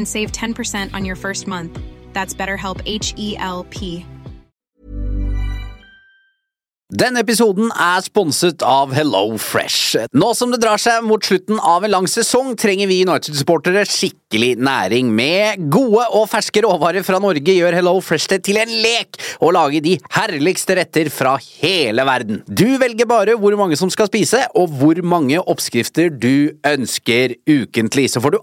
and 0.00 0.08
save 0.08 0.32
10% 0.32 0.94
on 0.96 1.04
your 1.04 1.16
first 1.16 1.46
month. 1.46 1.78
That's 2.12 2.34
BetterHelp 2.34 2.80
H 2.86 3.12
E 3.16 3.36
L 3.36 3.66
P. 3.68 4.06
Denne 6.90 7.20
episoden 7.22 7.68
er 7.70 8.00
sponset 8.02 8.64
av 8.66 8.90
Hello 8.96 9.36
Fresh. 9.38 9.94
Nå 10.10 10.32
som 10.34 10.50
det 10.50 10.58
drar 10.58 10.80
seg 10.82 11.04
mot 11.06 11.22
slutten 11.22 11.60
av 11.62 11.86
en 11.86 11.92
lang 11.92 12.08
sesong, 12.10 12.56
trenger 12.58 12.90
vi 12.90 13.04
United-supportere 13.06 13.84
skikkelig 13.86 14.56
næring. 14.58 15.12
Med 15.14 15.68
gode 15.70 16.08
og 16.18 16.26
ferske 16.32 16.64
råvarer 16.66 17.06
fra 17.06 17.22
Norge 17.22 17.54
gjør 17.54 17.78
Hello 17.78 17.94
Fresh 18.02 18.32
det 18.34 18.40
til 18.48 18.58
en 18.58 18.74
lek 18.82 19.20
å 19.38 19.52
lage 19.54 19.84
de 19.86 20.00
herligste 20.16 20.80
retter 20.80 21.12
fra 21.14 21.36
hele 21.62 22.08
verden. 22.10 22.42
Du 22.50 22.66
velger 22.82 23.06
bare 23.06 23.38
hvor 23.38 23.54
mange 23.60 23.78
som 23.78 23.92
skal 23.94 24.10
spise, 24.10 24.42
og 24.58 24.74
hvor 24.82 24.98
mange 25.06 25.38
oppskrifter 25.38 26.10
du 26.10 26.58
ønsker 26.66 27.38
ukentlig. 27.46 28.10
Så 28.10 28.18
får 28.18 28.34
du 28.34 28.42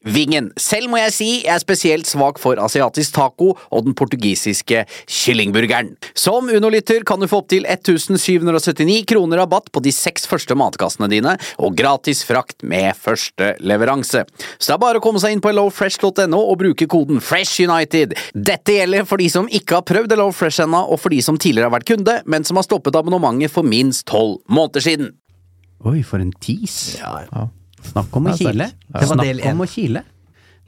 Vingen. 0.00 0.46
Selv 0.56 0.88
må 0.88 0.96
jeg 0.96 1.12
si 1.12 1.28
jeg 1.42 1.52
er 1.52 1.60
spesielt 1.60 2.08
svak 2.08 2.38
for 2.40 2.56
asiatisk 2.62 3.12
taco 3.18 3.50
og 3.52 3.84
den 3.84 3.92
portugisiske 3.96 4.86
kyllingburgeren. 5.04 5.90
Som 6.16 6.48
Uno-lytter 6.48 7.04
kan 7.04 7.20
du 7.20 7.28
få 7.28 7.42
opptil 7.42 7.66
1779 7.68 9.04
kroner 9.10 9.42
rabatt 9.42 9.68
på 9.68 9.82
de 9.84 9.92
seks 9.92 10.24
første 10.30 10.56
matkassene 10.56 11.10
dine, 11.12 11.36
og 11.60 11.76
gratis 11.76 12.24
frakt 12.24 12.64
med 12.64 12.96
første 12.96 13.52
leveranse. 13.60 14.24
Så 14.56 14.70
det 14.70 14.78
er 14.78 14.82
bare 14.86 15.02
å 15.02 15.04
komme 15.04 15.20
seg 15.20 15.36
inn 15.36 15.44
på 15.44 15.52
hellofresh.no 15.52 16.40
og 16.40 16.58
bruke 16.64 16.88
koden 16.88 17.20
FreshUnited. 17.20 18.16
Dette 18.32 18.80
gjelder 18.80 19.04
for 19.04 19.20
de 19.20 19.28
som 19.32 19.52
ikke 19.52 19.82
har 19.82 19.88
prøvd 19.90 20.16
Hello 20.16 20.30
Fresh 20.32 20.64
ennå, 20.64 20.80
og 20.88 21.00
for 21.04 21.12
de 21.12 21.20
som 21.24 21.36
tidligere 21.36 21.68
har 21.68 21.76
vært 21.76 21.90
kunde, 21.92 22.18
men 22.24 22.48
som 22.48 22.56
har 22.56 22.64
stoppet 22.64 22.96
abonnementet 22.96 23.52
for 23.52 23.68
minst 23.68 24.08
tolv 24.08 24.40
måneder 24.48 24.88
siden. 24.88 25.16
Oi, 25.84 26.00
for 26.04 26.24
en 26.24 26.32
tease. 26.40 27.00
Ja. 27.00 27.50
Snakk 27.88 28.16
om 28.16 28.26
å 28.30 28.36
kile. 28.36 28.70
Det 28.86 29.02
Ja. 29.02 29.08
var 29.14 29.24
Del 29.24 29.40
snakk 29.40 29.52
om 29.54 29.60
å 29.64 29.68
kile. 29.70 30.02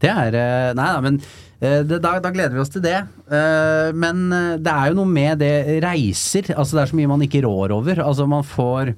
Det 0.03 0.11
er 0.11 0.35
eh, 0.35 0.73
Nei 0.75 0.89
da, 0.95 1.01
men 1.05 1.21
eh, 1.61 1.83
det, 1.87 2.01
da, 2.03 2.17
da 2.19 2.31
gleder 2.35 2.57
vi 2.57 2.63
oss 2.65 2.73
til 2.75 2.83
det. 2.83 2.97
Eh, 3.31 3.93
Men 3.95 4.25
det 4.63 4.73
er 4.73 4.89
jo 4.91 4.97
noe 4.99 5.07
med 5.07 5.39
det 5.39 5.81
reiser. 5.85 6.51
Altså 6.57 6.77
det 6.77 6.83
er 6.83 6.91
så 6.93 6.97
mye 6.99 7.09
man 7.13 7.23
ikke 7.23 7.43
rår 7.45 7.71
over. 7.77 8.03
Altså 8.03 8.27
man 8.27 8.43
får 8.43 8.95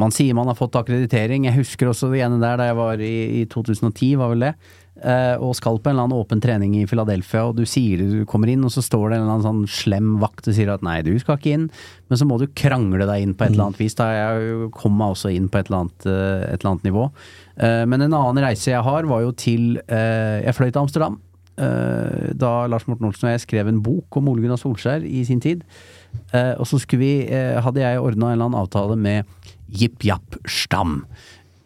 Man 0.00 0.10
sier 0.10 0.34
man 0.34 0.48
har 0.48 0.56
fått 0.56 0.74
akkreditering. 0.80 1.44
Jeg 1.44 1.54
husker 1.60 1.90
også 1.90 2.08
det 2.10 2.22
ene 2.24 2.40
der 2.40 2.56
da 2.56 2.64
jeg 2.70 2.76
var 2.78 2.98
i, 3.04 3.42
i 3.42 3.44
2010, 3.46 4.16
var 4.18 4.32
vel 4.32 4.40
det. 4.48 4.54
Eh, 5.00 5.36
og 5.40 5.54
skal 5.56 5.78
på 5.80 5.88
en 5.90 5.94
eller 5.96 6.08
annen 6.08 6.18
åpen 6.20 6.42
trening 6.44 6.74
i 6.80 6.84
Philadelphia, 6.90 7.46
og 7.48 7.56
du 7.56 7.64
sier 7.68 8.02
du 8.02 8.24
kommer 8.28 8.50
inn, 8.52 8.64
og 8.66 8.72
så 8.74 8.82
står 8.84 9.08
det 9.10 9.16
en 9.18 9.24
eller 9.24 9.38
annen 9.38 9.46
sånn 9.48 9.64
slem 9.70 10.12
vakt 10.22 10.48
og 10.50 10.56
sier 10.58 10.72
at 10.74 10.84
nei, 10.84 10.98
du 11.06 11.14
skal 11.22 11.38
ikke 11.40 11.54
inn. 11.56 11.68
Men 12.10 12.20
så 12.20 12.28
må 12.28 12.38
du 12.42 12.46
krangle 12.58 13.06
deg 13.08 13.24
inn 13.24 13.34
på 13.34 13.46
et 13.46 13.54
eller 13.54 13.70
annet 13.70 13.80
vis. 13.82 13.96
Da 13.98 14.10
jeg 14.12 14.70
kom 14.76 14.96
meg 15.00 15.14
også 15.16 15.32
inn 15.32 15.48
på 15.48 15.62
et 15.62 15.70
eller 15.70 15.84
annet, 15.86 16.06
eh, 16.06 16.46
et 16.52 16.60
eller 16.60 16.72
annet 16.74 16.88
nivå. 16.90 17.08
Eh, 17.56 17.82
men 17.88 18.00
en 18.08 18.12
annen 18.20 18.44
reise 18.44 18.70
jeg 18.74 18.82
har, 18.84 19.08
var 19.08 19.22
jo 19.24 19.32
til 19.32 19.76
eh, 19.86 20.42
Jeg 20.44 20.54
fløy 20.58 20.70
til 20.70 20.82
Amsterdam. 20.84 21.20
eh, 21.58 22.32
da 22.34 22.52
Lars 22.66 22.86
Morten 22.88 23.04
Olsen 23.08 23.28
og 23.28 23.34
jeg 23.34 23.42
skrev 23.46 23.68
en 23.68 23.82
bok 23.84 24.16
om 24.16 24.28
Ole 24.32 24.40
Gunnar 24.44 24.60
Solskjær 24.60 25.04
i 25.04 25.24
sin 25.28 25.40
tid. 25.44 25.62
Eh, 26.32 26.54
og 26.60 26.66
så 26.68 26.78
skulle 26.80 27.00
vi, 27.04 27.12
hadde 27.32 27.80
jeg 27.82 28.00
ordna 28.00 28.30
en 28.32 28.38
eller 28.38 28.48
annen 28.50 28.60
avtale 28.62 28.96
med 28.96 29.24
Jipp 29.72 30.04
Japp 30.04 30.36
Stam. 30.48 31.02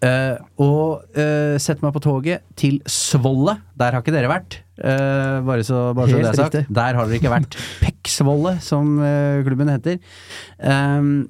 Eh, 0.05 0.37
og 0.61 1.07
uh, 1.17 1.57
sette 1.63 1.81
meg 1.85 1.95
på 1.95 2.03
toget 2.05 2.45
til 2.59 2.81
Svolle. 2.91 3.57
Der 3.79 3.97
har 3.97 4.05
ikke 4.05 4.15
dere 4.15 4.33
vært. 4.33 4.59
Uh, 4.77 5.41
bare 5.47 5.65
så, 5.65 5.87
bare 5.97 6.11
så 6.13 6.19
det 6.21 6.29
er 6.33 6.37
sagt. 6.37 6.59
riktig. 6.59 6.77
Der 6.81 6.99
har 6.99 7.09
dere 7.09 7.21
ikke 7.21 7.33
vært. 7.33 7.57
Pekksvolle, 7.85 8.59
som 8.65 8.99
eh, 9.01 9.41
klubben 9.47 9.73
heter. 9.73 9.99
Um, 10.61 11.27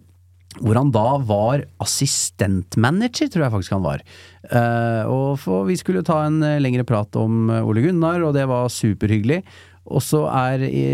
hvor 0.62 0.78
han 0.78 0.90
da 0.94 1.18
var 1.26 1.64
assistentmanager, 1.82 3.28
tror 3.28 3.46
jeg 3.46 3.54
faktisk 3.54 3.76
han 3.76 3.84
var. 3.84 4.02
Eh, 4.48 5.02
og 5.10 5.38
for, 5.42 5.66
vi 5.68 5.76
skulle 5.78 6.04
ta 6.06 6.22
en 6.26 6.40
eh, 6.46 6.60
lengre 6.62 6.86
prat 6.88 7.16
om 7.20 7.50
eh, 7.52 7.66
Ole 7.66 7.84
Gunnar, 7.84 8.22
og 8.24 8.34
det 8.36 8.46
var 8.48 8.70
superhyggelig. 8.72 9.42
Og 9.86 10.02
så 10.02 10.24
er 10.32 10.64
i 10.66 10.86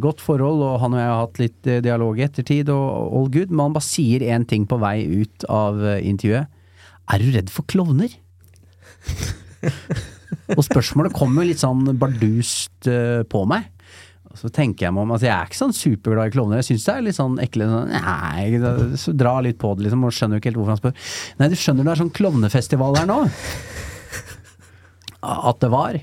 godt 0.00 0.22
forhold, 0.24 0.62
og 0.64 0.80
han 0.80 0.94
og 0.94 1.02
jeg 1.02 1.10
har 1.10 1.20
hatt 1.20 1.42
litt 1.42 1.68
eh, 1.68 1.82
dialog 1.84 2.20
i 2.20 2.26
ettertid, 2.28 2.72
og 2.72 3.12
all 3.12 3.30
good, 3.32 3.52
men 3.52 3.66
han 3.66 3.76
bare 3.76 3.90
sier 3.90 4.24
én 4.24 4.46
ting 4.48 4.66
på 4.68 4.80
vei 4.82 5.02
ut 5.04 5.48
av 5.50 5.82
eh, 5.82 6.00
intervjuet. 6.08 6.60
Er 7.10 7.22
du 7.22 7.32
redd 7.34 7.50
for 7.52 7.66
klovner? 7.68 8.12
og 10.56 10.62
spørsmålet 10.66 11.14
kommer 11.16 11.46
litt 11.46 11.62
sånn 11.62 11.84
bardust 11.98 12.88
uh, 12.90 13.22
på 13.28 13.44
meg. 13.50 13.68
Og 14.32 14.38
så 14.40 14.48
tenker 14.48 14.86
jeg 14.86 14.94
meg 14.96 15.04
om, 15.04 15.10
altså 15.12 15.28
jeg 15.28 15.34
er 15.34 15.50
ikke 15.50 15.58
sånn 15.58 15.74
superglad 15.76 16.30
i 16.30 16.32
klovner, 16.32 16.62
jeg 16.62 16.70
syns 16.70 16.86
det 16.86 16.92
er 16.94 17.04
litt 17.04 17.18
sånn 17.18 17.34
ekle 17.42 17.66
sånn, 17.68 17.90
Nei, 17.92 18.94
så 18.96 19.12
dra 19.12 19.34
litt 19.44 19.58
på 19.60 19.74
det 19.76 19.86
liksom, 19.86 20.06
og 20.08 20.14
skjønner 20.16 20.38
jo 20.38 20.40
ikke 20.40 20.48
helt 20.48 20.60
hvorfor 20.62 20.72
han 20.72 20.80
spør. 20.80 21.10
Nei, 21.36 21.48
du 21.52 21.56
skjønner 21.60 21.84
det 21.84 21.92
er 21.92 22.00
sånn 22.00 22.14
klovnefestival 22.16 22.96
her 22.96 23.10
nå? 23.10 23.18
At 25.52 25.60
det 25.62 25.70
var. 25.74 26.00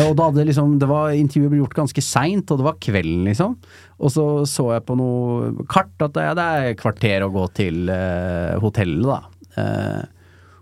Og 0.00 0.14
da 0.16 0.28
hadde 0.28 0.46
liksom, 0.46 0.78
det 0.80 0.88
var 0.88 1.12
intervjuet 1.18 1.52
ble 1.52 1.60
gjort 1.60 1.76
ganske 1.82 2.02
seint, 2.04 2.50
og 2.50 2.60
det 2.60 2.66
var 2.66 2.78
kvelden, 2.82 3.24
liksom. 3.26 3.56
Og 4.00 4.12
så 4.14 4.24
så 4.48 4.68
jeg 4.76 4.86
på 4.86 4.96
noe 4.96 5.66
kart 5.70 6.06
at 6.06 6.14
det, 6.16 6.26
det 6.38 6.46
er 6.46 6.78
kvarter 6.78 7.26
å 7.26 7.32
gå 7.34 7.44
til 7.58 7.90
uh, 7.90 8.56
hotellet, 8.62 9.10
da. 9.10 9.20
Eh, 9.56 10.02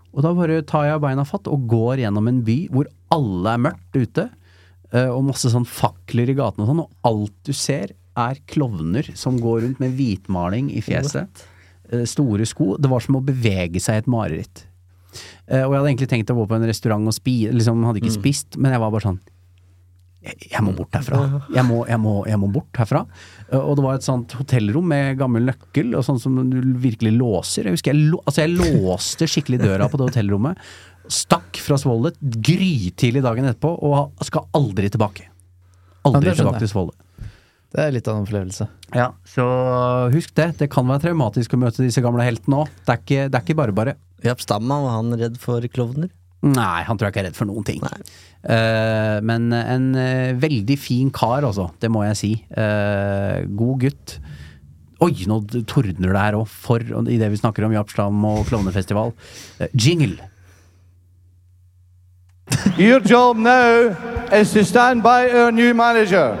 og 0.09 0.23
da 0.25 0.31
bare 0.33 0.61
tar 0.65 0.87
jeg 0.87 1.01
beina 1.03 1.25
fatt 1.27 1.47
og 1.51 1.67
går 1.69 2.01
gjennom 2.01 2.27
en 2.31 2.41
by 2.47 2.57
hvor 2.73 2.87
alle 3.13 3.53
er 3.53 3.63
mørkt 3.69 3.95
ute. 3.99 4.29
eh, 4.91 5.05
og 5.09 5.23
masse 5.27 5.51
sånn 5.53 5.67
fakler 5.69 6.29
i 6.31 6.33
gatene 6.33 6.65
og 6.65 6.71
sånn, 6.71 6.79
og 6.81 6.89
alt 7.05 7.35
du 7.45 7.53
ser 7.53 7.91
er 8.17 8.39
klovner 8.49 9.05
som 9.15 9.37
går 9.39 9.61
rundt 9.61 9.79
med 9.79 9.93
hvitmaling 9.95 10.71
i 10.73 10.81
fjeset. 10.81 11.27
eh, 11.91 12.05
store 12.05 12.45
sko. 12.45 12.75
Det 12.77 12.89
var 12.89 12.99
som 13.05 13.15
å 13.19 13.23
bevege 13.25 13.79
seg 13.79 13.95
i 13.95 13.97
et 14.03 14.07
mareritt. 14.09 14.65
Eh, 15.47 15.63
og 15.63 15.73
jeg 15.73 15.79
hadde 15.79 15.89
egentlig 15.93 16.09
tenkt 16.09 16.29
å 16.33 16.35
gå 16.37 16.47
på 16.49 16.55
en 16.57 16.65
restaurant 16.67 17.07
og 17.07 17.13
spise, 17.13 17.53
liksom 17.53 17.83
hadde 17.85 18.01
ikke 18.01 18.11
spist, 18.21 18.57
men 18.57 18.71
jeg 18.71 18.79
var 18.81 18.91
bare 18.91 19.07
sånn 19.07 19.19
jeg, 20.21 20.61
må 20.65 20.73
bort 20.75 20.91
herfra. 20.97 21.19
Jeg 21.55 21.63
må, 21.65 21.77
jeg, 21.87 21.99
må, 22.03 22.13
jeg 22.27 22.39
må 22.41 22.49
bort 22.51 22.75
herfra. 22.81 23.05
Eh, 23.51 23.57
og 23.59 23.77
det 23.79 23.85
var 23.85 23.95
et 23.99 24.03
sånt 24.07 24.33
hotellrom 24.39 24.87
med 24.91 25.17
gammel 25.21 25.45
nøkkel, 25.47 25.93
og 25.95 26.03
sånn 26.07 26.19
som 26.21 26.35
du 26.51 26.59
virkelig 26.83 27.13
låser. 27.15 27.69
Jeg 27.69 27.77
husker 27.77 27.93
jeg, 27.95 28.11
altså 28.25 28.43
jeg 28.45 28.55
låste 28.59 29.29
skikkelig 29.31 29.61
døra 29.63 29.87
på 29.89 29.99
det 30.01 30.09
hotellrommet. 30.11 30.59
Stakk 31.09 31.57
fra 31.63 31.77
Svolle 31.81 32.11
grytidlig 32.21 33.23
dagen 33.25 33.47
etterpå, 33.49 33.71
og 33.81 34.25
skal 34.27 34.45
aldri 34.59 34.91
tilbake. 34.93 35.29
Aldri 36.05 36.35
tilbake 36.35 36.59
til. 36.63 36.69
Svolle. 36.71 36.93
Det 37.69 37.81
er 37.83 37.91
litt 37.93 38.07
av 38.09 38.17
en 38.17 38.23
opplevelse. 38.25 38.65
Ja, 38.97 39.11
så 39.29 39.43
husk 40.13 40.31
det. 40.39 40.47
Det 40.57 40.67
kan 40.73 40.87
være 40.89 41.03
traumatisk 41.07 41.53
å 41.53 41.59
møte 41.61 41.83
disse 41.85 42.01
gamle 42.01 42.25
heltene 42.25 42.63
òg. 42.63 42.71
Det, 42.85 42.93
er 42.95 43.01
ikke- 43.03 43.27
det 43.29 43.37
er 43.37 43.43
ikke 43.45 43.55
bare 43.59 43.75
bare. 43.77 43.93
Japp 44.25 44.41
Stamma, 44.41 44.79
var 44.83 44.95
han 44.97 45.13
redd 45.19 45.37
for 45.37 45.61
klovner? 45.69 46.09
Nei, 46.39 46.83
han 46.87 46.95
tror 46.95 47.09
jeg 47.09 47.13
ikke 47.13 47.21
er 47.25 47.27
redd 47.27 47.37
for 47.37 47.49
noen 47.49 47.65
ting. 47.67 47.81
Uh, 47.83 49.19
men 49.27 49.49
en 49.51 49.87
uh, 49.97 50.37
veldig 50.39 50.77
fin 50.79 51.09
kar, 51.11 51.43
altså. 51.43 51.67
Det 51.83 51.89
må 51.91 52.05
jeg 52.07 52.19
si. 52.19 52.31
Uh, 52.55 53.43
god 53.59 53.83
gutt. 53.83 54.15
Oi, 55.03 55.13
nå 55.27 55.41
tordner 55.67 56.11
det 56.11 56.23
her 56.23 56.37
òg, 56.39 56.47
for 56.47 56.83
i 56.83 57.19
det 57.19 57.29
vi 57.31 57.39
snakker 57.39 57.67
om 57.67 57.75
Japslam 57.75 58.23
og 58.27 58.45
klovnefestival. 58.47 59.13
Jingle. 59.75 60.19
Your 62.79 62.99
job 62.99 63.37
now 63.37 63.95
is 64.31 64.51
to 64.55 64.63
stand 64.63 65.03
by 65.03 65.29
our 65.31 65.51
new 65.51 65.73
manager. 65.73 66.35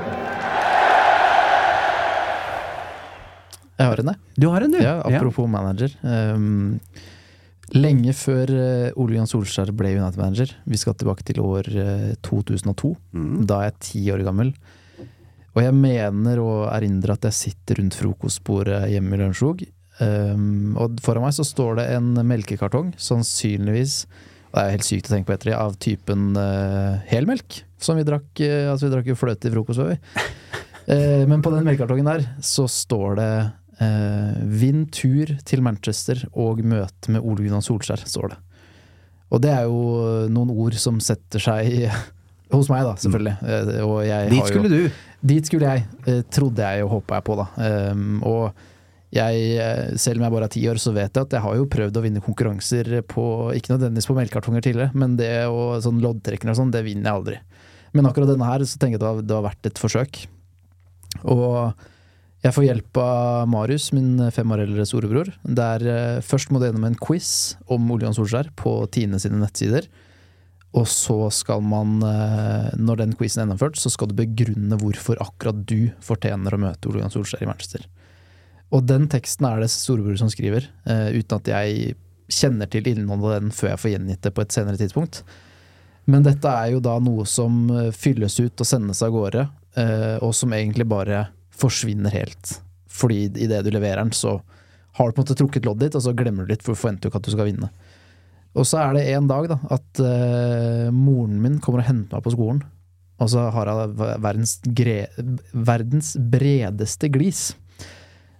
Jeg 3.79 3.87
har 3.87 4.01
en, 4.01 4.09
jeg. 4.11 4.19
Du 4.35 4.49
har 4.51 4.63
en, 4.65 4.73
du. 4.75 4.81
Ja, 4.83 4.97
apropos 5.07 5.47
manager. 5.47 5.93
Um, 6.03 6.79
lenge 7.75 8.13
før 8.17 8.51
uh, 8.53 8.99
Ole 9.01 9.17
Johan 9.17 9.29
Solskjær 9.29 9.71
ble 9.77 9.93
United-manager, 9.97 10.53
vi 10.69 10.79
skal 10.79 10.97
tilbake 10.97 11.25
til 11.27 11.41
år 11.43 11.69
uh, 11.73 12.13
2002, 12.25 12.93
da 13.49 13.59
er 13.59 13.69
jeg 13.69 13.79
ti 13.87 14.03
år 14.13 14.23
gammel. 14.27 14.53
Og 15.57 15.61
jeg 15.65 15.75
mener 15.75 16.39
og 16.43 16.69
erindrer 16.71 17.15
at 17.15 17.27
jeg 17.29 17.37
sitter 17.37 17.81
rundt 17.81 17.97
frokostbordet 17.97 18.83
hjemme 18.93 19.17
i 19.17 19.21
Lørenskog. 19.21 19.63
Um, 19.99 20.77
og 20.79 21.01
foran 21.03 21.25
meg 21.25 21.35
så 21.35 21.43
står 21.43 21.81
det 21.81 21.89
en 21.97 22.13
melkekartong, 22.23 22.93
sannsynligvis 22.95 24.05
og 24.49 24.57
det 24.57 24.61
er 24.63 24.73
helt 24.73 24.87
sykt 24.87 25.09
å 25.09 25.13
tenke 25.13 25.29
på 25.29 25.33
etter 25.35 25.51
det, 25.51 25.57
av 25.61 25.75
typen 25.77 26.31
uh, 26.33 26.97
helmelk. 27.11 27.59
Som 27.77 27.99
vi 27.99 28.05
drakk, 28.07 28.29
uh, 28.41 28.71
altså 28.71 28.87
vi 28.87 28.93
drakk 28.95 29.11
jo 29.11 29.17
fløte 29.19 29.45
til 29.45 29.53
frokost, 29.53 29.85
vi. 29.85 29.99
Eh, 30.89 31.27
men 31.29 31.43
på 31.45 31.51
den 31.53 31.67
melkekartongen 31.67 32.07
der 32.07 32.23
så 32.41 32.63
står 32.65 33.19
det 33.19 33.25
eh, 33.29 33.49
'Vinn 33.79 34.85
tur 34.91 35.29
til 35.47 35.61
Manchester 35.63 36.25
og 36.33 36.59
møte 36.67 37.11
med 37.13 37.21
Ole 37.23 37.45
Gunnar 37.45 37.63
Solskjær', 37.63 38.03
står 38.05 38.29
det. 38.33 38.37
Og 39.31 39.41
det 39.41 39.51
er 39.53 39.67
jo 39.69 40.27
noen 40.33 40.49
ord 40.51 40.73
som 40.81 40.97
setter 40.99 41.39
seg 41.39 41.85
hos 42.55 42.69
meg, 42.71 42.83
da, 42.87 42.95
selvfølgelig. 42.97 43.35
Eh, 43.45 43.83
og 43.85 44.01
jeg 44.07 44.29
Dit 44.31 44.39
har 44.39 44.47
jo- 44.47 44.53
skulle 44.53 44.69
du. 44.73 45.05
Dit 45.21 45.45
skulle 45.45 45.69
jeg, 45.69 45.85
eh, 46.07 46.21
trodde 46.31 46.57
jeg 46.65 46.83
og 46.83 46.89
håpa 46.97 47.19
jeg 47.19 47.23
på, 47.27 47.35
da. 47.37 47.47
Um, 47.91 48.23
og 48.23 48.53
jeg, 49.13 49.43
eh, 49.59 49.97
selv 49.97 50.17
om 50.17 50.23
jeg 50.25 50.33
bare 50.33 50.43
er 50.49 50.53
ti 50.55 50.63
år, 50.69 50.79
så 50.81 50.93
vet 50.93 51.13
jeg 51.13 51.21
at 51.27 51.35
jeg 51.37 51.41
har 51.41 51.55
jo 51.55 51.65
prøvd 51.65 51.97
å 51.99 52.03
vinne 52.03 52.21
konkurranser 52.21 53.01
på 53.09 53.23
Ikke 53.57 53.73
nødvendigvis 53.75 54.07
på 54.09 54.17
melkekartonger 54.17 54.61
tidligere, 54.65 54.93
men 54.93 55.15
det 55.17 55.45
og 55.47 55.81
sånn 55.83 56.01
loddtrekking 56.01 56.49
og 56.49 56.57
sånn, 56.57 56.71
det 56.71 56.83
vinner 56.85 57.09
jeg 57.09 57.13
aldri. 57.19 57.37
Men 57.93 58.05
akkurat 58.05 58.29
denne 58.29 58.45
her, 58.45 58.59
så 58.65 58.77
tenker 58.77 58.97
jeg 58.97 59.01
at 59.01 59.05
det 59.05 59.09
var, 59.09 59.21
det 59.21 59.37
var 59.37 59.47
verdt 59.49 59.65
et 59.65 59.81
forsøk. 59.81 60.25
Og 61.25 61.73
jeg 62.39 62.55
får 62.55 62.65
hjelp 62.69 62.97
av 63.01 63.49
Marius, 63.51 63.89
min 63.91 64.13
fem 64.31 64.51
år 64.55 64.63
eldre 64.63 64.85
storebror. 64.87 65.31
Der 65.43 65.83
eh, 65.83 66.19
først 66.23 66.53
må 66.53 66.59
du 66.61 66.69
gjennom 66.69 66.85
en 66.87 66.95
quiz 66.95 67.57
om 67.67 67.89
Ole 67.91 68.05
Johan 68.05 68.15
Solskjær 68.15 68.53
på 68.59 68.77
Tine 68.95 69.19
sine 69.19 69.41
nettsider. 69.41 69.89
Og 70.77 70.85
så 70.87 71.17
skal 71.35 71.63
man, 71.65 71.97
eh, 72.05 72.69
når 72.79 73.01
den 73.01 73.15
quizen 73.19 73.41
er 73.41 73.47
gjennomført, 73.47 73.79
så 73.81 73.91
skal 73.91 74.11
du 74.11 74.15
begrunne 74.21 74.77
hvorfor 74.79 75.19
akkurat 75.23 75.65
du 75.67 75.89
fortjener 76.05 76.55
å 76.55 76.61
møte 76.61 76.87
Ole 76.87 77.01
Johan 77.01 77.11
Solskjær 77.11 77.43
i 77.43 77.49
Manchester. 77.49 77.83
Og 78.71 78.85
den 78.87 79.09
teksten 79.11 79.47
er 79.49 79.59
det 79.59 79.71
storebror 79.73 80.19
som 80.21 80.29
skriver, 80.31 80.69
eh, 80.87 81.09
uten 81.19 81.41
at 81.41 81.49
jeg 81.51 81.97
kjenner 82.29 82.69
til 82.69 82.87
innholdet 82.87 83.33
av 83.33 83.41
den 83.41 83.51
før 83.51 83.73
jeg 83.73 83.81
får 83.81 83.93
gjengitt 83.95 84.21
det 84.23 84.31
på 84.37 84.45
et 84.45 84.55
senere 84.55 84.79
tidspunkt. 84.79 85.23
Men 86.09 86.23
dette 86.23 86.47
er 86.47 86.71
jo 86.71 86.79
da 86.85 86.95
noe 87.03 87.25
som 87.27 87.65
eh, 87.73 87.91
fylles 87.91 88.39
ut 88.39 88.55
og 88.63 88.69
sendes 88.69 89.03
av 89.03 89.11
gårde, 89.11 89.49
og 89.79 90.33
som 90.35 90.51
egentlig 90.51 90.83
bare 90.89 91.29
forsvinner 91.61 92.13
helt. 92.13 92.55
Fordi 92.89 93.27
idet 93.29 93.63
du 93.65 93.71
leverer 93.73 94.01
den, 94.01 94.13
så 94.15 94.39
har 94.97 95.07
du 95.07 95.15
på 95.15 95.21
en 95.21 95.25
måte 95.27 95.37
trukket 95.37 95.67
loddet 95.67 95.89
ditt, 95.89 95.99
og 95.99 96.03
så 96.03 96.15
glemmer 96.17 96.45
du 96.45 96.53
litt, 96.53 96.65
for 96.65 96.75
du 96.75 96.81
forventer 96.81 97.07
jo 97.07 97.13
ikke 97.13 97.21
at 97.21 97.29
du 97.29 97.35
skal 97.35 97.49
vinne. 97.51 97.69
Og 98.57 98.65
så 98.65 98.81
er 98.81 98.97
det 98.97 99.05
en 99.13 99.29
dag 99.29 99.47
da, 99.51 99.59
at 99.75 100.01
uh, 100.01 100.89
moren 100.95 101.37
min 101.43 101.59
kommer 101.63 101.83
og 101.83 101.89
henter 101.89 102.17
meg 102.17 102.25
på 102.25 102.33
skolen, 102.33 102.63
og 103.19 103.29
så 103.31 103.45
har 103.53 103.69
hun 103.69 103.97
verdens, 104.23 104.57
gre 104.63 105.03
verdens 105.51 106.13
bredeste 106.31 107.11
glis. 107.13 107.49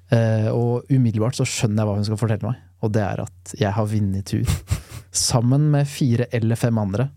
Uh, 0.09 0.49
og 0.55 0.89
umiddelbart 0.89 1.37
så 1.37 1.45
skjønner 1.45 1.83
jeg 1.83 1.89
hva 1.89 1.97
hun 1.99 2.07
skal 2.07 2.21
fortelle 2.21 2.49
meg, 2.49 2.63
og 2.81 2.93
det 2.95 3.03
er 3.05 3.23
at 3.27 3.53
jeg 3.59 3.75
har 3.75 3.91
vunnet 3.91 4.31
tur. 4.31 4.55
Sammen 5.29 5.69
med 5.73 5.89
fire 5.89 6.29
eller 6.33 6.57
fem 6.57 6.79
andre 6.81 7.09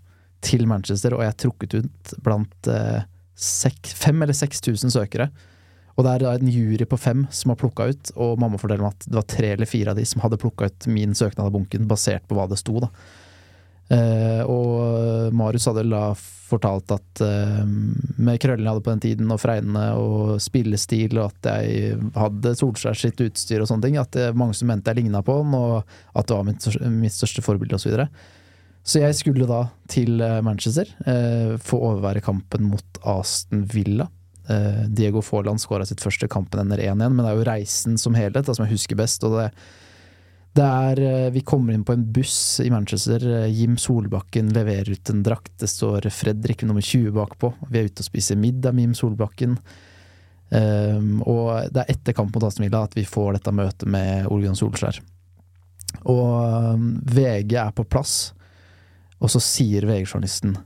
til 0.45 0.67
Manchester, 0.69 1.17
og 1.17 1.25
jeg 1.25 1.33
er 1.33 1.41
trukket 1.41 1.79
ut 1.81 2.15
blant 2.27 2.69
uh, 2.69 3.01
sek, 3.39 3.89
fem 3.97 4.21
eller 4.23 4.37
seks 4.37 4.61
tusen 4.65 4.93
søkere. 4.93 5.31
Og 5.97 6.07
det 6.07 6.13
er 6.13 6.25
da 6.25 6.37
en 6.37 6.53
jury 6.53 6.87
på 6.89 7.01
fem 7.01 7.27
som 7.31 7.53
har 7.53 7.61
plukka 7.61 7.91
ut, 7.93 8.13
og 8.17 8.39
mamma 8.41 8.61
forteller 8.61 8.87
meg 8.87 8.97
at 8.97 9.09
det 9.09 9.19
var 9.19 9.29
tre 9.29 9.53
eller 9.57 9.69
fire 9.69 9.93
av 9.93 10.01
de 10.01 10.07
som 10.09 10.23
hadde 10.25 10.41
plukka 10.41 10.71
ut 10.71 10.89
min 10.89 11.13
søknad 11.17 11.47
av 11.49 11.53
bunken, 11.55 11.89
basert 11.91 12.25
på 12.29 12.39
hva 12.39 12.49
det 12.51 12.61
sto, 12.61 12.79
da. 12.83 12.89
Eh, 13.93 14.43
og 14.49 15.35
Marius 15.37 15.67
hadde 15.69 15.85
da 15.91 16.13
fortalt 16.53 16.93
at 16.95 17.23
eh, 17.25 17.63
med 17.65 18.41
krøllene 18.41 18.67
jeg 18.67 18.75
hadde 18.75 18.85
på 18.85 18.93
den 18.93 19.03
tiden, 19.05 19.33
og 19.33 19.41
fregnene 19.43 19.85
og 20.01 20.37
spillestil, 20.43 21.19
og 21.19 21.33
at 21.33 21.51
jeg 21.51 21.99
hadde 22.17 22.55
Solskjær 22.59 22.99
sitt 22.99 23.21
utstyr 23.25 23.65
og 23.65 23.71
sånne 23.71 23.89
ting, 23.89 23.99
at 24.01 24.13
det 24.17 24.31
var 24.31 24.41
mange 24.45 24.57
som 24.59 24.71
mente 24.73 24.93
jeg 24.93 25.03
ligna 25.03 25.25
på 25.27 25.41
han, 25.41 25.57
og 25.59 25.83
at 26.17 26.29
det 26.29 26.39
var 26.39 26.49
mitt, 26.49 26.69
mitt 27.03 27.17
største 27.17 27.45
forbilde 27.45 27.77
osv. 27.77 27.85
Så, 27.85 27.93
videre. 27.93 28.09
så 28.85 29.05
jeg 29.05 29.19
skulle 29.19 29.51
da 29.51 29.67
til 29.93 30.25
eh, 30.25 30.41
Manchester, 30.45 30.89
eh, 31.05 31.55
få 31.61 31.81
overvære 31.93 32.25
kampen 32.25 32.71
mot 32.73 33.05
Aston 33.17 33.67
Villa. 33.73 34.09
Eh, 34.51 34.83
Diego 34.89 35.23
Forland 35.23 35.63
skåra 35.63 35.87
sitt 35.87 36.03
første 36.03 36.27
kampen 36.31 36.65
ender 36.65 36.83
1-1, 36.83 37.13
men 37.13 37.23
det 37.23 37.31
er 37.31 37.39
jo 37.39 37.47
reisen 37.47 38.01
som 38.01 38.17
helhet 38.19 38.49
da, 38.49 38.57
som 38.57 38.67
jeg 38.67 38.77
husker 38.77 38.99
best. 38.99 39.25
og 39.25 39.39
det 39.39 39.49
det 40.53 40.65
er, 40.65 41.01
eh, 41.01 41.31
Vi 41.31 41.41
kommer 41.41 41.73
inn 41.73 41.85
på 41.85 41.95
en 41.95 42.13
buss 42.13 42.61
i 42.61 42.71
Manchester. 42.71 43.45
eh, 43.45 43.61
Jim 43.61 43.77
Solbakken 43.77 44.53
leverer 44.53 44.91
ut 44.91 45.11
en 45.11 45.23
drakt. 45.23 45.57
Det 45.59 45.69
står 45.69 46.11
Fredrik 46.11 46.63
nummer 46.63 46.83
20 46.83 47.11
bakpå. 47.11 47.55
Vi 47.71 47.79
er 47.79 47.85
ute 47.85 48.01
og 48.01 48.05
spiser 48.05 48.37
middag 48.37 48.75
med 48.75 48.83
Jim 48.83 48.95
Solbakken. 48.95 49.59
Um, 50.53 51.23
og 51.23 51.73
det 51.73 51.81
er 51.81 51.95
etter 51.95 52.13
kamp 52.13 52.35
mot 52.35 52.45
Aston 52.45 52.67
Villa 52.67 52.83
at 52.85 52.93
vi 52.93 53.07
får 53.09 53.39
dette 53.39 53.55
møtet 53.57 53.89
med 53.89 54.27
Ole 54.27 54.43
Gunnar 54.43 54.59
Solskjær. 54.61 55.01
Og 56.05 56.75
um, 56.75 57.01
VG 57.09 57.55
er 57.57 57.73
på 57.73 57.87
plass, 57.89 58.35
og 59.19 59.31
så 59.33 59.41
sier 59.41 59.87
VG-journalisten 59.89 60.59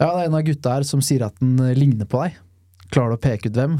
Ja, 0.00 0.08
det 0.16 0.24
er 0.24 0.26
en 0.26 0.34
av 0.34 0.42
gutta 0.42 0.74
her 0.74 0.82
som 0.82 1.00
sier 1.00 1.22
at 1.22 1.38
den 1.38 1.54
ligner 1.78 2.08
på 2.10 2.24
deg. 2.24 2.34
Klarer 2.94 3.14
du 3.14 3.18
å 3.18 3.22
peke 3.22 3.50
ut 3.50 3.58
hvem? 3.58 3.78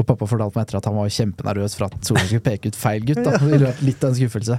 Og 0.00 0.08
pappa 0.08 0.26
fortalte 0.28 0.56
meg 0.56 0.66
etter 0.66 0.78
at 0.80 0.88
han 0.88 0.96
var 0.96 1.12
kjempenervøs 1.12 1.76
for 1.76 1.86
at 1.88 1.98
Solskjær 2.00 2.30
skulle 2.30 2.46
peke 2.46 2.72
ut 2.72 2.78
feil 2.78 3.04
gutt. 3.06 3.22
da. 3.26 3.36
Litt 3.86 4.02
av 4.02 4.12
en 4.12 4.18
skuffelse. 4.18 4.58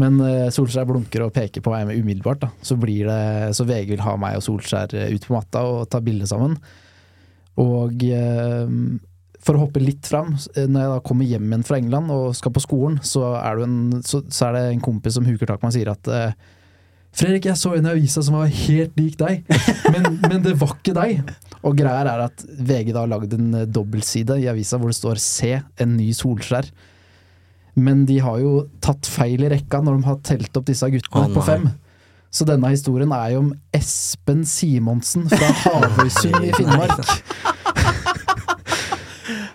Men 0.00 0.18
uh, 0.18 0.50
Solskjær 0.54 0.88
blunker 0.88 1.26
og 1.26 1.34
peker 1.36 1.62
på 1.62 1.74
meg 1.74 1.88
med 1.90 2.00
umiddelbart. 2.00 2.46
da. 2.46 2.50
Så, 2.64 2.78
blir 2.80 3.10
det, 3.10 3.54
så 3.54 3.66
VG 3.68 3.94
vil 3.94 4.06
ha 4.06 4.16
meg 4.20 4.38
og 4.38 4.46
Solskjær 4.46 4.96
eh, 4.98 5.12
ut 5.14 5.26
på 5.28 5.36
matta 5.36 5.62
og 5.68 5.84
ta 5.92 6.00
bilde 6.04 6.26
sammen. 6.30 6.56
Og 7.60 8.06
uh, 8.10 8.72
for 9.44 9.58
å 9.58 9.66
hoppe 9.66 9.82
litt 9.82 10.08
fram, 10.08 10.32
når 10.56 10.80
jeg 10.80 10.92
da 10.94 11.00
kommer 11.04 11.28
hjem 11.28 11.50
igjen 11.50 11.66
fra 11.68 11.78
England 11.78 12.12
og 12.14 12.34
skal 12.36 12.54
på 12.54 12.62
skolen, 12.64 12.96
så 13.04 13.34
er, 13.36 13.60
det 13.60 13.66
en, 13.68 14.04
så, 14.06 14.22
så 14.32 14.48
er 14.48 14.56
det 14.56 14.62
en 14.70 14.84
kompis 14.84 15.18
som 15.18 15.26
huker 15.28 15.50
tak 15.50 15.60
i 15.60 15.66
meg 15.66 15.74
og 15.74 15.76
sier 15.76 15.90
at 15.92 16.08
eh, 16.08 16.54
Fredrik, 17.14 17.46
jeg 17.46 17.58
så 17.60 17.76
en 17.76 17.86
i 17.86 17.92
avisa 17.92 18.22
som 18.26 18.36
var 18.40 18.50
helt 18.50 18.96
lik 18.98 19.14
deg, 19.20 19.44
men, 19.94 20.16
men 20.24 20.40
det 20.42 20.56
var 20.58 20.74
ikke 20.74 20.96
deg. 20.96 21.20
Og 21.64 21.76
greia 21.78 22.02
er 22.02 22.24
at 22.26 22.42
VG 22.42 22.90
da 22.90 23.04
har 23.04 23.12
lagd 23.12 23.36
en 23.36 23.52
eh, 23.60 23.68
dobbeltside 23.70 24.40
i 24.42 24.48
avisa 24.50 24.80
hvor 24.80 24.90
det 24.90 24.98
står 24.98 25.22
'Se 25.22 25.52
en 25.80 25.96
ny 25.96 26.10
Solskjær'. 26.12 26.72
Men 27.74 28.04
de 28.06 28.18
har 28.22 28.38
jo 28.42 28.66
tatt 28.82 29.06
feil 29.06 29.46
i 29.46 29.50
rekka 29.50 29.80
når 29.82 29.96
de 29.96 30.08
har 30.08 30.20
telt 30.26 30.58
opp 30.58 30.66
disse 30.66 30.90
guttene 30.90 31.30
oh, 31.30 31.34
på 31.34 31.46
fem. 31.46 31.70
Så 32.34 32.46
denne 32.46 32.70
historien 32.70 33.12
er 33.14 33.34
jo 33.34 33.44
om 33.44 33.52
Espen 33.74 34.42
Simonsen 34.46 35.28
fra 35.30 35.50
Havøysund 35.64 36.42
i 36.42 36.52
Finnmark. 36.54 37.14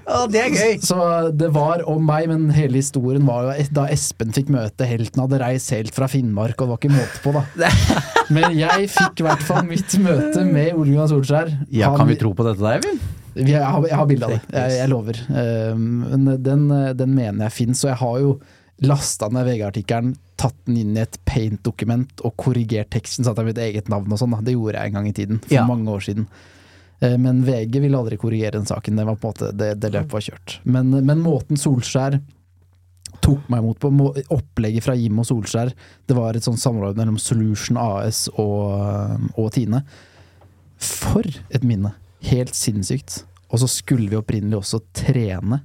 Å, 0.09 0.23
det 0.31 0.39
er 0.41 0.53
gøy! 0.55 0.79
Så 0.81 0.97
det 1.37 1.49
var 1.53 1.83
om 1.89 2.01
meg, 2.07 2.27
men 2.31 2.47
hele 2.55 2.79
historien 2.79 3.25
var 3.27 3.45
jo 3.49 3.65
da 3.77 3.83
Espen 3.93 4.31
fikk 4.35 4.49
møte 4.53 4.87
helten. 4.89 5.21
Hadde 5.21 5.39
reist 5.41 5.69
helt 5.75 5.93
fra 5.95 6.07
Finnmark, 6.09 6.57
og 6.57 6.65
det 6.65 6.71
var 6.73 6.81
ikke 6.81 6.93
måte 6.95 7.21
på, 7.23 7.33
da. 7.35 7.69
Men 8.35 8.53
jeg 8.57 8.89
fikk 8.93 9.21
i 9.21 9.25
hvert 9.25 9.41
fall 9.45 9.63
mitt 9.65 9.95
møte 10.01 10.43
med 10.45 10.75
Ole 10.77 10.91
Gunnar 10.93 11.07
Solskjær. 11.09 11.49
Ja, 11.73 11.89
kan 11.97 12.09
vi 12.09 12.17
tro 12.21 12.33
på 12.37 12.45
dette 12.45 12.61
der, 12.61 12.77
Eivind? 12.77 13.07
Jeg 13.39 13.61
har, 13.63 13.85
jeg 13.87 13.95
har 13.97 14.07
bilde 14.09 14.27
av 14.27 14.33
det, 14.35 14.39
jeg, 14.51 14.73
jeg 14.81 14.89
lover. 14.91 15.19
Eh, 15.29 15.75
Men 15.79 16.25
den, 16.43 16.63
den 16.99 17.13
mener 17.15 17.45
jeg 17.47 17.55
fins, 17.55 17.81
og 17.85 17.91
jeg 17.93 17.99
har 18.01 18.19
jo 18.25 18.31
lasta 18.89 19.27
ned 19.33 19.47
VG-artikkelen, 19.49 20.13
tatt 20.39 20.55
den 20.69 20.77
inn 20.81 20.93
i 20.97 21.01
et 21.03 21.17
paint-dokument 21.27 22.21
og 22.23 22.33
korrigert 22.39 22.89
teksten 22.95 23.25
satt 23.27 23.39
er 23.41 23.47
mitt 23.49 23.57
eget 23.59 23.89
navn 23.91 24.13
og 24.15 24.21
sånn. 24.21 24.37
Det 24.45 24.53
gjorde 24.55 24.77
jeg 24.79 24.91
en 24.93 24.97
gang 24.99 25.09
i 25.09 25.15
tiden, 25.17 25.41
for 25.43 25.57
Ja. 25.57 25.65
mange 25.67 25.89
år 25.91 26.05
siden. 26.05 26.29
Eh, 26.99 27.17
Men 27.17 27.43
VG 27.45 27.79
ville 27.79 27.97
aldri 27.97 28.17
korrigere 28.17 28.57
den 28.57 28.67
saken. 28.69 28.95
Det, 28.95 29.05
var 29.07 29.15
på 29.15 29.27
en 29.27 29.33
måte, 29.33 29.51
det, 29.55 29.73
det 29.79 29.93
løpet 29.95 30.17
var 30.17 30.25
kjørt. 30.25 30.59
Men, 30.63 30.91
men 31.05 31.23
måten 31.23 31.59
Solskjær 31.59 32.19
tok 33.23 33.49
meg 33.51 33.63
imot 33.63 33.79
på, 33.81 33.89
opplegget 34.31 34.85
fra 34.85 34.95
Jim 34.95 35.17
og 35.19 35.27
Solskjær, 35.27 35.73
det 36.07 36.15
var 36.17 36.37
et 36.37 36.45
sånt 36.45 36.61
samarbeid 36.61 36.99
mellom 36.99 37.17
Solution 37.21 37.79
AS 37.81 38.27
og, 38.35 39.25
og 39.35 39.49
Tine. 39.55 39.83
For 40.79 41.25
et 41.25 41.65
minne! 41.67 41.95
Helt 42.29 42.55
sinnssykt. 42.55 43.21
Og 43.49 43.61
så 43.61 43.67
skulle 43.71 44.09
vi 44.11 44.17
opprinnelig 44.19 44.59
også 44.59 44.81
trene. 44.95 45.61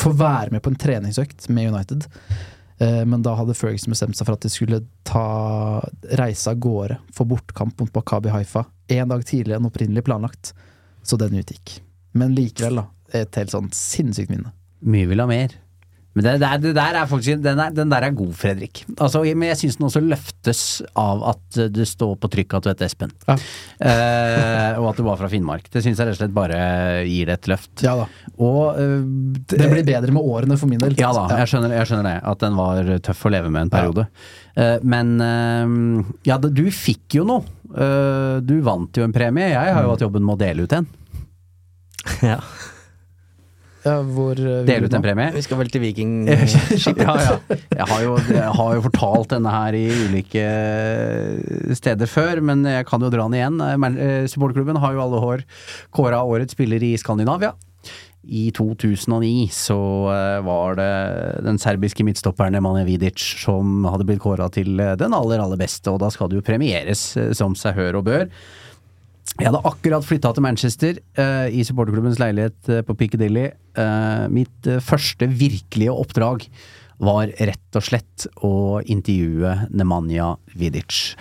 Få 0.00 0.10
være 0.16 0.54
med 0.54 0.62
på 0.64 0.72
en 0.72 0.78
treningsøkt 0.80 1.48
med 1.54 1.70
United. 1.74 2.08
Eh, 2.80 3.04
Men 3.04 3.22
da 3.22 3.34
hadde 3.34 3.56
Ferguson 3.58 3.90
bestemt 3.94 4.16
seg 4.16 4.26
for 4.28 4.38
at 4.38 4.44
de 4.46 4.50
skulle 4.52 4.82
ta 5.08 5.80
reise 6.20 6.50
av 6.50 6.60
gårde 6.62 6.98
for 7.14 7.26
bortkamp 7.26 7.80
mot 7.80 7.92
Makabi 7.94 8.30
Haifa 8.30 8.66
en 8.88 9.08
dag 9.08 9.24
tidligere 9.26 9.58
enn 9.58 9.68
opprinnelig 9.68 10.04
planlagt. 10.06 10.52
Så 11.02 11.18
den 11.20 11.34
utgikk. 11.40 11.80
Men 12.12 12.34
likevel, 12.36 12.82
da. 12.82 12.86
Et 13.12 13.34
helt 13.40 13.52
sånn 13.52 13.70
sinnssykt 13.74 14.30
minne. 14.32 14.52
Mye 14.84 15.08
vil 15.10 15.20
ha 15.22 15.26
mer. 15.28 15.54
Men 16.18 16.26
det, 16.26 16.32
det, 16.42 16.48
det 16.64 16.74
der 16.74 16.96
er 16.98 17.06
faktisk, 17.06 17.42
den, 17.44 17.60
er, 17.62 17.74
den 17.74 17.92
der 17.92 18.08
er 18.08 18.14
god, 18.16 18.32
Fredrik. 18.34 18.80
Altså, 18.96 19.22
men 19.22 19.52
jeg 19.52 19.60
syns 19.60 19.76
den 19.78 19.86
også 19.86 20.02
løftes 20.02 20.62
av 20.98 21.22
at 21.30 21.58
du 21.70 21.82
står 21.86 22.16
på 22.18 22.30
trykk 22.32 22.56
at 22.58 22.66
du 22.66 22.70
heter 22.72 22.88
Espen. 22.88 23.12
Ja. 23.28 23.36
Eh, 23.78 24.80
og 24.80 24.88
at 24.90 24.98
du 24.98 25.04
var 25.06 25.20
fra 25.20 25.30
Finnmark. 25.30 25.68
Det 25.70 25.84
syns 25.84 26.00
jeg 26.00 26.08
rett 26.10 26.16
og 26.16 26.20
slett 26.24 26.34
bare 26.34 26.58
gir 27.06 27.30
det 27.30 27.38
et 27.38 27.50
løft. 27.52 27.84
Ja 27.86 27.94
da. 28.00 28.08
Og 28.34 28.80
eh, 28.80 28.96
Det 29.54 29.70
blir 29.70 29.86
bedre 29.86 30.14
med 30.16 30.26
årene 30.26 30.58
for 30.58 30.70
min 30.70 30.82
del. 30.82 30.98
Ja 30.98 31.12
da, 31.14 31.28
jeg 31.38 31.52
skjønner, 31.52 31.76
jeg 31.78 31.90
skjønner 31.92 32.10
det. 32.10 32.16
At 32.32 32.42
den 32.42 32.58
var 32.58 32.90
tøff 33.06 33.22
å 33.28 33.32
leve 33.32 33.52
med 33.54 33.68
en 33.68 33.72
periode. 33.76 34.08
Eh, 34.58 34.76
men 34.82 35.14
eh, 35.22 36.10
ja, 36.26 36.40
du 36.42 36.64
fikk 36.74 37.20
jo 37.20 37.28
noe. 37.28 37.46
Eh, 37.68 38.40
du 38.42 38.58
vant 38.66 38.96
jo 38.96 39.06
en 39.06 39.14
premie. 39.14 39.52
Jeg 39.52 39.76
har 39.76 39.86
jo 39.86 39.94
hatt 39.94 40.02
jobben 40.08 40.26
med 40.26 40.38
å 40.38 40.42
dele 40.42 40.66
ut 40.66 40.74
en. 40.80 40.90
Ja. 42.24 42.40
Ja, 43.84 43.98
hvor 44.02 44.38
eh, 44.38 44.64
Dele 44.68 44.88
ut 44.88 44.96
en 44.96 45.04
premie. 45.04 45.30
Vi 45.36 45.44
skal 45.46 45.60
vel 45.60 45.70
til 45.72 45.84
Viking 45.84 46.14
ja, 46.28 47.14
ja. 47.22 47.36
Jeg 47.48 47.86
har, 47.86 48.02
jo, 48.04 48.16
jeg 48.30 48.50
har 48.58 48.74
jo 48.74 48.84
fortalt 48.88 49.36
denne 49.36 49.54
her 49.54 49.78
i 49.78 49.86
ulike 50.08 50.44
steder 51.78 52.10
før, 52.10 52.42
men 52.44 52.66
jeg 52.68 52.88
kan 52.88 53.04
jo 53.04 53.12
dra 53.12 53.28
den 53.28 53.38
igjen. 53.38 53.62
Eh, 53.62 54.26
Supporterklubben 54.30 54.80
har 54.82 54.96
jo 54.96 55.06
alle 55.06 55.22
hår 55.22 55.46
kåra 55.94 56.24
årets 56.26 56.58
spiller 56.58 56.82
i 56.82 56.96
Skandinavia. 57.00 57.54
I 58.28 58.50
2009 58.52 59.48
så 59.54 59.78
eh, 60.12 60.38
var 60.44 60.76
det 60.76 60.92
den 61.46 61.58
serbiske 61.60 62.04
midtstopperen 62.04 62.52
Nemanja 62.52 62.84
Vidic 62.84 63.22
som 63.40 63.86
hadde 63.88 64.04
blitt 64.08 64.20
kåra 64.20 64.50
til 64.52 64.74
eh, 64.82 64.96
den 65.00 65.14
aller, 65.16 65.40
aller 65.40 65.60
beste, 65.60 65.88
og 65.88 66.02
da 66.02 66.10
skal 66.12 66.28
det 66.28 66.40
jo 66.40 66.44
premieres 66.44 67.04
eh, 67.16 67.30
som 67.36 67.56
seg 67.56 67.78
hør 67.78 68.02
og 68.02 68.08
bør. 68.10 68.26
Jeg 69.36 69.50
hadde 69.50 69.60
akkurat 69.68 70.06
flytta 70.06 70.32
til 70.34 70.44
Manchester 70.44 70.98
uh, 71.20 71.46
i 71.52 71.62
supporterklubbens 71.66 72.18
leilighet 72.22 72.72
uh, 72.72 72.82
på 72.86 72.96
Piccadilly. 72.98 73.50
Uh, 73.78 74.26
mitt 74.32 74.70
første 74.82 75.28
virkelige 75.30 75.94
oppdrag 75.94 76.48
var 76.98 77.30
rett 77.30 77.78
og 77.78 77.84
slett 77.86 78.26
å 78.42 78.80
intervjue 78.82 79.52
Nemanja 79.70 80.32
Vidic. 80.58 81.14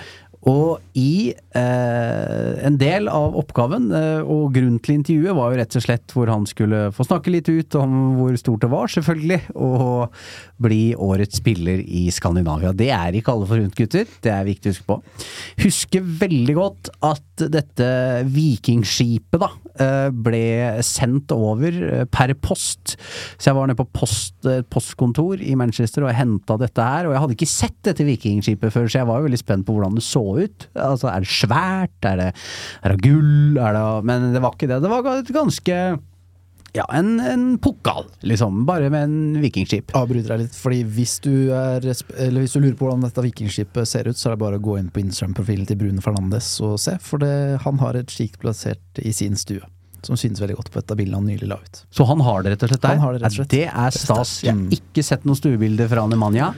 Og 0.48 0.80
i 0.98 1.34
eh, 1.36 2.52
en 2.68 2.78
del 2.80 3.10
av 3.12 3.36
oppgaven, 3.40 3.90
eh, 3.96 4.22
og 4.24 4.54
grunnen 4.56 4.80
til 4.84 4.96
intervjuet, 4.96 5.36
var 5.36 5.52
jo 5.52 5.60
rett 5.60 5.78
og 5.80 5.84
slett 5.84 6.16
hvor 6.16 6.32
han 6.32 6.48
skulle 6.48 6.88
få 6.96 7.06
snakke 7.08 7.34
litt 7.34 7.50
ut 7.52 7.76
om 7.80 7.98
hvor 8.18 8.38
stort 8.40 8.64
det 8.64 8.72
var, 8.72 8.92
selvfølgelig, 8.94 9.42
og 9.60 10.16
bli 10.64 10.82
årets 10.96 11.42
spiller 11.42 11.84
i 11.84 12.08
Skandinavia. 12.14 12.72
Det 12.72 12.90
er 12.96 13.20
ikke 13.20 13.36
alle 13.36 13.50
forunt, 13.50 13.76
gutter. 13.78 14.08
Det 14.24 14.32
er 14.34 14.48
viktig 14.48 14.72
å 14.72 14.76
huske 14.76 14.88
på. 14.88 15.00
husker 15.66 16.12
veldig 16.24 16.58
godt 16.58 16.92
at 17.06 17.48
dette 17.52 17.88
vikingskipet 18.34 19.42
da 19.44 19.52
eh, 19.84 20.08
ble 20.14 20.80
sendt 20.86 21.34
over 21.36 21.76
eh, 21.76 22.06
per 22.10 22.34
post. 22.40 22.96
Så 23.36 23.52
jeg 23.52 23.60
var 23.60 23.68
nede 23.68 23.82
på 23.82 23.90
post, 24.00 24.40
et 24.48 24.68
postkontor 24.72 25.44
i 25.44 25.58
Manchester 25.60 26.08
og 26.08 26.16
henta 26.16 26.58
dette 26.62 26.88
her. 26.88 27.08
Og 27.08 27.16
jeg 27.16 27.26
hadde 27.26 27.38
ikke 27.38 27.52
sett 27.52 27.78
dette 27.86 28.08
vikingskipet 28.08 28.74
før, 28.74 28.88
så 28.88 29.04
jeg 29.04 29.12
var 29.12 29.22
jo 29.22 29.28
veldig 29.28 29.44
spent 29.44 29.68
på 29.68 29.76
hvordan 29.76 30.00
det 30.00 30.08
så 30.08 30.24
ut. 30.24 30.37
Altså, 30.74 31.10
er 31.12 31.24
det 31.26 31.32
svært? 31.32 31.98
Er 32.08 32.22
det, 32.22 32.30
er 32.84 32.94
det 32.94 33.02
gull? 33.06 33.58
Er 33.58 33.78
det, 33.78 33.88
men 34.08 34.30
det 34.36 34.44
var 34.44 34.56
ikke 34.56 34.70
det. 34.72 34.82
Det 34.84 34.94
var 34.94 35.12
et 35.16 35.34
ganske 35.36 35.80
ja, 36.78 36.86
en, 36.94 37.20
en 37.20 37.46
pokal, 37.58 38.06
liksom. 38.22 38.66
Bare 38.66 38.90
med 38.94 39.04
en 39.04 39.42
vikingskip. 39.42 39.94
Avbryter 39.98 40.36
deg 40.36 40.44
litt, 40.44 40.58
fordi 40.58 40.84
hvis 40.98 41.16
du, 41.24 41.32
er, 41.56 41.86
eller 42.20 42.44
hvis 42.44 42.54
du 42.54 42.60
lurer 42.60 42.76
på 42.78 42.86
hvordan 42.86 43.06
dette 43.08 43.24
vikingskipet 43.24 43.90
ser 43.90 44.10
ut, 44.10 44.20
så 44.20 44.30
er 44.30 44.36
det 44.36 44.44
bare 44.44 44.60
å 44.60 44.64
gå 44.64 44.78
inn 44.78 44.92
på 44.94 45.02
Instagram-profilen 45.02 45.66
til 45.70 45.80
Brune 45.80 46.04
Fernandes 46.04 46.52
og 46.66 46.78
se, 46.84 46.98
for 47.02 47.24
det, 47.24 47.34
han 47.64 47.82
har 47.82 47.98
et 47.98 48.14
slikt 48.14 48.38
plassert 48.44 49.02
i 49.02 49.16
sin 49.16 49.40
stue. 49.40 49.64
Som 50.06 50.20
synes 50.20 50.40
veldig 50.44 50.60
godt 50.60 50.70
på 50.74 50.80
et 50.84 50.92
av 50.94 51.00
bildene 51.00 51.18
han 51.18 51.26
nylig 51.32 51.48
la 51.50 51.58
ut. 51.58 51.80
Så 51.90 52.06
han 52.08 52.22
har 52.24 52.44
det 52.46 52.54
rett 52.54 52.68
og 52.68 52.70
slett 52.70 52.84
der? 52.84 53.00
Han 53.00 53.06
har 53.08 53.16
det 53.16 53.24
rett 53.24 53.34
og 53.34 53.40
slett. 53.40 53.56
Det 53.56 53.66
er 53.66 53.96
stas. 53.98 54.34
Jeg 54.46 54.54
har 54.54 54.76
ikke 54.78 55.04
sett 55.08 55.26
noen 55.26 55.40
stuebilder 55.40 55.90
fra 55.92 56.06
Nemanja. 56.12 56.52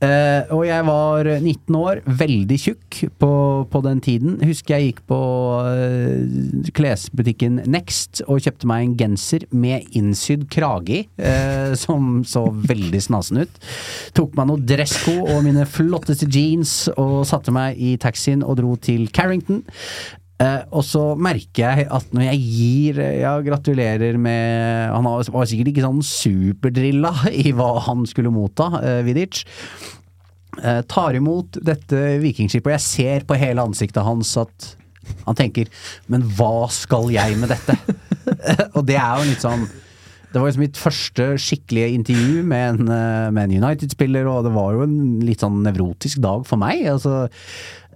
Eh, 0.00 0.48
og 0.54 0.62
jeg 0.64 0.84
var 0.86 1.28
19 1.28 1.76
år, 1.76 1.98
veldig 2.06 2.56
tjukk 2.56 3.00
på, 3.20 3.32
på 3.68 3.82
den 3.84 4.00
tiden. 4.00 4.38
Husker 4.48 4.78
jeg 4.78 4.90
gikk 4.90 5.02
på 5.10 5.18
uh, 5.60 6.70
klesbutikken 6.76 7.60
Next 7.68 8.22
og 8.24 8.40
kjøpte 8.40 8.70
meg 8.70 8.86
en 8.86 8.94
genser 9.02 9.44
med 9.52 9.90
innsydd 9.96 10.46
krage 10.52 11.02
i, 11.02 11.02
uh, 11.20 11.76
som 11.76 12.22
så 12.24 12.46
veldig 12.48 13.02
snasen 13.04 13.42
ut. 13.44 13.60
Tok 14.16 14.38
meg 14.38 14.48
noen 14.48 14.64
dressko 14.68 15.18
og 15.26 15.44
mine 15.44 15.66
flotteste 15.68 16.28
jeans 16.32 16.88
og 16.96 17.20
satte 17.28 17.52
meg 17.52 17.76
i 17.76 17.96
taxien 18.00 18.40
og 18.46 18.56
dro 18.62 18.72
til 18.80 19.04
Carrington. 19.12 19.66
Eh, 20.40 20.60
og 20.72 20.84
så 20.86 21.02
merker 21.20 21.66
jeg 21.66 21.86
at 21.92 22.12
når 22.16 22.22
jeg 22.30 22.38
gir 22.40 23.00
Ja, 23.20 23.34
gratulerer 23.44 24.16
med 24.16 24.88
Han 24.94 25.04
var 25.04 25.48
sikkert 25.48 25.68
ikke 25.74 25.84
sånn 25.84 26.00
superdrilla 26.06 27.12
i 27.44 27.52
hva 27.56 27.74
han 27.84 28.06
skulle 28.08 28.32
motta, 28.32 28.70
eh, 28.80 29.02
Vidic. 29.04 29.42
Eh, 30.60 30.80
tar 30.88 31.18
imot 31.18 31.60
dette 31.62 32.00
vikingskipet, 32.24 32.72
og 32.72 32.76
jeg 32.78 32.86
ser 32.86 33.28
på 33.28 33.38
hele 33.38 33.62
ansiktet 33.68 34.04
hans 34.06 34.32
at 34.40 34.72
han 35.26 35.36
tenker 35.38 35.70
Men 36.10 36.24
hva 36.38 36.70
skal 36.72 37.10
jeg 37.12 37.36
med 37.40 37.52
dette? 37.52 37.76
og 38.76 38.82
det 38.88 38.98
er 38.98 39.20
jo 39.20 39.30
litt 39.30 39.44
sånn 39.44 39.68
det 40.30 40.38
var 40.38 40.46
liksom 40.46 40.62
mitt 40.62 40.78
første 40.78 41.24
skikkelige 41.42 41.94
intervju 41.96 42.42
med 42.46 42.66
en, 42.68 42.90
eh, 42.94 43.42
en 43.42 43.54
United-spiller, 43.64 44.28
og 44.30 44.44
det 44.46 44.52
var 44.54 44.76
jo 44.76 44.84
en 44.84 44.98
litt 45.26 45.42
sånn 45.42 45.56
nevrotisk 45.64 46.20
dag 46.22 46.44
for 46.46 46.60
meg. 46.60 46.84
Altså, 46.86 47.24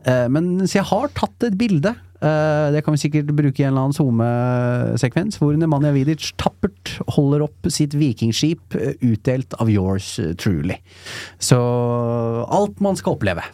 eh, 0.03 0.27
men 0.27 0.67
så 0.67 0.81
jeg 0.81 0.89
har 0.91 1.13
tatt 1.15 1.47
et 1.47 1.55
bilde. 1.55 1.95
Eh, 2.25 2.73
Det 2.75 2.83
kan 2.85 2.97
vi 2.97 3.03
sikkert 3.05 3.31
bruke 3.37 3.61
i 3.61 3.67
en 3.67 3.75
eller 3.75 3.87
annen 3.87 3.97
SoMe-sekvens, 3.97 5.39
hvor 5.41 5.57
Nemanja 5.59 5.93
Vidic 5.95 6.33
tappert 6.41 6.97
holder 7.17 7.45
opp 7.47 7.71
sitt 7.73 7.95
vikingskip 7.99 8.77
eh, 8.79 8.97
utdelt 9.05 9.57
av 9.61 9.71
yours 9.73 10.17
truly. 10.41 10.79
Så 11.43 11.59
alt 12.49 12.83
man 12.85 12.99
skal 13.01 13.19
oppleve. 13.19 13.47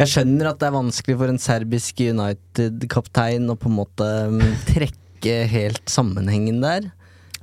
Jeg 0.00 0.10
skjønner 0.14 0.50
at 0.50 0.62
det 0.62 0.70
er 0.70 0.74
vanskelig 0.74 1.18
for 1.20 1.30
en 1.30 1.42
serbisk 1.42 2.00
United-kaptein 2.02 3.50
å 3.52 3.58
på 3.60 3.70
en 3.70 3.76
måte 3.76 4.08
mm, 4.32 4.42
trekke 4.72 5.36
helt 5.52 5.84
sammenhengen 5.90 6.62
der. 6.64 6.88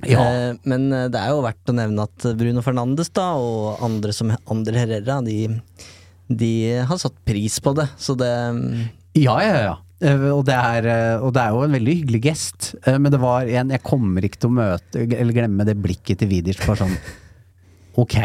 Ja. 0.08 0.24
Eh, 0.24 0.58
men 0.68 0.88
det 0.90 1.20
er 1.20 1.32
jo 1.32 1.44
verdt 1.44 1.72
å 1.72 1.76
nevne 1.76 2.08
at 2.08 2.26
Bruno 2.40 2.64
Fernandes 2.64 3.12
da, 3.16 3.30
og 3.38 3.84
andre 3.86 4.16
som 4.16 4.32
Andre 4.50 4.82
Herrera, 4.82 5.20
de, 5.24 5.44
de 6.28 6.54
har 6.88 7.00
satt 7.00 7.16
pris 7.28 7.60
på 7.62 7.74
det. 7.78 7.88
Så 8.00 8.18
det 8.18 8.32
mm, 8.56 8.74
Ja, 9.18 9.38
ja, 9.44 9.62
ja. 9.70 9.78
Eh, 10.00 10.26
Og 10.32 10.44
det, 10.48 10.56
er, 10.56 10.86
eh, 10.88 11.16
og 11.20 11.34
det 11.36 11.42
er 11.44 11.56
jo 11.56 11.64
en 11.66 11.74
veldig 11.76 11.96
hyggelig 12.00 12.22
gest, 12.24 12.74
Eh, 12.86 12.96
men 12.98 13.12
det 13.12 13.20
var 13.20 13.44
en 13.48 13.70
Jeg 13.74 13.82
kommer 13.84 14.24
ikke 14.24 14.40
til 14.40 14.50
å 14.50 14.56
møte 14.56 15.02
eller 15.04 15.34
glemme 15.36 15.66
det 15.68 15.76
blikket 15.76 16.22
til 16.22 16.30
Vidic. 16.30 16.62
Bare 16.66 16.86
sånn 16.86 16.96
Ok. 18.00 18.16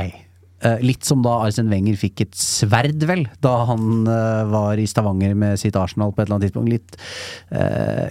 Litt 0.82 1.04
som 1.06 1.20
da 1.22 1.34
Arsen 1.46 1.68
Wenger 1.70 1.98
fikk 2.00 2.22
et 2.24 2.38
sverd, 2.40 3.04
vel, 3.06 3.26
da 3.44 3.52
han 3.70 4.08
var 4.50 4.80
i 4.82 4.86
Stavanger 4.90 5.36
med 5.38 5.60
sitt 5.62 5.76
Arsenal 5.78 6.14
på 6.16 6.24
et 6.24 6.26
eller 6.26 6.38
annet 6.40 6.48
tidspunkt. 6.48 6.72
Litt 6.72 6.96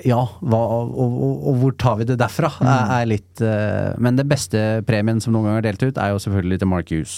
Ja, 0.06 0.20
hva, 0.44 0.60
og, 0.60 0.92
og, 0.94 1.32
og 1.50 1.56
hvor 1.62 1.74
tar 1.80 1.96
vi 1.98 2.06
det 2.12 2.18
derfra? 2.20 2.52
Er, 2.60 2.92
er 3.00 3.08
litt 3.10 3.42
Men 3.98 4.20
det 4.20 4.28
beste 4.30 4.84
premien 4.86 5.24
som 5.24 5.34
noen 5.34 5.48
gang 5.48 5.58
er 5.62 5.66
delt 5.70 5.82
ut, 5.88 5.98
er 5.98 6.12
jo 6.14 6.20
selvfølgelig 6.22 6.60
til 6.62 6.70
Mark 6.70 6.92
Hughes. 6.94 7.16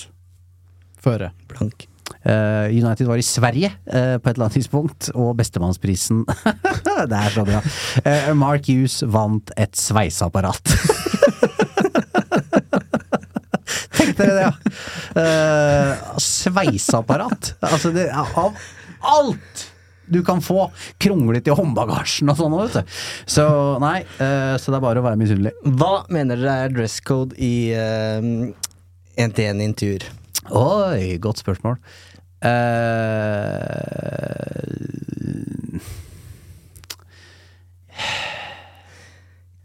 Føre. 1.04 1.32
blank. 1.52 1.88
Eh, 2.26 2.66
United 2.74 3.06
var 3.06 3.18
i 3.18 3.24
Sverige 3.26 3.70
eh, 3.70 4.16
på 4.18 4.28
et 4.28 4.34
eller 4.34 4.46
annet 4.46 4.58
tidspunkt, 4.58 5.10
og 5.14 5.36
bestemannsprisen 5.38 6.24
Der 7.12 7.30
så 7.34 7.44
bra. 7.46 7.60
Eh, 8.02 8.32
Mark 8.38 8.66
Hughes 8.70 9.02
vant 9.06 9.52
et 9.56 9.76
sveiseapparat. 9.78 10.62
Tenk 13.96 14.18
dere 14.18 14.34
det, 14.34 14.42
ja. 14.44 14.52
Uh, 15.16 16.18
sveiseapparat. 16.20 17.54
Altså, 17.64 17.90
det 17.94 18.10
Av 18.12 18.52
alt 19.06 19.64
du 20.06 20.20
kan 20.24 20.38
få 20.44 20.68
kronglet 21.02 21.48
i 21.50 21.54
håndbagasjen 21.56 22.30
og 22.30 22.36
sånn, 22.38 22.54
vet 22.60 22.76
du. 22.76 22.98
Så 23.36 23.46
nei, 23.82 23.98
uh, 24.20 24.54
så 24.60 24.70
det 24.70 24.78
er 24.78 24.84
bare 24.84 25.02
å 25.02 25.06
være 25.06 25.18
misunnelig. 25.18 25.54
Hva 25.80 26.04
mener 26.14 26.38
dere 26.38 26.68
er 26.68 26.76
dress 26.76 27.00
code 27.02 27.34
i 27.42 27.74
uh, 27.74 28.20
én-til-én-intervjuer? 29.18 30.06
Oi, 30.50 31.16
godt 31.22 31.38
spørsmål. 31.42 31.76
Uh, 32.46 32.52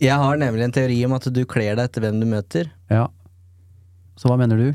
Jeg 0.01 0.17
har 0.17 0.39
nemlig 0.41 0.63
en 0.65 0.73
teori 0.73 0.97
om 1.05 1.13
at 1.13 1.27
du 1.33 1.43
kler 1.45 1.75
deg 1.77 1.85
etter 1.89 2.01
hvem 2.05 2.21
du 2.23 2.27
møter. 2.29 2.71
ja. 2.91 3.07
Så 4.19 4.29
hva 4.29 4.35
mener 4.37 4.59
du? 4.59 4.67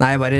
Nei, 0.00 0.14
bare 0.16 0.38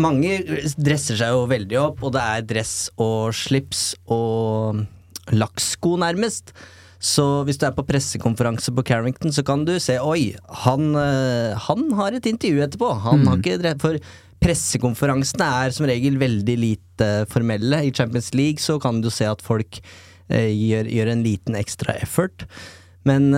Mange 0.00 0.40
dresser 0.74 1.14
seg 1.20 1.30
jo 1.34 1.44
veldig 1.50 1.76
opp, 1.78 2.00
og 2.02 2.10
det 2.16 2.22
er 2.22 2.42
dress 2.48 2.72
og 3.00 3.30
slips 3.36 3.92
og 4.10 4.80
lakksko, 5.30 5.92
nærmest. 6.02 6.50
Så 6.98 7.44
hvis 7.46 7.60
du 7.60 7.66
er 7.68 7.74
på 7.76 7.84
pressekonferanse 7.86 8.72
på 8.74 8.82
Carrington, 8.88 9.30
så 9.32 9.44
kan 9.46 9.62
du 9.68 9.76
se 9.82 9.98
Oi, 10.02 10.34
han, 10.64 10.88
eh, 10.98 11.54
han 11.68 11.86
har 11.98 12.16
et 12.18 12.26
intervju 12.26 12.64
etterpå. 12.66 12.90
Han 13.06 13.22
har 13.28 13.38
ikke 13.38 13.58
dre- 13.62 13.76
For 13.80 13.98
pressekonferansene 14.42 15.48
er 15.64 15.74
som 15.74 15.88
regel 15.88 16.18
veldig 16.20 16.56
lite 16.60 17.10
formelle. 17.32 17.82
I 17.86 17.92
Champions 17.94 18.32
League 18.36 18.62
så 18.62 18.78
kan 18.82 19.00
du 19.04 19.10
se 19.12 19.26
at 19.28 19.44
folk 19.44 19.80
eh, 20.28 20.50
gjør, 20.52 20.90
gjør 20.92 21.12
en 21.12 21.24
liten 21.26 21.58
ekstra 21.58 21.96
effort. 22.02 22.46
Men 23.06 23.34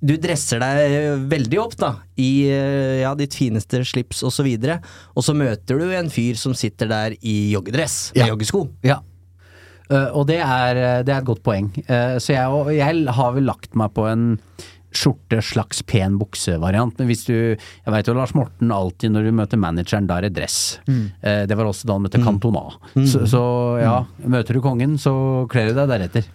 du 0.00 0.14
dresser 0.16 0.62
deg 0.62 1.26
veldig 1.28 1.58
opp 1.60 1.76
da 1.80 1.90
i 2.20 2.48
eh, 2.48 3.02
ja, 3.02 3.12
ditt 3.18 3.36
fineste 3.36 3.82
slips 3.84 4.22
osv., 4.22 4.30
og, 4.30 4.34
så 4.38 4.46
videre, 4.46 4.80
og 5.12 5.26
så 5.26 5.34
møter 5.36 5.80
du 5.80 5.90
en 5.92 6.08
fyr 6.12 6.38
som 6.40 6.56
sitter 6.56 6.88
der 6.88 7.16
i 7.20 7.52
joggedress 7.52 8.12
med 8.14 8.24
Ja. 8.24 8.30
joggesko. 8.32 8.64
Ja. 8.86 9.00
Uh, 9.90 10.06
og 10.14 10.28
det 10.28 10.36
er, 10.38 11.02
det 11.02 11.10
er 11.10 11.18
et 11.18 11.26
godt 11.26 11.42
poeng. 11.42 11.72
Uh, 11.88 12.14
så 12.22 12.36
jeg, 12.36 12.76
jeg 12.76 13.14
har 13.16 13.32
vel 13.34 13.48
lagt 13.48 13.74
meg 13.74 13.90
på 13.96 14.04
en 14.06 14.28
skjorte 14.90 15.38
slags 15.44 15.82
pen 15.86 16.16
buksevariant. 16.18 16.96
Men 16.98 17.06
hvis 17.10 17.24
du 17.28 17.34
Jeg 17.34 17.92
veit 17.94 18.08
jo 18.10 18.14
Lars 18.16 18.34
Morten 18.34 18.72
alltid 18.74 19.12
når 19.14 19.28
du 19.28 19.32
møter 19.38 19.60
manageren, 19.60 20.08
da 20.10 20.18
er 20.18 20.28
det 20.28 20.34
dress. 20.40 20.80
Eh, 20.88 21.44
det 21.46 21.56
var 21.56 21.68
også 21.70 21.86
da 21.86 21.96
han 21.98 22.04
møtte 22.08 22.20
Cantona. 22.24 22.64
Så, 23.06 23.24
så 23.30 23.42
ja, 23.82 23.94
møter 24.26 24.58
du 24.58 24.60
kongen, 24.64 24.98
så 24.98 25.46
kler 25.50 25.70
du 25.70 25.78
deg 25.78 25.88
deretter. 25.94 26.28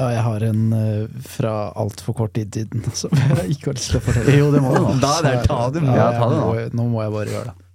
Ja, 0.00 0.06
jeg 0.14 0.22
har 0.24 0.44
en 0.48 0.60
uh, 0.72 1.08
fra 1.28 1.50
altfor 1.76 2.14
kort 2.16 2.32
tid 2.32 2.54
siden 2.56 2.86
som 2.96 3.10
jeg 3.12 3.52
ikke 3.56 3.68
har 3.70 3.76
lyst 3.76 3.90
til 3.92 3.98
å 4.00 4.04
fortelle. 4.06 4.36
Jo, 4.38 4.46
det 4.54 4.62
må 4.64 4.70
du 4.72 4.80
nå. 4.80 4.94
Da 5.04 5.16
ta 5.44 5.58
det, 5.74 5.82
Ja, 5.84 5.96
ja, 5.98 6.06
ta 6.16 6.28
det 6.32 6.38
nå. 6.40 6.52
Nå 6.80 6.86
må 6.94 7.02
jeg 7.04 7.12
bare 7.18 7.34
gjøre 7.34 7.50
det. 7.52 7.66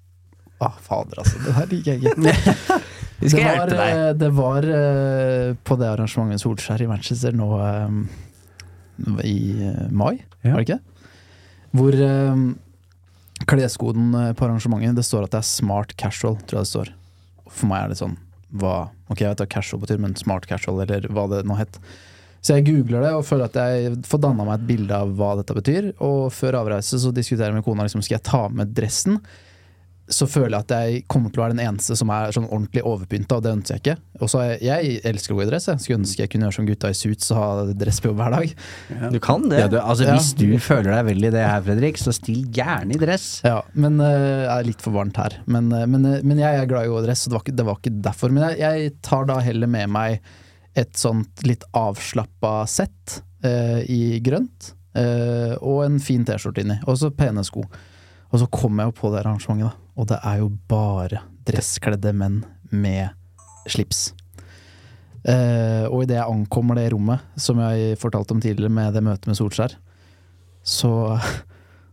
Ah, 0.66 0.72
fader, 0.82 1.20
altså. 1.22 1.38
Det 1.46 1.54
her 1.54 1.66
liker 1.70 1.94
jeg 1.94 2.16
ikke. 2.16 2.80
Vi 3.22 3.30
skal 3.32 3.40
det 3.40 3.46
var, 3.46 3.56
hjelpe 3.56 3.76
deg. 3.78 3.92
eh, 3.96 4.14
Det 4.20 4.30
var 4.36 4.66
uh, 4.68 5.56
på 5.68 5.78
det 5.80 5.88
arrangementet 5.94 6.42
Solskjær 6.44 6.82
i 6.84 6.88
Manchester 6.90 7.36
nå 7.38 7.50
eh, 7.62 8.00
i 9.24 9.38
eh, 9.70 9.88
mai, 9.92 10.22
Ja. 10.44 10.54
var 10.56 10.62
det 10.64 10.68
ikke? 10.70 10.80
Hvor 11.76 11.98
eh, 12.08 12.44
kleskoden 13.52 14.14
eh, 14.16 14.34
på 14.34 14.46
arrangementet 14.48 14.96
Det 14.96 15.06
står 15.06 15.26
at 15.28 15.32
det 15.36 15.42
er 15.42 15.50
smart 15.50 15.96
casual, 16.00 16.38
tror 16.48 16.62
jeg 16.62 16.68
det 16.68 16.74
står. 16.74 16.92
For 17.50 17.68
meg 17.72 17.84
er 17.84 17.94
det 17.94 18.00
sånn 18.02 18.18
hva 18.56 18.90
Ok, 19.12 19.20
jeg 19.22 19.30
vet 19.34 19.42
hva 19.44 19.50
casual 19.52 19.82
betyr, 19.84 20.00
men 20.02 20.16
smart 20.18 20.48
casual, 20.50 20.80
eller 20.82 21.04
hva 21.14 21.28
det 21.30 21.44
nå 21.46 21.58
het. 21.60 21.76
Så 22.42 22.56
jeg 22.56 22.66
googler 22.66 23.04
det 23.06 23.12
og 23.14 23.26
føler 23.26 23.50
at 23.52 23.58
jeg 23.60 24.00
får 24.06 24.22
danna 24.24 24.46
meg 24.48 24.56
et 24.60 24.68
bilde 24.70 24.98
av 24.98 25.12
hva 25.18 25.36
dette 25.38 25.54
betyr. 25.54 25.92
Og 26.02 26.32
før 26.34 26.58
avreise 26.62 26.98
så 27.02 27.12
diskuterer 27.14 27.52
jeg 27.52 27.58
med 27.60 27.66
kona 27.68 27.86
liksom, 27.86 28.02
skal 28.06 28.16
jeg 28.18 28.26
ta 28.26 28.42
med 28.50 28.74
dressen. 28.78 29.20
Så 30.12 30.28
føler 30.30 30.54
jeg 30.54 30.66
at 30.66 30.74
jeg 30.76 31.04
kommer 31.10 31.32
til 31.34 31.42
å 31.42 31.44
være 31.46 31.56
den 31.56 31.64
eneste 31.66 31.96
som 31.98 32.12
er 32.14 32.34
sånn 32.36 32.46
ordentlig 32.46 32.84
overpynta, 32.86 33.40
og 33.40 33.46
det 33.46 33.54
ønsker 33.56 33.76
jeg 33.76 33.82
ikke. 33.84 33.96
Og 34.22 34.32
så 34.32 34.44
jeg, 34.46 34.60
jeg 34.68 35.00
elsker 35.10 35.34
å 35.34 35.40
gå 35.40 35.46
i 35.46 35.50
dress, 35.50 35.68
jeg 35.72 35.82
skulle 35.82 36.02
ønske 36.04 36.24
jeg 36.24 36.32
kunne 36.34 36.48
gjøre 36.48 36.58
som 36.60 36.70
gutta 36.70 36.92
i 36.94 36.98
Suits 37.00 37.32
og 37.34 37.40
ha 37.42 37.48
dress 37.74 38.02
på 38.04 38.12
jobb 38.12 38.22
hver 38.22 38.38
dag. 38.38 38.54
Du 39.16 39.20
kan 39.24 39.50
det. 39.50 39.64
Ja, 39.64 39.72
du, 39.72 39.80
altså, 39.82 40.06
Ja. 40.06 40.20
Hvis 40.20 40.32
du 40.38 40.48
føler 40.62 40.92
deg 40.92 41.10
vel 41.10 41.26
i 41.26 41.34
det 41.34 41.44
her, 41.44 41.66
Fredrik, 41.66 42.00
så 42.02 42.14
still 42.16 42.46
gjerne 42.54 42.94
i 42.94 43.02
dress. 43.02 43.28
Ja, 43.48 43.60
men 43.74 43.98
eh, 44.04 44.16
det 44.46 44.54
er 44.54 44.70
litt 44.70 44.86
for 44.86 44.96
varmt 44.96 45.18
her. 45.20 45.40
Men, 45.50 45.74
uh, 45.74 45.88
men, 45.90 46.06
uh, 46.06 46.22
men 46.22 46.42
jeg 46.44 46.62
er 46.62 46.70
glad 46.70 46.86
i 46.86 46.92
å 46.92 46.98
gå 46.98 47.04
i 47.04 47.08
dress, 47.08 47.26
så 47.26 47.34
det 47.34 47.40
var 47.40 47.46
ikke, 47.48 47.58
det 47.58 47.68
var 47.68 47.82
ikke 47.82 47.96
derfor. 48.10 48.36
Men 48.36 48.50
jeg, 48.50 48.62
jeg 48.62 48.98
tar 49.06 49.30
da 49.32 49.42
heller 49.44 49.72
med 49.72 49.94
meg 49.96 50.20
et 50.76 50.98
sånt 51.00 51.44
litt 51.48 51.64
avslappa 51.76 52.66
sett 52.68 53.22
eh, 53.44 53.82
i 53.92 54.20
grønt, 54.24 54.74
eh, 54.98 55.56
og 55.62 55.86
en 55.86 56.00
fin 56.04 56.26
T-skjorte 56.28 56.66
inni, 56.66 56.78
og 56.86 57.00
så 57.00 57.12
pene 57.16 57.44
sko. 57.48 57.64
Og 58.32 58.42
så 58.42 58.48
kom 58.52 58.82
jeg 58.82 58.92
jo 58.92 58.96
på 59.00 59.12
det 59.14 59.22
arrangementet, 59.24 59.72
da. 59.72 59.85
Og 59.96 60.10
det 60.12 60.20
er 60.28 60.42
jo 60.42 60.52
bare 60.70 61.24
dresskledde 61.48 62.14
menn 62.18 62.42
med 62.74 63.14
slips. 63.72 64.10
Uh, 65.26 65.90
og 65.90 66.04
idet 66.04 66.20
jeg 66.20 66.30
ankommer 66.30 66.78
det 66.78 66.90
rommet, 66.94 67.24
som 67.42 67.60
jeg 67.64 67.98
fortalte 68.02 68.36
om 68.36 68.42
tidligere 68.44 68.74
med 68.74 68.94
det 68.94 69.02
møtet 69.06 69.30
med 69.30 69.38
Solskjær, 69.40 69.74
så, 70.66 70.92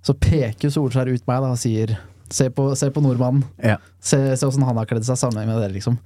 så 0.04 0.16
peker 0.20 0.72
Solskjær 0.72 1.12
ut 1.12 1.28
meg 1.28 1.44
da 1.44 1.52
og 1.54 1.60
sier 1.60 1.96
Se 2.32 2.46
på, 2.48 2.70
se 2.80 2.86
på 2.88 3.02
nordmannen. 3.04 3.42
Ja. 3.60 3.74
Se, 4.00 4.16
se 4.40 4.46
åssen 4.48 4.62
han 4.64 4.78
har 4.80 4.86
kledd 4.88 5.04
seg 5.04 5.18
sammenlignet 5.20 5.52
med 5.52 5.58
dere, 5.60 5.74
liksom. 5.74 5.98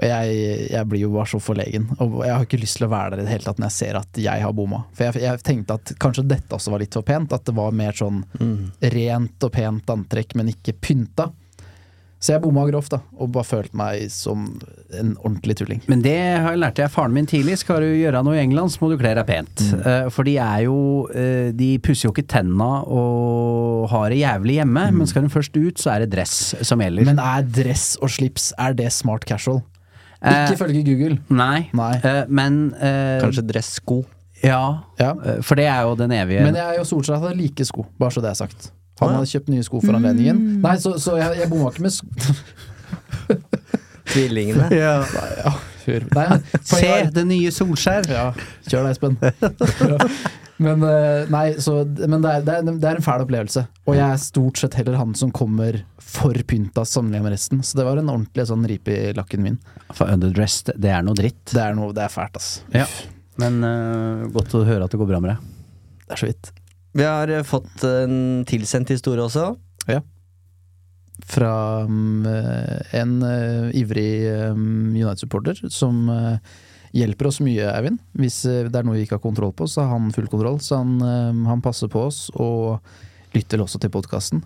Og 0.00 0.06
jeg, 0.08 0.38
jeg 0.72 0.88
blir 0.88 1.04
jo 1.04 1.12
bare 1.14 1.30
så 1.30 1.40
forlegen. 1.42 1.84
Og 2.00 2.22
jeg 2.24 2.32
har 2.34 2.46
ikke 2.46 2.62
lyst 2.62 2.80
til 2.80 2.88
å 2.88 2.92
være 2.92 3.14
der 3.14 3.22
i 3.22 3.26
det 3.26 3.34
hele 3.34 3.46
tatt 3.46 3.60
når 3.60 3.68
jeg 3.68 3.78
ser 3.78 4.00
at 4.00 4.22
jeg 4.24 4.46
har 4.46 4.56
bomma. 4.56 4.84
For 4.96 5.10
jeg, 5.10 5.22
jeg 5.26 5.44
tenkte 5.46 5.76
at 5.78 5.92
kanskje 6.02 6.26
dette 6.32 6.56
også 6.56 6.72
var 6.74 6.82
litt 6.82 6.96
for 6.96 7.06
pent. 7.06 7.34
At 7.36 7.46
det 7.48 7.54
var 7.58 7.76
mer 7.76 7.96
sånn 7.96 8.24
rent 8.96 9.46
og 9.46 9.54
pent 9.54 9.94
antrekk, 9.94 10.36
men 10.38 10.50
ikke 10.54 10.74
pynta. 10.80 11.30
Så 12.22 12.36
jeg 12.36 12.42
bomma 12.44 12.62
grovt, 12.68 12.92
da. 12.94 13.00
Og 13.18 13.32
bare 13.34 13.46
følte 13.48 13.74
meg 13.78 14.04
som 14.14 14.44
en 14.94 15.16
ordentlig 15.24 15.56
tulling. 15.58 15.80
Men 15.90 16.04
det 16.04 16.14
har 16.14 16.54
jeg 16.54 16.60
lært 16.62 16.78
jeg 16.78 16.92
faren 16.94 17.16
min 17.16 17.26
tidlig. 17.26 17.56
Skal 17.58 17.82
du 17.82 17.88
gjøre 17.98 18.20
noe 18.22 18.36
i 18.38 18.42
England, 18.44 18.70
så 18.70 18.84
må 18.84 18.92
du 18.92 18.94
kle 19.00 19.10
deg 19.18 19.26
pent. 19.26 19.64
Mm. 19.72 20.10
for 20.14 20.28
de 20.28 20.36
er 20.38 20.60
jo 20.68 20.76
eh, 21.18 21.50
De 21.56 21.72
pusser 21.82 22.06
jo 22.06 22.12
ikke 22.14 22.28
tenna 22.30 22.70
og 22.86 23.88
har 23.90 24.14
det 24.14 24.20
jævlig 24.22 24.60
hjemme, 24.60 24.86
men 24.94 25.10
skal 25.10 25.26
de 25.26 25.32
først 25.34 25.58
ut, 25.58 25.82
så 25.82 25.96
er 25.96 26.04
det 26.04 26.12
dress 26.14 26.36
som 26.62 26.82
gjelder. 26.82 27.10
Men 27.10 27.18
er 27.22 27.42
dress 27.42 27.96
og 27.98 28.12
slips 28.14 28.52
Er 28.54 28.78
det 28.78 28.92
smart 28.94 29.26
casual? 29.26 29.64
Eh, 30.22 30.44
Ikke 30.46 30.54
ifølge 30.54 30.82
Google. 30.86 31.18
Nei, 31.34 31.68
Eh, 32.04 32.24
men 32.28 32.74
eh, 32.78 33.18
Kanskje 33.22 33.42
dressko. 33.48 34.04
Ja, 34.42 34.78
Ja. 35.00 35.12
eh, 35.24 35.40
for 35.42 35.54
det 35.58 35.66
er 35.66 35.82
jo 35.82 35.94
den 35.98 36.10
evige 36.14 36.42
Men 36.46 36.54
jeg 36.58 36.78
og 36.80 36.86
Solskjær 36.86 37.18
hadde 37.22 37.36
like 37.36 37.64
sko, 37.64 37.86
bare 37.98 38.10
så 38.10 38.20
det 38.22 38.30
er 38.30 38.34
sagt. 38.38 38.70
Han 39.00 39.14
hadde 39.16 39.26
kjøpt 39.26 39.48
nye 39.50 39.62
sko 39.66 39.80
for 39.82 39.92
anledningen. 39.98 40.60
Nei, 40.62 40.76
så, 40.78 40.92
så 41.02 41.16
jeg, 41.18 41.38
jeg 41.40 41.50
bomma 41.50 41.70
ikke 41.72 41.82
med 41.82 41.90
sko. 41.90 42.06
Tvillingene. 44.12 44.68
ja. 44.82 44.94
Nei, 45.14 45.28
ja, 45.42 45.52
hør. 45.86 46.06
Nei, 46.16 46.26
Se 46.60 46.78
poenget 46.78 47.16
det 47.16 47.24
nye 47.30 47.52
Solskjær! 47.54 48.08
Ja, 48.10 48.28
kjør 48.68 48.88
deg, 48.88 48.94
Espen. 48.94 49.18
men 50.66 50.86
eh, 50.86 51.30
nei, 51.32 51.44
så, 51.62 51.78
men 51.84 52.22
det, 52.24 52.34
er, 52.36 52.44
det, 52.46 52.58
er, 52.58 52.68
det 52.70 52.90
er 52.90 53.00
en 53.00 53.06
fæl 53.06 53.24
opplevelse. 53.24 53.64
Og 53.86 53.98
jeg 53.98 54.06
er 54.06 54.22
stort 54.22 54.62
sett 54.62 54.78
heller 54.78 55.00
han 55.00 55.16
som 55.18 55.32
kommer 55.34 55.82
for 56.02 56.36
pynta 56.48 56.84
sammenlignet 56.88 57.26
med 57.26 57.36
resten. 57.36 57.64
Så 57.66 57.80
det 57.80 57.88
var 57.88 58.00
en 58.00 58.12
ordentlig 58.12 58.46
sånn 58.50 58.66
ripe 58.68 58.94
i 58.94 59.12
lakken 59.16 59.44
min. 59.46 59.58
For 59.90 60.10
underdressed, 60.12 60.74
det 60.82 60.92
er 60.92 61.04
noe 61.06 61.18
dritt. 61.18 61.44
Det 61.50 61.62
er, 61.62 61.76
noe, 61.78 61.94
det 61.96 62.06
er 62.06 62.12
fælt, 62.12 62.38
ass. 62.38 62.54
Ja. 62.74 62.86
Men 63.40 63.62
uh, 63.64 64.28
godt 64.34 64.52
å 64.58 64.66
høre 64.68 64.84
at 64.86 64.92
det 64.92 65.00
går 65.00 65.08
bra 65.08 65.22
med 65.24 65.32
deg. 65.32 65.52
Det 66.04 66.16
er 66.16 66.20
så 66.20 66.28
vidt. 66.28 66.52
Vi 66.92 67.04
har 67.08 67.30
eh, 67.32 67.44
fått 67.46 67.84
en 67.88 68.16
tilsendt 68.48 68.92
historie 68.92 69.24
også. 69.24 69.54
Fra 71.28 71.54
mm, 71.86 72.26
en 72.98 73.14
eh, 73.22 73.70
ivrig 73.78 74.10
um, 74.50 74.90
United-supporter 74.96 75.62
som 75.70 76.08
eh, 76.10 76.52
hjelper 76.96 77.30
oss 77.30 77.40
mye, 77.44 77.68
Eivind. 77.72 78.00
Hvis 78.18 78.42
eh, 78.48 78.66
det 78.68 78.78
er 78.78 78.86
noe 78.86 78.98
vi 78.98 79.06
ikke 79.06 79.18
har 79.18 79.24
kontroll 79.24 79.54
på, 79.56 79.68
så 79.70 79.86
har 79.86 79.94
han 79.96 80.12
full 80.14 80.28
kontroll. 80.32 80.60
Så 80.64 80.80
han, 80.80 80.98
eh, 81.00 81.40
han 81.48 81.64
passer 81.64 81.90
på 81.92 82.06
oss 82.08 82.26
og 82.34 82.82
lytter 83.32 83.62
også 83.64 83.80
til 83.80 83.92
podkasten. 83.94 84.42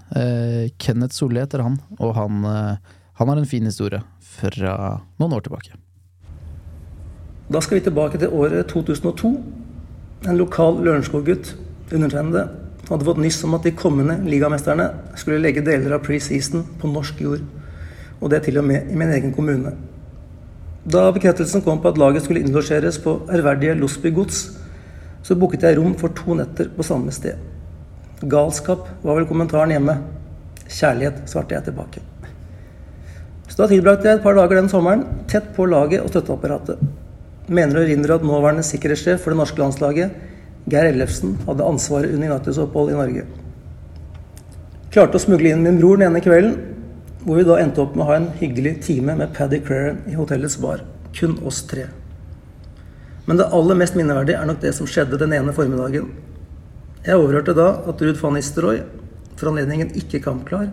Kenneth 0.79 1.17
Solli 1.17 1.41
heter 1.43 1.65
han, 1.65 1.81
og 1.99 2.15
han, 2.15 2.45
eh, 2.47 2.95
han 3.19 3.33
har 3.33 3.41
en 3.41 3.49
fin 3.51 3.67
historie 3.67 3.99
fra 4.37 4.77
noen 5.19 5.35
år 5.35 5.47
tilbake. 5.49 5.75
Da 7.51 7.63
skal 7.63 7.79
vi 7.79 7.87
tilbake 7.87 8.21
til 8.23 8.31
året 8.35 8.71
2002. 8.71 9.33
En 10.27 10.39
lokal 10.39 10.79
Lørenskog-gutt, 10.83 11.55
undertegnede, 11.91 12.47
hadde 12.89 13.07
fått 13.09 13.21
nyss 13.23 13.43
om 13.47 13.57
at 13.57 13.67
de 13.67 13.75
kommende 13.75 14.19
ligamesterne 14.29 14.89
skulle 15.19 15.43
legge 15.43 15.65
deler 15.67 15.97
av 15.97 16.05
preseason 16.07 16.65
på 16.81 16.91
norsk 16.91 17.21
jord. 17.25 17.43
Og 18.21 18.31
det 18.33 18.45
til 18.47 18.61
og 18.61 18.67
med 18.69 18.91
i 18.91 18.97
min 18.99 19.13
egen 19.13 19.35
kommune. 19.35 19.75
Da 20.87 21.09
bekreftelsen 21.11 21.65
kom 21.67 21.81
på 21.83 21.91
at 21.91 21.99
laget 21.99 22.25
skulle 22.25 22.45
innlosjeres 22.47 23.01
på 23.03 23.19
ærverdige 23.35 23.75
Losby 23.75 24.13
gods, 24.15 24.45
så 25.27 25.35
booket 25.35 25.67
jeg 25.67 25.81
rom 25.81 25.97
for 25.99 26.15
to 26.15 26.37
netter 26.39 26.71
på 26.71 26.87
samme 26.87 27.11
sted. 27.15 27.41
Galskap 28.23 28.87
var 29.03 29.19
vel 29.19 29.27
kommentaren 29.27 29.75
hjemme. 29.75 29.97
Kjærlighet, 30.67 31.25
svarte 31.31 31.57
jeg 31.57 31.67
tilbake. 31.67 32.03
Så 33.51 33.59
da 33.59 33.69
tilbrakte 33.71 34.09
jeg 34.09 34.21
et 34.21 34.25
par 34.25 34.39
dager 34.39 34.61
den 34.61 34.71
sommeren 34.71 35.03
tett 35.31 35.51
på 35.57 35.67
laget 35.67 36.05
og 36.05 36.13
støtteapparatet. 36.13 36.79
Mener 37.51 37.79
å 37.79 37.85
erindre 37.85 38.17
at 38.19 38.25
nåværende 38.27 38.65
sikkerhetssjef 38.67 39.23
for 39.23 39.35
det 39.35 39.41
norske 39.41 39.63
landslaget, 39.63 40.15
Geir 40.67 40.89
Ellefsen, 40.91 41.37
hadde 41.47 41.67
ansvaret 41.67 42.15
under 42.15 42.33
Uniteds 42.33 42.59
opphold 42.59 42.91
i 42.91 42.97
Norge. 42.99 43.27
Klarte 44.91 45.19
å 45.19 45.23
smugle 45.23 45.53
inn 45.53 45.63
min 45.63 45.79
bror 45.79 46.01
den 46.01 46.09
ene 46.09 46.23
kvelden, 46.25 46.57
hvor 47.23 47.39
vi 47.39 47.47
da 47.47 47.59
endte 47.63 47.83
opp 47.83 47.95
med 47.95 48.03
å 48.03 48.09
ha 48.09 48.17
en 48.19 48.33
hyggelig 48.41 48.73
time 48.87 49.15
med 49.19 49.35
Paddy 49.37 49.61
Claren 49.67 50.01
i 50.11 50.17
hotellets 50.19 50.59
bar. 50.63 50.83
Kun 51.15 51.37
oss 51.47 51.63
tre. 51.71 51.87
Men 53.27 53.39
det 53.39 53.49
aller 53.55 53.79
mest 53.79 53.95
minneverdige 53.99 54.41
er 54.41 54.51
nok 54.51 54.61
det 54.63 54.75
som 54.75 54.91
skjedde 54.91 55.19
den 55.23 55.35
ene 55.39 55.55
formiddagen. 55.55 56.11
Jeg 57.07 57.19
overhørte 57.19 57.55
da 57.55 57.69
at 57.87 58.03
Ruud 58.03 58.19
van 58.19 58.35
Nistelrooy, 58.39 58.83
for 59.39 59.53
anledningen 59.53 59.95
ikke 59.99 60.23
kampklar, 60.25 60.71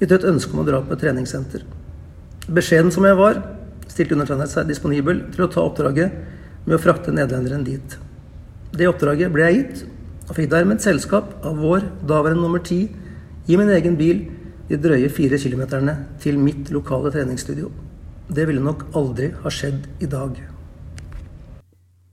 gitt 0.00 0.12
et 0.14 0.28
ønske 0.28 0.54
om 0.56 0.64
å 0.64 0.68
dra 0.68 0.80
på 0.84 0.96
et 0.96 1.04
treningssenter. 1.04 1.68
Beskjeden 2.48 2.92
som 2.94 3.04
jeg 3.04 3.20
var, 3.20 3.42
stilte 3.92 4.16
undertegnet 4.16 4.52
seg 4.52 4.68
disponibel 4.68 5.26
til 5.34 5.44
å 5.44 5.52
ta 5.52 5.64
oppdraget 5.68 6.20
med 6.64 6.76
å 6.78 6.80
frakte 6.80 7.12
nederlenderen 7.12 7.66
dit. 7.66 7.98
Det 8.76 8.88
oppdraget 8.90 9.32
ble 9.32 9.46
jeg 9.48 9.58
gitt, 9.62 9.84
og 10.28 10.34
fikk 10.36 10.50
dermed 10.52 10.82
selskap 10.84 11.30
av 11.46 11.56
vår 11.56 11.86
daværende 12.08 12.42
nummer 12.44 12.60
ti 12.64 12.82
i 13.48 13.56
min 13.56 13.70
egen 13.72 13.96
bil 13.96 14.26
de 14.68 14.76
drøye 14.76 15.08
fire 15.08 15.38
kilometerne 15.40 15.94
til 16.20 16.36
mitt 16.38 16.68
lokale 16.74 17.08
treningsstudio. 17.14 17.70
Det 18.28 18.44
ville 18.50 18.60
nok 18.60 18.86
aldri 18.98 19.30
ha 19.40 19.48
skjedd 19.52 19.86
i 20.04 20.08
dag. 20.12 20.36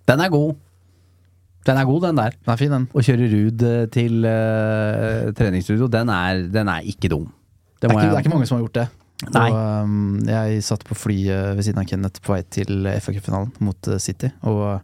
Den 0.07 0.21
er 0.23 0.29
god. 0.31 0.53
Den 1.65 1.77
er 1.81 1.85
god, 1.89 2.01
den 2.05 2.19
der. 2.21 2.35
Den 2.45 2.53
er 2.53 2.59
fin, 2.61 2.71
den. 2.71 2.85
Å 2.93 3.01
kjøre 3.03 3.27
Ruud 3.31 3.63
eh, 3.65 3.85
til 3.91 4.27
uh, 4.29 5.31
treningsstudio, 5.35 5.87
den 5.91 6.11
er, 6.13 6.43
den 6.53 6.69
er 6.71 6.85
ikke 6.87 7.09
dum. 7.11 7.25
Det 7.81 7.89
er, 7.89 7.95
ikke, 7.95 8.03
jeg- 8.05 8.11
det 8.13 8.19
er 8.19 8.23
ikke 8.23 8.33
mange 8.35 8.47
som 8.47 8.59
har 8.59 8.63
gjort 8.67 8.77
det. 8.79 8.85
Nei. 9.33 9.45
Og, 9.49 9.57
um, 9.89 10.19
jeg 10.29 10.61
satt 10.67 10.83
på 10.85 10.95
flyet 10.99 11.55
ved 11.57 11.65
siden 11.65 11.81
av 11.81 11.87
Kenneth 11.89 12.21
på 12.21 12.35
vei 12.35 12.41
til 12.53 12.85
FA-cupfinalen 13.01 13.51
mot 13.65 13.89
City. 14.03 14.29
Og 14.45 14.79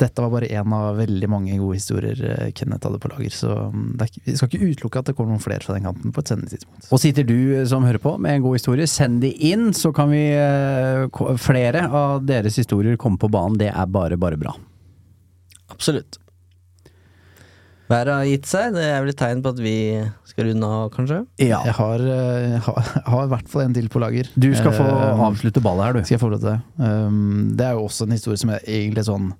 dette 0.00 0.22
var 0.24 0.32
bare 0.32 0.48
én 0.50 0.72
av 0.74 0.96
veldig 0.98 1.28
mange 1.30 1.54
gode 1.60 1.76
historier 1.78 2.18
uh, 2.26 2.48
Kenneth 2.56 2.88
hadde 2.88 2.98
på 3.02 3.10
lager. 3.12 3.30
Så 3.30 3.50
det 3.94 4.02
er, 4.02 4.10
ikke- 4.10 4.24
vi 4.26 4.34
skal 4.40 4.48
ikke 4.50 4.70
utelukke 4.72 4.98
at 5.02 5.10
det 5.10 5.14
kommer 5.14 5.34
noen 5.36 5.44
flere 5.44 5.62
fra 5.62 5.76
den 5.76 5.86
kanten 5.86 6.14
på 6.14 6.24
et 6.24 6.32
senere 6.32 6.50
tidspunkt. 6.50 6.88
Og 6.90 7.02
sitter 7.02 7.28
du 7.28 7.36
eh, 7.60 7.64
som 7.70 7.86
hører 7.86 8.02
på 8.02 8.16
med 8.18 8.34
en 8.40 8.42
god 8.42 8.58
historie, 8.58 8.88
send 8.90 9.20
de 9.22 9.30
inn, 9.52 9.68
så 9.76 9.92
kan 9.94 10.10
vi 10.10 10.24
eh, 10.34 11.06
Flere 11.38 11.86
av 11.94 12.24
deres 12.26 12.58
historier 12.58 12.98
komme 12.98 13.20
på 13.22 13.30
banen. 13.30 13.58
Det 13.60 13.70
er 13.70 13.86
bare, 13.86 14.18
bare 14.18 14.38
bra. 14.40 14.56
Absolutt. 15.70 16.18
Været 17.90 18.10
har 18.16 18.24
gitt 18.26 18.46
seg. 18.48 18.74
Det 18.74 18.84
er 18.88 19.00
vel 19.04 19.12
et 19.12 19.18
tegn 19.20 19.42
på 19.44 19.52
at 19.54 19.58
vi 19.60 19.76
skal 20.26 20.48
runde 20.48 20.66
av, 20.66 20.88
kanskje? 20.94 21.20
Jeg 21.38 21.74
har, 21.78 22.02
uh, 22.02 22.56
har, 22.66 22.90
har 23.12 23.26
i 23.28 23.32
hvert 23.34 23.50
fall 23.52 23.66
en 23.68 23.76
til 23.76 23.88
på 23.92 24.02
lager. 24.02 24.30
Du 24.34 24.48
skal 24.56 24.74
få 24.74 24.86
avslutte 25.28 25.62
ballet 25.62 25.86
her, 25.86 25.98
du. 25.98 26.02
Skal 26.02 26.16
jeg 26.16 26.22
få 26.24 26.32
lov 26.32 26.42
til 26.42 26.54
det? 26.54 26.60
Um, 26.80 27.52
det 27.54 27.66
er 27.68 27.76
jo 27.78 27.84
også 27.86 28.08
en 28.08 28.16
historie 28.16 28.40
som 28.40 28.54
er 28.56 28.64
egentlig 28.64 29.04
sånn 29.06 29.30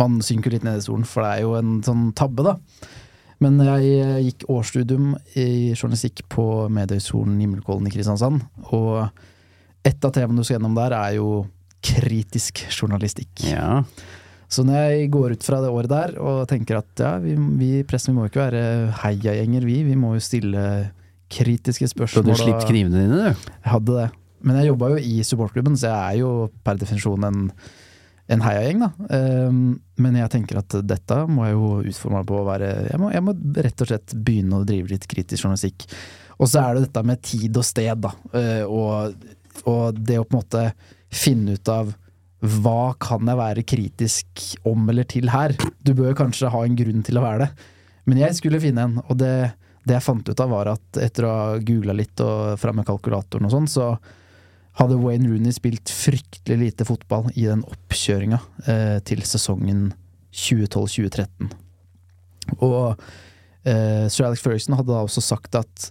Man 0.00 0.20
synker 0.24 0.54
litt 0.54 0.64
ned 0.66 0.80
i 0.80 0.84
stolen, 0.84 1.06
for 1.08 1.24
det 1.24 1.32
er 1.32 1.46
jo 1.46 1.56
en 1.58 1.80
sånn 1.84 2.10
tabbe, 2.16 2.46
da. 2.46 2.56
Men 3.42 3.58
jeg 3.66 3.90
eh, 3.98 4.20
gikk 4.28 4.46
årsstudium 4.52 5.12
i 5.34 5.72
journalistikk 5.74 6.24
på 6.32 6.46
Mediehøgskolen 6.72 7.40
Himmelkollen 7.42 7.88
i 7.90 7.92
Kristiansand. 7.94 8.44
Og 8.70 9.08
et 9.86 10.06
av 10.06 10.14
temaene 10.14 10.38
du 10.38 10.46
skal 10.46 10.60
gjennom 10.60 10.76
der, 10.78 10.94
er 10.94 11.18
jo 11.18 11.44
kritisk 11.82 12.62
journalistikk. 12.70 13.42
Ja. 13.48 13.82
Så 14.52 14.62
når 14.68 14.92
jeg 14.92 15.10
går 15.14 15.34
ut 15.34 15.44
fra 15.46 15.62
det 15.64 15.70
året 15.72 15.90
der 15.90 16.16
og 16.20 16.42
tenker 16.50 16.82
at 16.82 17.00
ja, 17.00 17.14
vi, 17.22 17.34
vi 17.58 17.70
pressen 17.88 18.12
vi 18.12 18.18
må 18.18 18.28
ikke 18.28 18.44
være 18.44 18.64
heiagjenger, 19.00 19.64
vi. 19.66 19.78
Vi 19.86 19.96
må 19.98 20.12
jo 20.18 20.24
stille 20.24 20.64
kritiske 21.32 21.88
spørsmål. 21.88 22.20
Så 22.20 22.26
du 22.28 22.36
slippet 22.36 22.68
knivene 22.68 23.00
dine, 23.00 23.30
du? 23.32 23.46
jeg 23.56 23.72
hadde 23.72 23.96
det. 23.96 24.10
Men 24.42 24.58
jeg 24.58 24.72
jobba 24.72 24.90
jo 24.92 25.00
i 25.00 25.22
supportklubben, 25.24 25.78
så 25.78 25.88
jeg 25.88 25.96
er 25.96 26.20
jo 26.20 26.32
per 26.66 26.78
definisjon 26.80 27.24
en, 27.28 27.46
en 28.30 28.42
heiagjeng, 28.44 28.84
da. 28.84 28.90
Um, 29.48 29.62
men 30.00 30.18
jeg 30.20 30.30
tenker 30.32 30.60
at 30.60 30.76
dette 30.86 31.16
må 31.28 31.46
jeg 31.48 31.56
jo 31.56 31.70
utforme 31.90 32.20
meg 32.20 32.28
på 32.28 32.36
å 32.38 32.44
være 32.46 32.68
jeg 32.88 33.00
må, 33.02 33.10
jeg 33.12 33.24
må 33.26 33.34
rett 33.66 33.82
og 33.82 33.90
slett 33.90 34.14
begynne 34.14 34.60
å 34.60 34.66
drive 34.68 34.94
litt 34.94 35.08
kritisk 35.10 35.42
journalistikk. 35.42 35.86
Og 36.38 36.48
så 36.50 36.62
er 36.62 36.74
det 36.76 36.86
dette 36.86 37.02
med 37.06 37.22
tid 37.22 37.58
og 37.58 37.66
sted, 37.66 38.02
da. 38.02 38.12
eh, 38.38 38.62
Og, 38.66 39.26
og 39.68 39.98
det 39.98 40.20
å 40.20 40.24
på 40.24 40.36
en 40.36 40.40
måte 40.40 40.64
finne 41.12 41.58
ut 41.58 41.72
av 41.72 41.92
hva 42.42 42.94
kan 42.98 43.28
jeg 43.28 43.38
være 43.38 43.62
kritisk 43.68 44.46
om 44.66 44.88
eller 44.90 45.06
til 45.06 45.28
her? 45.30 45.54
Du 45.84 45.92
bør 45.94 46.16
kanskje 46.18 46.50
ha 46.50 46.64
en 46.66 46.78
grunn 46.78 47.04
til 47.06 47.20
å 47.20 47.22
være 47.22 47.44
det. 47.44 47.68
Men 48.10 48.18
jeg 48.24 48.34
skulle 48.34 48.58
finne 48.62 48.88
en, 48.88 48.96
og 49.04 49.18
det, 49.20 49.52
det 49.86 49.94
jeg 49.94 50.06
fant 50.08 50.26
ut 50.26 50.42
av 50.42 50.50
var 50.50 50.72
at 50.72 50.98
etter 50.98 51.28
å 51.28 51.36
ha 51.36 51.44
googla 51.62 51.94
litt 51.94 52.18
og 52.24 52.56
fram 52.58 52.80
med 52.80 52.88
kalkulatoren 52.88 53.46
og 53.46 53.54
sånn, 53.54 53.70
så 53.70 53.92
hadde 54.80 54.96
Wayne 55.02 55.28
Rooney 55.28 55.52
spilt 55.52 55.90
fryktelig 55.92 56.58
lite 56.62 56.86
fotball 56.88 57.26
i 57.34 57.44
den 57.48 57.64
oppkjøringa 57.68 58.38
eh, 58.66 58.98
til 59.04 59.20
sesongen 59.28 59.90
2012-2013. 60.32 61.50
Og 62.64 62.94
eh, 63.68 64.06
Sir 64.10 64.26
Alex 64.28 64.40
Ferguson 64.44 64.76
hadde 64.78 64.92
da 64.94 65.02
også 65.04 65.22
sagt 65.24 65.58
at 65.60 65.90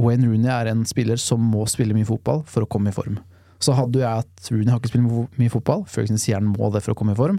Wayne 0.00 0.26
Rooney 0.30 0.50
er 0.50 0.72
en 0.72 0.82
spiller 0.88 1.20
som 1.20 1.42
må 1.52 1.66
spille 1.70 1.94
mye 1.94 2.08
fotball 2.08 2.42
for 2.50 2.64
å 2.64 2.70
komme 2.70 2.90
i 2.90 2.96
form. 2.96 3.20
Så 3.62 3.76
hadde 3.76 4.00
jo 4.00 4.06
jeg 4.06 4.24
at 4.24 4.48
Rooney 4.50 4.72
har 4.72 4.80
ikke 4.80 4.90
spilt 4.94 5.04
mye- 5.06 5.28
mye 5.40 5.52
fotball. 5.52 5.84
Ferguson 5.88 6.18
sier 6.20 6.40
han 6.40 6.48
må 6.50 6.72
det 6.74 6.82
for 6.84 6.94
å 6.94 6.98
komme 6.98 7.14
i 7.14 7.20
form. 7.20 7.38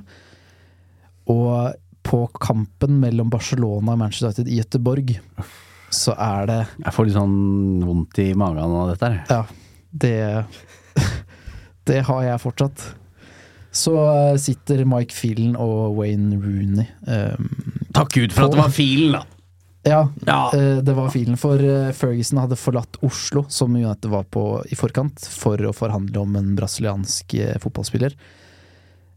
Og 1.34 1.74
på 2.06 2.22
kampen 2.38 3.00
mellom 3.02 3.32
Barcelona 3.34 3.96
og 3.96 4.00
Manchester 4.00 4.30
United 4.30 4.50
i 4.54 4.60
Göteborg, 4.62 5.16
så 5.96 6.14
er 6.22 6.46
det 6.50 6.58
Jeg 6.84 6.94
får 6.94 7.08
litt 7.08 7.16
sånn 7.18 7.38
vondt 7.86 8.20
i 8.22 8.30
magen 8.38 8.62
av 8.64 8.92
dette 8.94 9.10
her. 9.10 9.22
Ja, 9.32 9.44
det 10.04 10.46
Det 11.86 12.00
har 12.08 12.24
jeg 12.26 12.42
fortsatt. 12.42 12.82
Så 13.76 13.94
eh, 13.94 14.38
sitter 14.40 14.86
Mike 14.88 15.14
Phelan 15.14 15.56
og 15.60 15.98
Wayne 16.00 16.38
Rooney 16.40 16.88
um, 17.06 17.50
Takk 17.96 18.14
Gud 18.16 18.36
for 18.36 18.48
at 18.48 18.56
det 18.56 18.62
var 18.62 18.76
filen, 18.76 19.18
da! 19.18 19.26
Ja, 19.86 20.00
Ja. 20.26 20.40
Uh, 20.50 20.80
det 20.82 20.96
var 20.98 21.12
filen. 21.14 21.38
For 21.38 21.62
uh, 21.62 21.92
Ferguson 21.94 22.40
hadde 22.42 22.58
forlatt 22.58 22.98
Oslo, 23.06 23.44
som 23.54 23.76
United 23.76 24.10
var 24.10 24.24
på 24.34 24.64
i 24.72 24.78
forkant, 24.80 25.28
for 25.30 25.62
å 25.62 25.76
forhandle 25.76 26.24
om 26.24 26.40
en 26.40 26.56
brasiliansk 26.58 27.38
uh, 27.38 27.54
fotballspiller. 27.62 28.18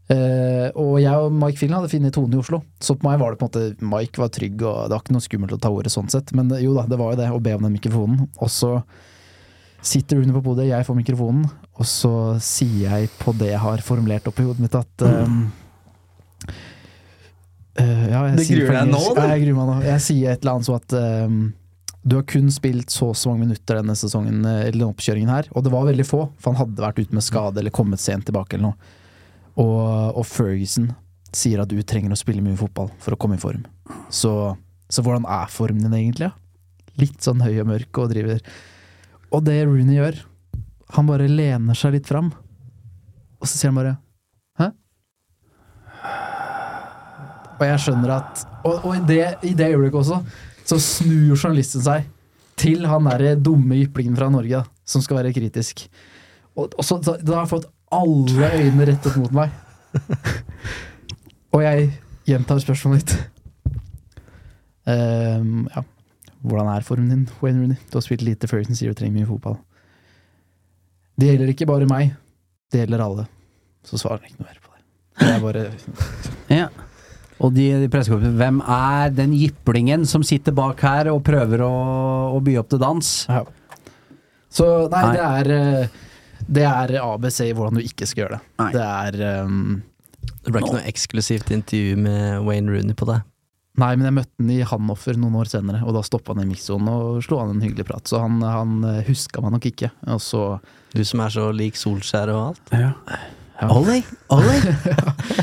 Og 0.09 0.95
jeg 0.97 1.21
og 1.21 1.35
Mike 1.37 1.59
Phelan 1.59 1.75
hadde 1.77 1.91
funnet 1.91 2.15
tonen 2.15 2.33
i 2.33 2.39
Oslo, 2.39 2.63
så 2.81 2.95
på 2.97 3.05
meg 3.05 3.19
var 3.21 3.29
det 3.29 3.37
på 3.37 3.45
en 3.45 3.51
måte 3.51 3.89
Mike 3.91 4.17
var 4.17 4.31
trygg, 4.33 4.55
og 4.65 4.87
det 4.87 4.95
var 4.95 5.03
ikke 5.03 5.13
noe 5.13 5.21
skummelt 5.21 5.53
å 5.53 5.59
ta 5.61 5.69
ordet 5.69 5.91
sånn 5.93 6.09
sett. 6.09 6.33
Men 6.33 6.49
jo 6.57 6.71
da, 6.73 6.87
det 6.89 6.97
var 6.97 7.13
jo 7.13 7.19
det, 7.19 7.27
å 7.29 7.41
be 7.45 7.53
om 7.53 7.67
den 7.67 7.75
mikrofonen. 7.75 8.23
Og 8.41 8.49
så 8.49 8.71
sitter 9.81 10.19
Rune 10.19 10.35
på 10.35 10.43
podiet, 10.43 10.73
jeg 10.73 10.87
får 10.87 10.97
mikrofonen, 10.97 11.45
og 11.79 11.87
så 11.87 12.13
sier 12.43 12.89
jeg 12.89 13.11
på 13.21 13.33
det 13.39 13.53
jeg 13.53 13.63
har 13.63 13.83
formulert 13.85 14.27
opp 14.27 14.41
i 14.41 14.47
hodet 14.47 14.63
mitt, 14.63 14.75
at 14.75 15.05
um, 15.07 15.39
uh, 17.79 18.05
ja, 18.09 18.25
jeg 18.27 18.37
Det 18.41 18.47
gruer 18.49 18.75
deg 18.75 18.91
nå, 18.91 19.01
du? 19.15 19.23
Jeg 19.23 19.45
gruer 19.45 19.57
meg 19.61 19.71
nå. 19.71 19.77
Jeg 19.87 20.05
sier 20.05 20.33
et 20.33 20.43
eller 20.43 20.57
annet 20.57 20.67
så 20.67 20.77
at 20.79 20.97
um, 20.99 21.41
du 22.03 22.15
har 22.15 22.25
kun 22.27 22.47
spilt 22.51 22.91
så 22.93 23.11
og 23.11 23.17
så 23.19 23.31
mange 23.31 23.47
minutter 23.47 23.79
denne 23.79 23.95
sesongen, 23.99 24.39
eh, 24.47 24.61
eller 24.69 24.77
denne 24.77 24.93
oppkjøringen 24.93 25.31
her, 25.31 25.49
og 25.51 25.65
det 25.65 25.73
var 25.73 25.87
veldig 25.89 26.07
få, 26.07 26.23
for 26.39 26.53
han 26.53 26.61
hadde 26.61 26.83
vært 26.83 27.01
ute 27.03 27.15
med 27.15 27.25
skade 27.25 27.59
eller 27.61 27.75
kommet 27.75 28.03
sent 28.03 28.27
tilbake 28.29 28.55
eller 28.55 28.71
noe. 28.71 28.95
Og, 29.59 29.79
og 30.15 30.25
Ferguson 30.27 30.93
sier 31.35 31.61
at 31.61 31.69
du 31.69 31.79
trenger 31.83 32.15
å 32.15 32.19
spille 32.19 32.43
mye 32.43 32.57
fotball 32.57 32.87
for 33.03 33.13
å 33.13 33.19
komme 33.19 33.35
i 33.35 33.41
form. 33.41 33.65
Så, 34.07 34.31
så 34.89 35.03
hvordan 35.05 35.27
er 35.29 35.51
formen 35.51 35.83
din 35.83 35.97
egentlig? 35.97 36.29
Ja? 36.31 36.93
Litt 36.99 37.19
sånn 37.23 37.43
høy 37.43 37.59
og 37.61 37.67
mørk 37.69 37.99
og 38.01 38.13
driver 38.13 38.39
Og 39.29 39.43
det 39.45 39.57
Rooney 39.67 39.99
gjør, 39.99 40.19
han 40.95 41.09
bare 41.09 41.29
lener 41.29 41.77
seg 41.77 41.97
litt 41.97 42.07
fram, 42.09 42.31
og 43.39 43.47
så 43.47 43.55
sier 43.55 43.71
han 43.71 43.79
bare 43.79 43.95
Hæ? 44.59 44.69
Og 47.59 47.65
jeg 47.67 47.81
skjønner 47.83 48.13
at 48.17 48.45
Og, 48.63 48.73
og 48.87 48.93
i, 48.95 49.01
det, 49.07 49.23
i 49.47 49.53
det 49.55 49.69
øyeblikket 49.71 49.99
også, 50.01 50.21
så 50.67 50.79
snur 50.83 51.35
journalisten 51.35 51.83
seg 51.85 52.07
til 52.59 52.83
han 52.89 53.07
derre 53.07 53.37
dumme 53.39 53.77
jyplingen 53.79 54.17
fra 54.19 54.27
Norge, 54.33 54.63
som 54.83 55.03
skal 55.03 55.21
være 55.21 55.31
kritisk. 55.35 55.85
Og, 56.57 56.73
og 56.75 56.83
så, 56.83 56.97
da, 56.99 57.15
da 57.21 57.37
har 57.37 57.45
jeg 57.45 57.53
fått 57.53 57.69
alle 57.95 58.49
øynene 58.59 58.87
rettet 58.89 59.15
mot 59.15 59.31
meg. 59.33 59.53
og 61.55 61.63
jeg 61.63 61.87
gjentar 62.27 62.59
spørsmålet 62.61 63.05
ditt. 63.05 63.15
Um, 64.89 65.69
ja. 65.71 65.85
Hvordan 66.45 66.69
er 66.71 66.85
formen 66.87 67.09
din, 67.11 67.25
Wayne 67.43 67.63
Rooney? 67.63 67.79
Du 67.91 67.97
har 67.97 68.05
spilt 68.05 68.23
lite 68.23 68.47
Ferguson 68.47 68.77
sier 68.77 68.93
du 68.93 68.99
trenger 68.99 69.19
mye 69.19 69.27
fotball. 69.27 69.57
Det 71.19 71.33
gjelder 71.33 71.51
ikke 71.51 71.67
bare 71.67 71.87
meg, 71.89 72.13
det 72.71 72.85
gjelder 72.85 73.03
alle. 73.03 73.25
Så 73.87 73.99
svarer 73.99 74.23
jeg 74.23 74.33
ikke 74.33 74.43
noe 74.43 74.51
mer 74.53 74.61
på 74.63 74.71
det. 74.75 74.83
Det 75.19 75.33
er 75.33 75.43
bare 75.43 75.65
Ja. 76.61 76.69
Og 77.39 77.53
de, 77.55 77.65
de 77.87 78.19
hvem 78.35 78.59
er 78.67 79.13
den 79.15 79.33
jiplingen 79.35 80.03
som 80.07 80.23
sitter 80.27 80.55
bak 80.55 80.81
her 80.83 81.07
og 81.11 81.21
prøver 81.27 81.63
å, 81.63 81.71
å 82.35 82.39
by 82.43 82.57
opp 82.59 82.71
til 82.71 82.81
dans? 82.83 83.11
Ja. 83.31 83.45
Så 84.51 84.65
nei, 84.91 85.03
Nei. 85.05 85.11
det 85.15 85.25
er 85.27 85.51
eh, 85.55 85.99
Det 86.49 86.65
er 86.65 86.95
ABC 87.03 87.43
i 87.45 87.53
hvordan 87.53 87.79
du 87.79 87.85
ikke 87.85 88.07
skal 88.09 88.25
gjøre 88.25 88.39
det. 88.39 88.69
Det 88.73 88.85
er 88.87 89.45
um, 89.45 89.75
Det 90.41 90.51
ble 90.51 90.63
ikke 90.63 90.77
noe 90.79 90.87
eksklusivt 90.89 91.51
intervju 91.53 91.99
med 92.01 92.47
Wayne 92.47 92.73
Rooney 92.73 92.97
på 92.97 93.07
det. 93.11 93.19
Nei, 93.79 93.91
men 93.95 94.09
jeg 94.09 94.15
møtte 94.19 94.43
han 94.43 94.51
i 94.53 94.59
Hanoffer 94.67 95.17
noen 95.19 95.39
år 95.39 95.49
senere, 95.51 95.81
og 95.87 95.95
da 95.95 96.03
stoppa 96.05 96.35
han 96.35 96.43
i 96.43 96.49
mikssonen 96.49 96.91
og 96.91 97.23
slo 97.25 97.39
han 97.41 97.55
en 97.55 97.63
hyggelig 97.63 97.87
prat. 97.89 98.05
Så 98.09 98.21
han, 98.21 98.39
han 98.43 98.77
eh, 98.89 99.01
huska 99.07 99.43
meg 99.45 99.55
nok 99.57 99.69
ikke. 99.71 99.91
Og 100.15 100.21
så 100.23 100.43
Du 100.95 101.03
som 101.05 101.23
er 101.25 101.33
så 101.33 101.49
lik 101.55 101.79
Solskjær 101.79 102.31
og 102.33 102.41
alt. 102.51 102.73
Ja. 102.75 102.93
Ollie, 103.69 104.03
Ollie, 104.31 104.75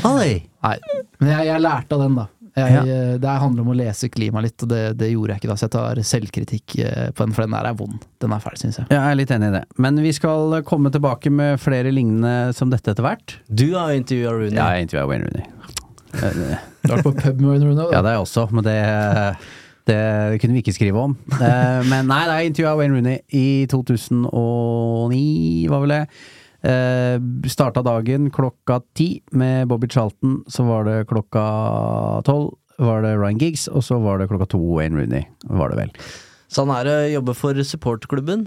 Ollie. 0.07 0.39
Nei, 0.65 0.79
men 1.21 1.29
jeg, 1.35 1.45
jeg 1.51 1.61
lærte 1.61 1.93
av 1.97 2.01
den, 2.01 2.15
da. 2.17 2.25
Jeg, 2.57 2.73
ja. 2.73 2.93
Det 3.21 3.33
handler 3.43 3.61
om 3.61 3.69
å 3.69 3.75
lese 3.77 4.07
klimaet 4.09 4.47
litt, 4.47 4.63
og 4.65 4.71
det, 4.71 4.79
det 4.97 5.11
gjorde 5.11 5.35
jeg 5.35 5.43
ikke 5.43 5.49
da. 5.51 5.57
Så 5.59 5.67
jeg 5.67 5.73
tar 5.75 5.99
selvkritikk 6.09 6.75
eh, 6.81 7.09
på 7.13 7.27
den, 7.27 7.35
for 7.37 7.45
den 7.45 7.53
der 7.53 7.67
er 7.69 7.77
vond. 7.77 8.07
Den 8.23 8.33
er 8.33 8.41
fæl, 8.41 8.57
syns 8.57 8.79
jeg. 8.81 8.87
Ja, 8.89 9.03
Jeg 9.03 9.13
er 9.13 9.19
litt 9.19 9.33
enig 9.35 9.51
i 9.51 9.55
det. 9.59 9.61
Men 9.85 10.01
vi 10.01 10.13
skal 10.17 10.57
komme 10.65 10.89
tilbake 10.93 11.29
med 11.29 11.61
flere 11.61 11.93
lignende 11.93 12.55
som 12.57 12.73
dette 12.73 12.95
etter 12.95 13.05
hvert. 13.05 13.37
Du 13.45 13.67
har 13.75 13.93
intervjua 13.93 14.33
Rooney. 14.33 14.57
Ja, 14.57 14.71
jeg 14.73 14.87
intervjua 14.87 15.05
Wayne 15.11 15.29
Rooney. 15.29 15.45
Eh, 16.23 16.57
Du 16.83 16.91
har 16.93 16.99
vært 17.01 17.07
på 17.07 17.15
pub 17.21 17.41
med 17.41 17.49
Wayne 17.51 17.67
Rooney? 17.69 17.87
Ja, 17.93 18.01
det 18.01 18.11
er 18.11 18.17
jeg 18.17 18.25
også, 18.25 18.45
men 18.55 18.63
det, 18.65 18.75
det, 19.89 19.97
det 20.33 20.41
kunne 20.41 20.57
vi 20.57 20.61
ikke 20.63 20.75
skrive 20.77 21.03
om. 21.09 21.15
Eh, 21.37 21.79
Men 21.91 22.07
nei, 22.11 22.21
jeg 22.29 22.51
intervjua 22.53 22.75
Wayne 22.79 22.95
Rooney 22.97 23.17
i 23.35 23.65
2009, 23.71 25.67
var 25.71 25.83
vel 25.83 25.93
det. 25.95 26.03
Eh, 26.67 27.17
starta 27.51 27.83
dagen 27.85 28.29
klokka 28.33 28.79
ti 28.97 29.09
med 29.37 29.67
Bobby 29.69 29.87
Charlton, 29.91 30.39
så 30.51 30.65
var 30.67 30.87
det 30.87 31.03
klokka 31.11 31.43
tolv 32.27 32.55
var 32.77 33.01
det 33.01 33.15
Ryan 33.17 33.39
Giggs, 33.41 33.65
og 33.73 33.81
så 33.81 33.97
var 34.03 34.19
det 34.21 34.27
klokka 34.29 34.45
to 34.53 34.59
Wayne 34.61 34.99
Rooney, 34.99 35.23
var 35.49 35.71
det 35.73 35.79
vel. 35.79 35.93
Så 36.47 36.61
han 36.63 36.75
er 36.77 36.89
å 36.91 36.97
jobbe 37.15 37.33
for 37.35 37.57
supportklubben. 37.65 38.45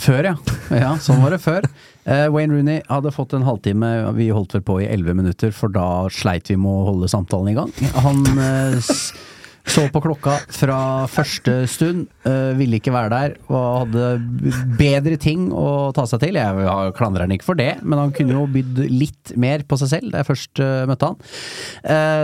Før, 0.00 0.26
ja. 0.28 0.34
ja. 0.76 0.90
Sånn 1.00 1.22
var 1.24 1.32
det 1.34 1.40
før. 1.40 1.64
Eh, 2.04 2.28
Wayne 2.34 2.54
Rooney 2.54 2.80
hadde 2.88 3.14
fått 3.14 3.34
en 3.36 3.46
halvtime, 3.46 3.90
vi 4.18 4.32
holdt 4.34 4.56
vel 4.56 4.64
på 4.66 4.80
i 4.82 4.88
elleve 4.90 5.14
minutter, 5.18 5.52
for 5.54 5.70
da 5.72 6.08
sleit 6.10 6.50
vi 6.50 6.58
med 6.58 6.72
å 6.72 6.88
holde 6.90 7.10
samtalen 7.10 7.52
i 7.52 7.58
gang. 7.58 7.70
Han 8.02 8.24
uh, 8.34 8.90
så 9.62 9.84
på 9.94 10.00
klokka 10.02 10.34
fra 10.50 10.78
første 11.06 11.60
stund, 11.70 12.08
uh, 12.26 12.50
ville 12.58 12.80
ikke 12.80 12.94
være 12.94 13.12
der, 13.12 13.36
og 13.46 13.84
hadde 13.84 14.08
bedre 14.80 15.14
ting 15.22 15.46
å 15.54 15.92
ta 15.94 16.02
seg 16.10 16.24
til. 16.24 16.40
Jeg 16.40 16.96
klandrer 16.98 17.28
han 17.28 17.36
ikke 17.36 17.52
for 17.52 17.60
det, 17.60 17.76
men 17.86 18.02
han 18.02 18.14
kunne 18.16 18.34
jo 18.34 18.48
bydd 18.50 18.82
litt 18.90 19.36
mer 19.38 19.62
på 19.62 19.78
seg 19.78 19.92
selv 19.94 20.10
da 20.10 20.24
jeg 20.24 20.30
først 20.32 20.64
møtte 20.90 21.12
han. 21.12 21.22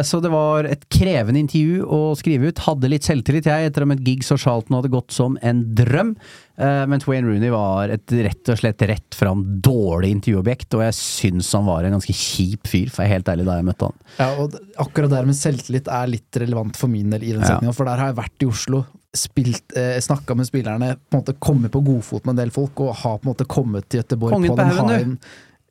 Så 0.09 0.19
det 0.25 0.33
var 0.35 0.67
et 0.67 0.83
krevende 0.93 1.41
intervju 1.45 1.87
å 1.87 2.01
skrive 2.19 2.51
ut. 2.51 2.65
Hadde 2.67 2.91
litt 2.91 3.07
selvtillit, 3.07 3.47
jeg, 3.47 3.71
etter 3.71 3.87
om 3.87 3.95
et 3.95 4.03
gig 4.03 4.27
og 4.27 4.43
Charlton 4.43 4.81
hadde 4.81 4.93
gått 4.93 5.15
som 5.15 5.39
en 5.47 5.63
drøm. 5.79 6.17
Eh, 6.59 6.99
Twain 6.99 7.27
Rooney 7.27 7.51
var 7.55 7.93
et 7.95 8.11
rett 8.27 8.51
og 8.51 8.59
slett 8.59 8.83
rett 8.91 9.15
fram 9.15 9.45
dårlig 9.63 10.11
intervjuobjekt, 10.17 10.75
og 10.75 10.83
jeg 10.89 10.97
syns 10.99 11.53
han 11.55 11.69
var 11.69 11.87
en 11.87 11.95
ganske 11.95 12.15
kjip 12.19 12.67
fyr, 12.67 12.91
for 12.91 13.05
jeg 13.05 13.13
er 13.13 13.15
helt 13.15 13.31
ærlig, 13.31 13.47
da 13.47 13.59
jeg 13.61 13.67
møtte 13.69 13.91
han. 13.91 14.01
Ja, 14.19 14.29
og 14.43 14.57
akkurat 14.83 15.13
der 15.15 15.29
med 15.29 15.39
selvtillit 15.39 15.91
er 16.01 16.11
litt 16.11 16.41
relevant 16.43 16.79
for 16.81 16.91
min 16.91 17.15
del 17.15 17.29
i 17.29 17.35
den 17.37 17.47
Ja. 17.47 17.73
for 17.73 17.87
der 17.87 18.03
har 18.03 18.11
jeg 18.11 18.19
vært 18.19 18.43
i 18.43 18.51
Oslo, 18.51 18.85
spilt, 19.15 19.77
eh, 19.77 20.01
snakka 20.03 20.35
med 20.35 20.51
spillerne, 20.51 20.97
på 20.99 21.15
en 21.15 21.23
måte 21.23 21.39
kommet 21.39 21.71
på 21.71 21.85
godfot 21.85 22.27
med 22.27 22.35
en 22.35 22.43
del 22.45 22.51
folk, 22.51 22.81
og 22.81 22.95
har 22.97 23.19
på 23.19 23.29
en 23.29 23.35
måte 23.35 23.47
kommet 23.47 23.89
til 23.89 24.03
Gøteborg 24.03 24.35
Kongen 24.35 24.51
på 24.51 24.57
den 24.57 24.75
haien. 24.83 25.19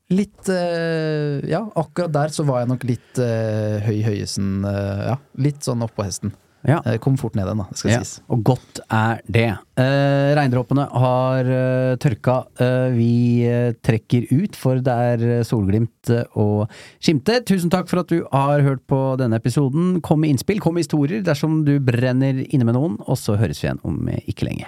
Litt 0.10 0.48
eh, 0.48 1.44
Ja, 1.50 1.66
akkurat 1.76 2.14
der 2.14 2.32
så 2.32 2.46
var 2.48 2.62
jeg 2.62 2.70
nok 2.72 2.84
litt 2.88 3.20
eh, 3.20 3.84
høy 3.84 4.04
høyesen 4.06 4.64
eh, 4.64 5.08
Ja, 5.12 5.18
litt 5.36 5.68
sånn 5.68 5.84
oppå 5.84 6.06
hesten. 6.08 6.32
Ja. 6.68 6.82
Eh, 6.86 6.98
kom 7.00 7.16
fort 7.18 7.36
ned 7.40 7.48
den, 7.48 7.62
da, 7.62 7.66
det 7.72 7.78
skal 7.80 7.92
Ja, 7.94 8.00
sies. 8.04 8.18
og 8.30 8.42
godt 8.44 8.82
er 8.92 9.22
det. 9.32 9.46
Eh, 9.80 10.32
regndråpene 10.36 10.88
har 10.92 11.48
eh, 11.48 11.96
tørka. 12.04 12.36
Eh, 12.60 12.90
vi 12.98 13.12
eh, 13.48 13.72
trekker 13.82 14.28
ut, 14.34 14.56
for 14.60 14.82
det 14.84 14.96
er 15.12 15.24
eh, 15.40 15.44
solglimt 15.48 16.12
og 16.36 16.68
skimte. 17.00 17.40
Tusen 17.48 17.72
takk 17.72 17.88
for 17.88 18.04
at 18.04 18.12
du 18.12 18.20
har 18.34 18.62
hørt 18.66 18.84
på 18.92 19.00
denne 19.22 19.40
episoden. 19.40 20.02
Kom 20.02 20.22
med 20.26 20.36
innspill, 20.36 20.60
kom 20.60 20.76
med 20.76 20.84
historier 20.84 21.24
dersom 21.24 21.64
du 21.68 21.78
brenner 21.80 22.44
inne 22.52 22.68
med 22.68 22.76
noen, 22.76 23.00
og 23.08 23.16
så 23.18 23.38
høres 23.40 23.64
vi 23.64 23.70
igjen 23.70 23.80
om 23.88 24.04
ikke 24.28 24.50
lenge. 24.50 24.68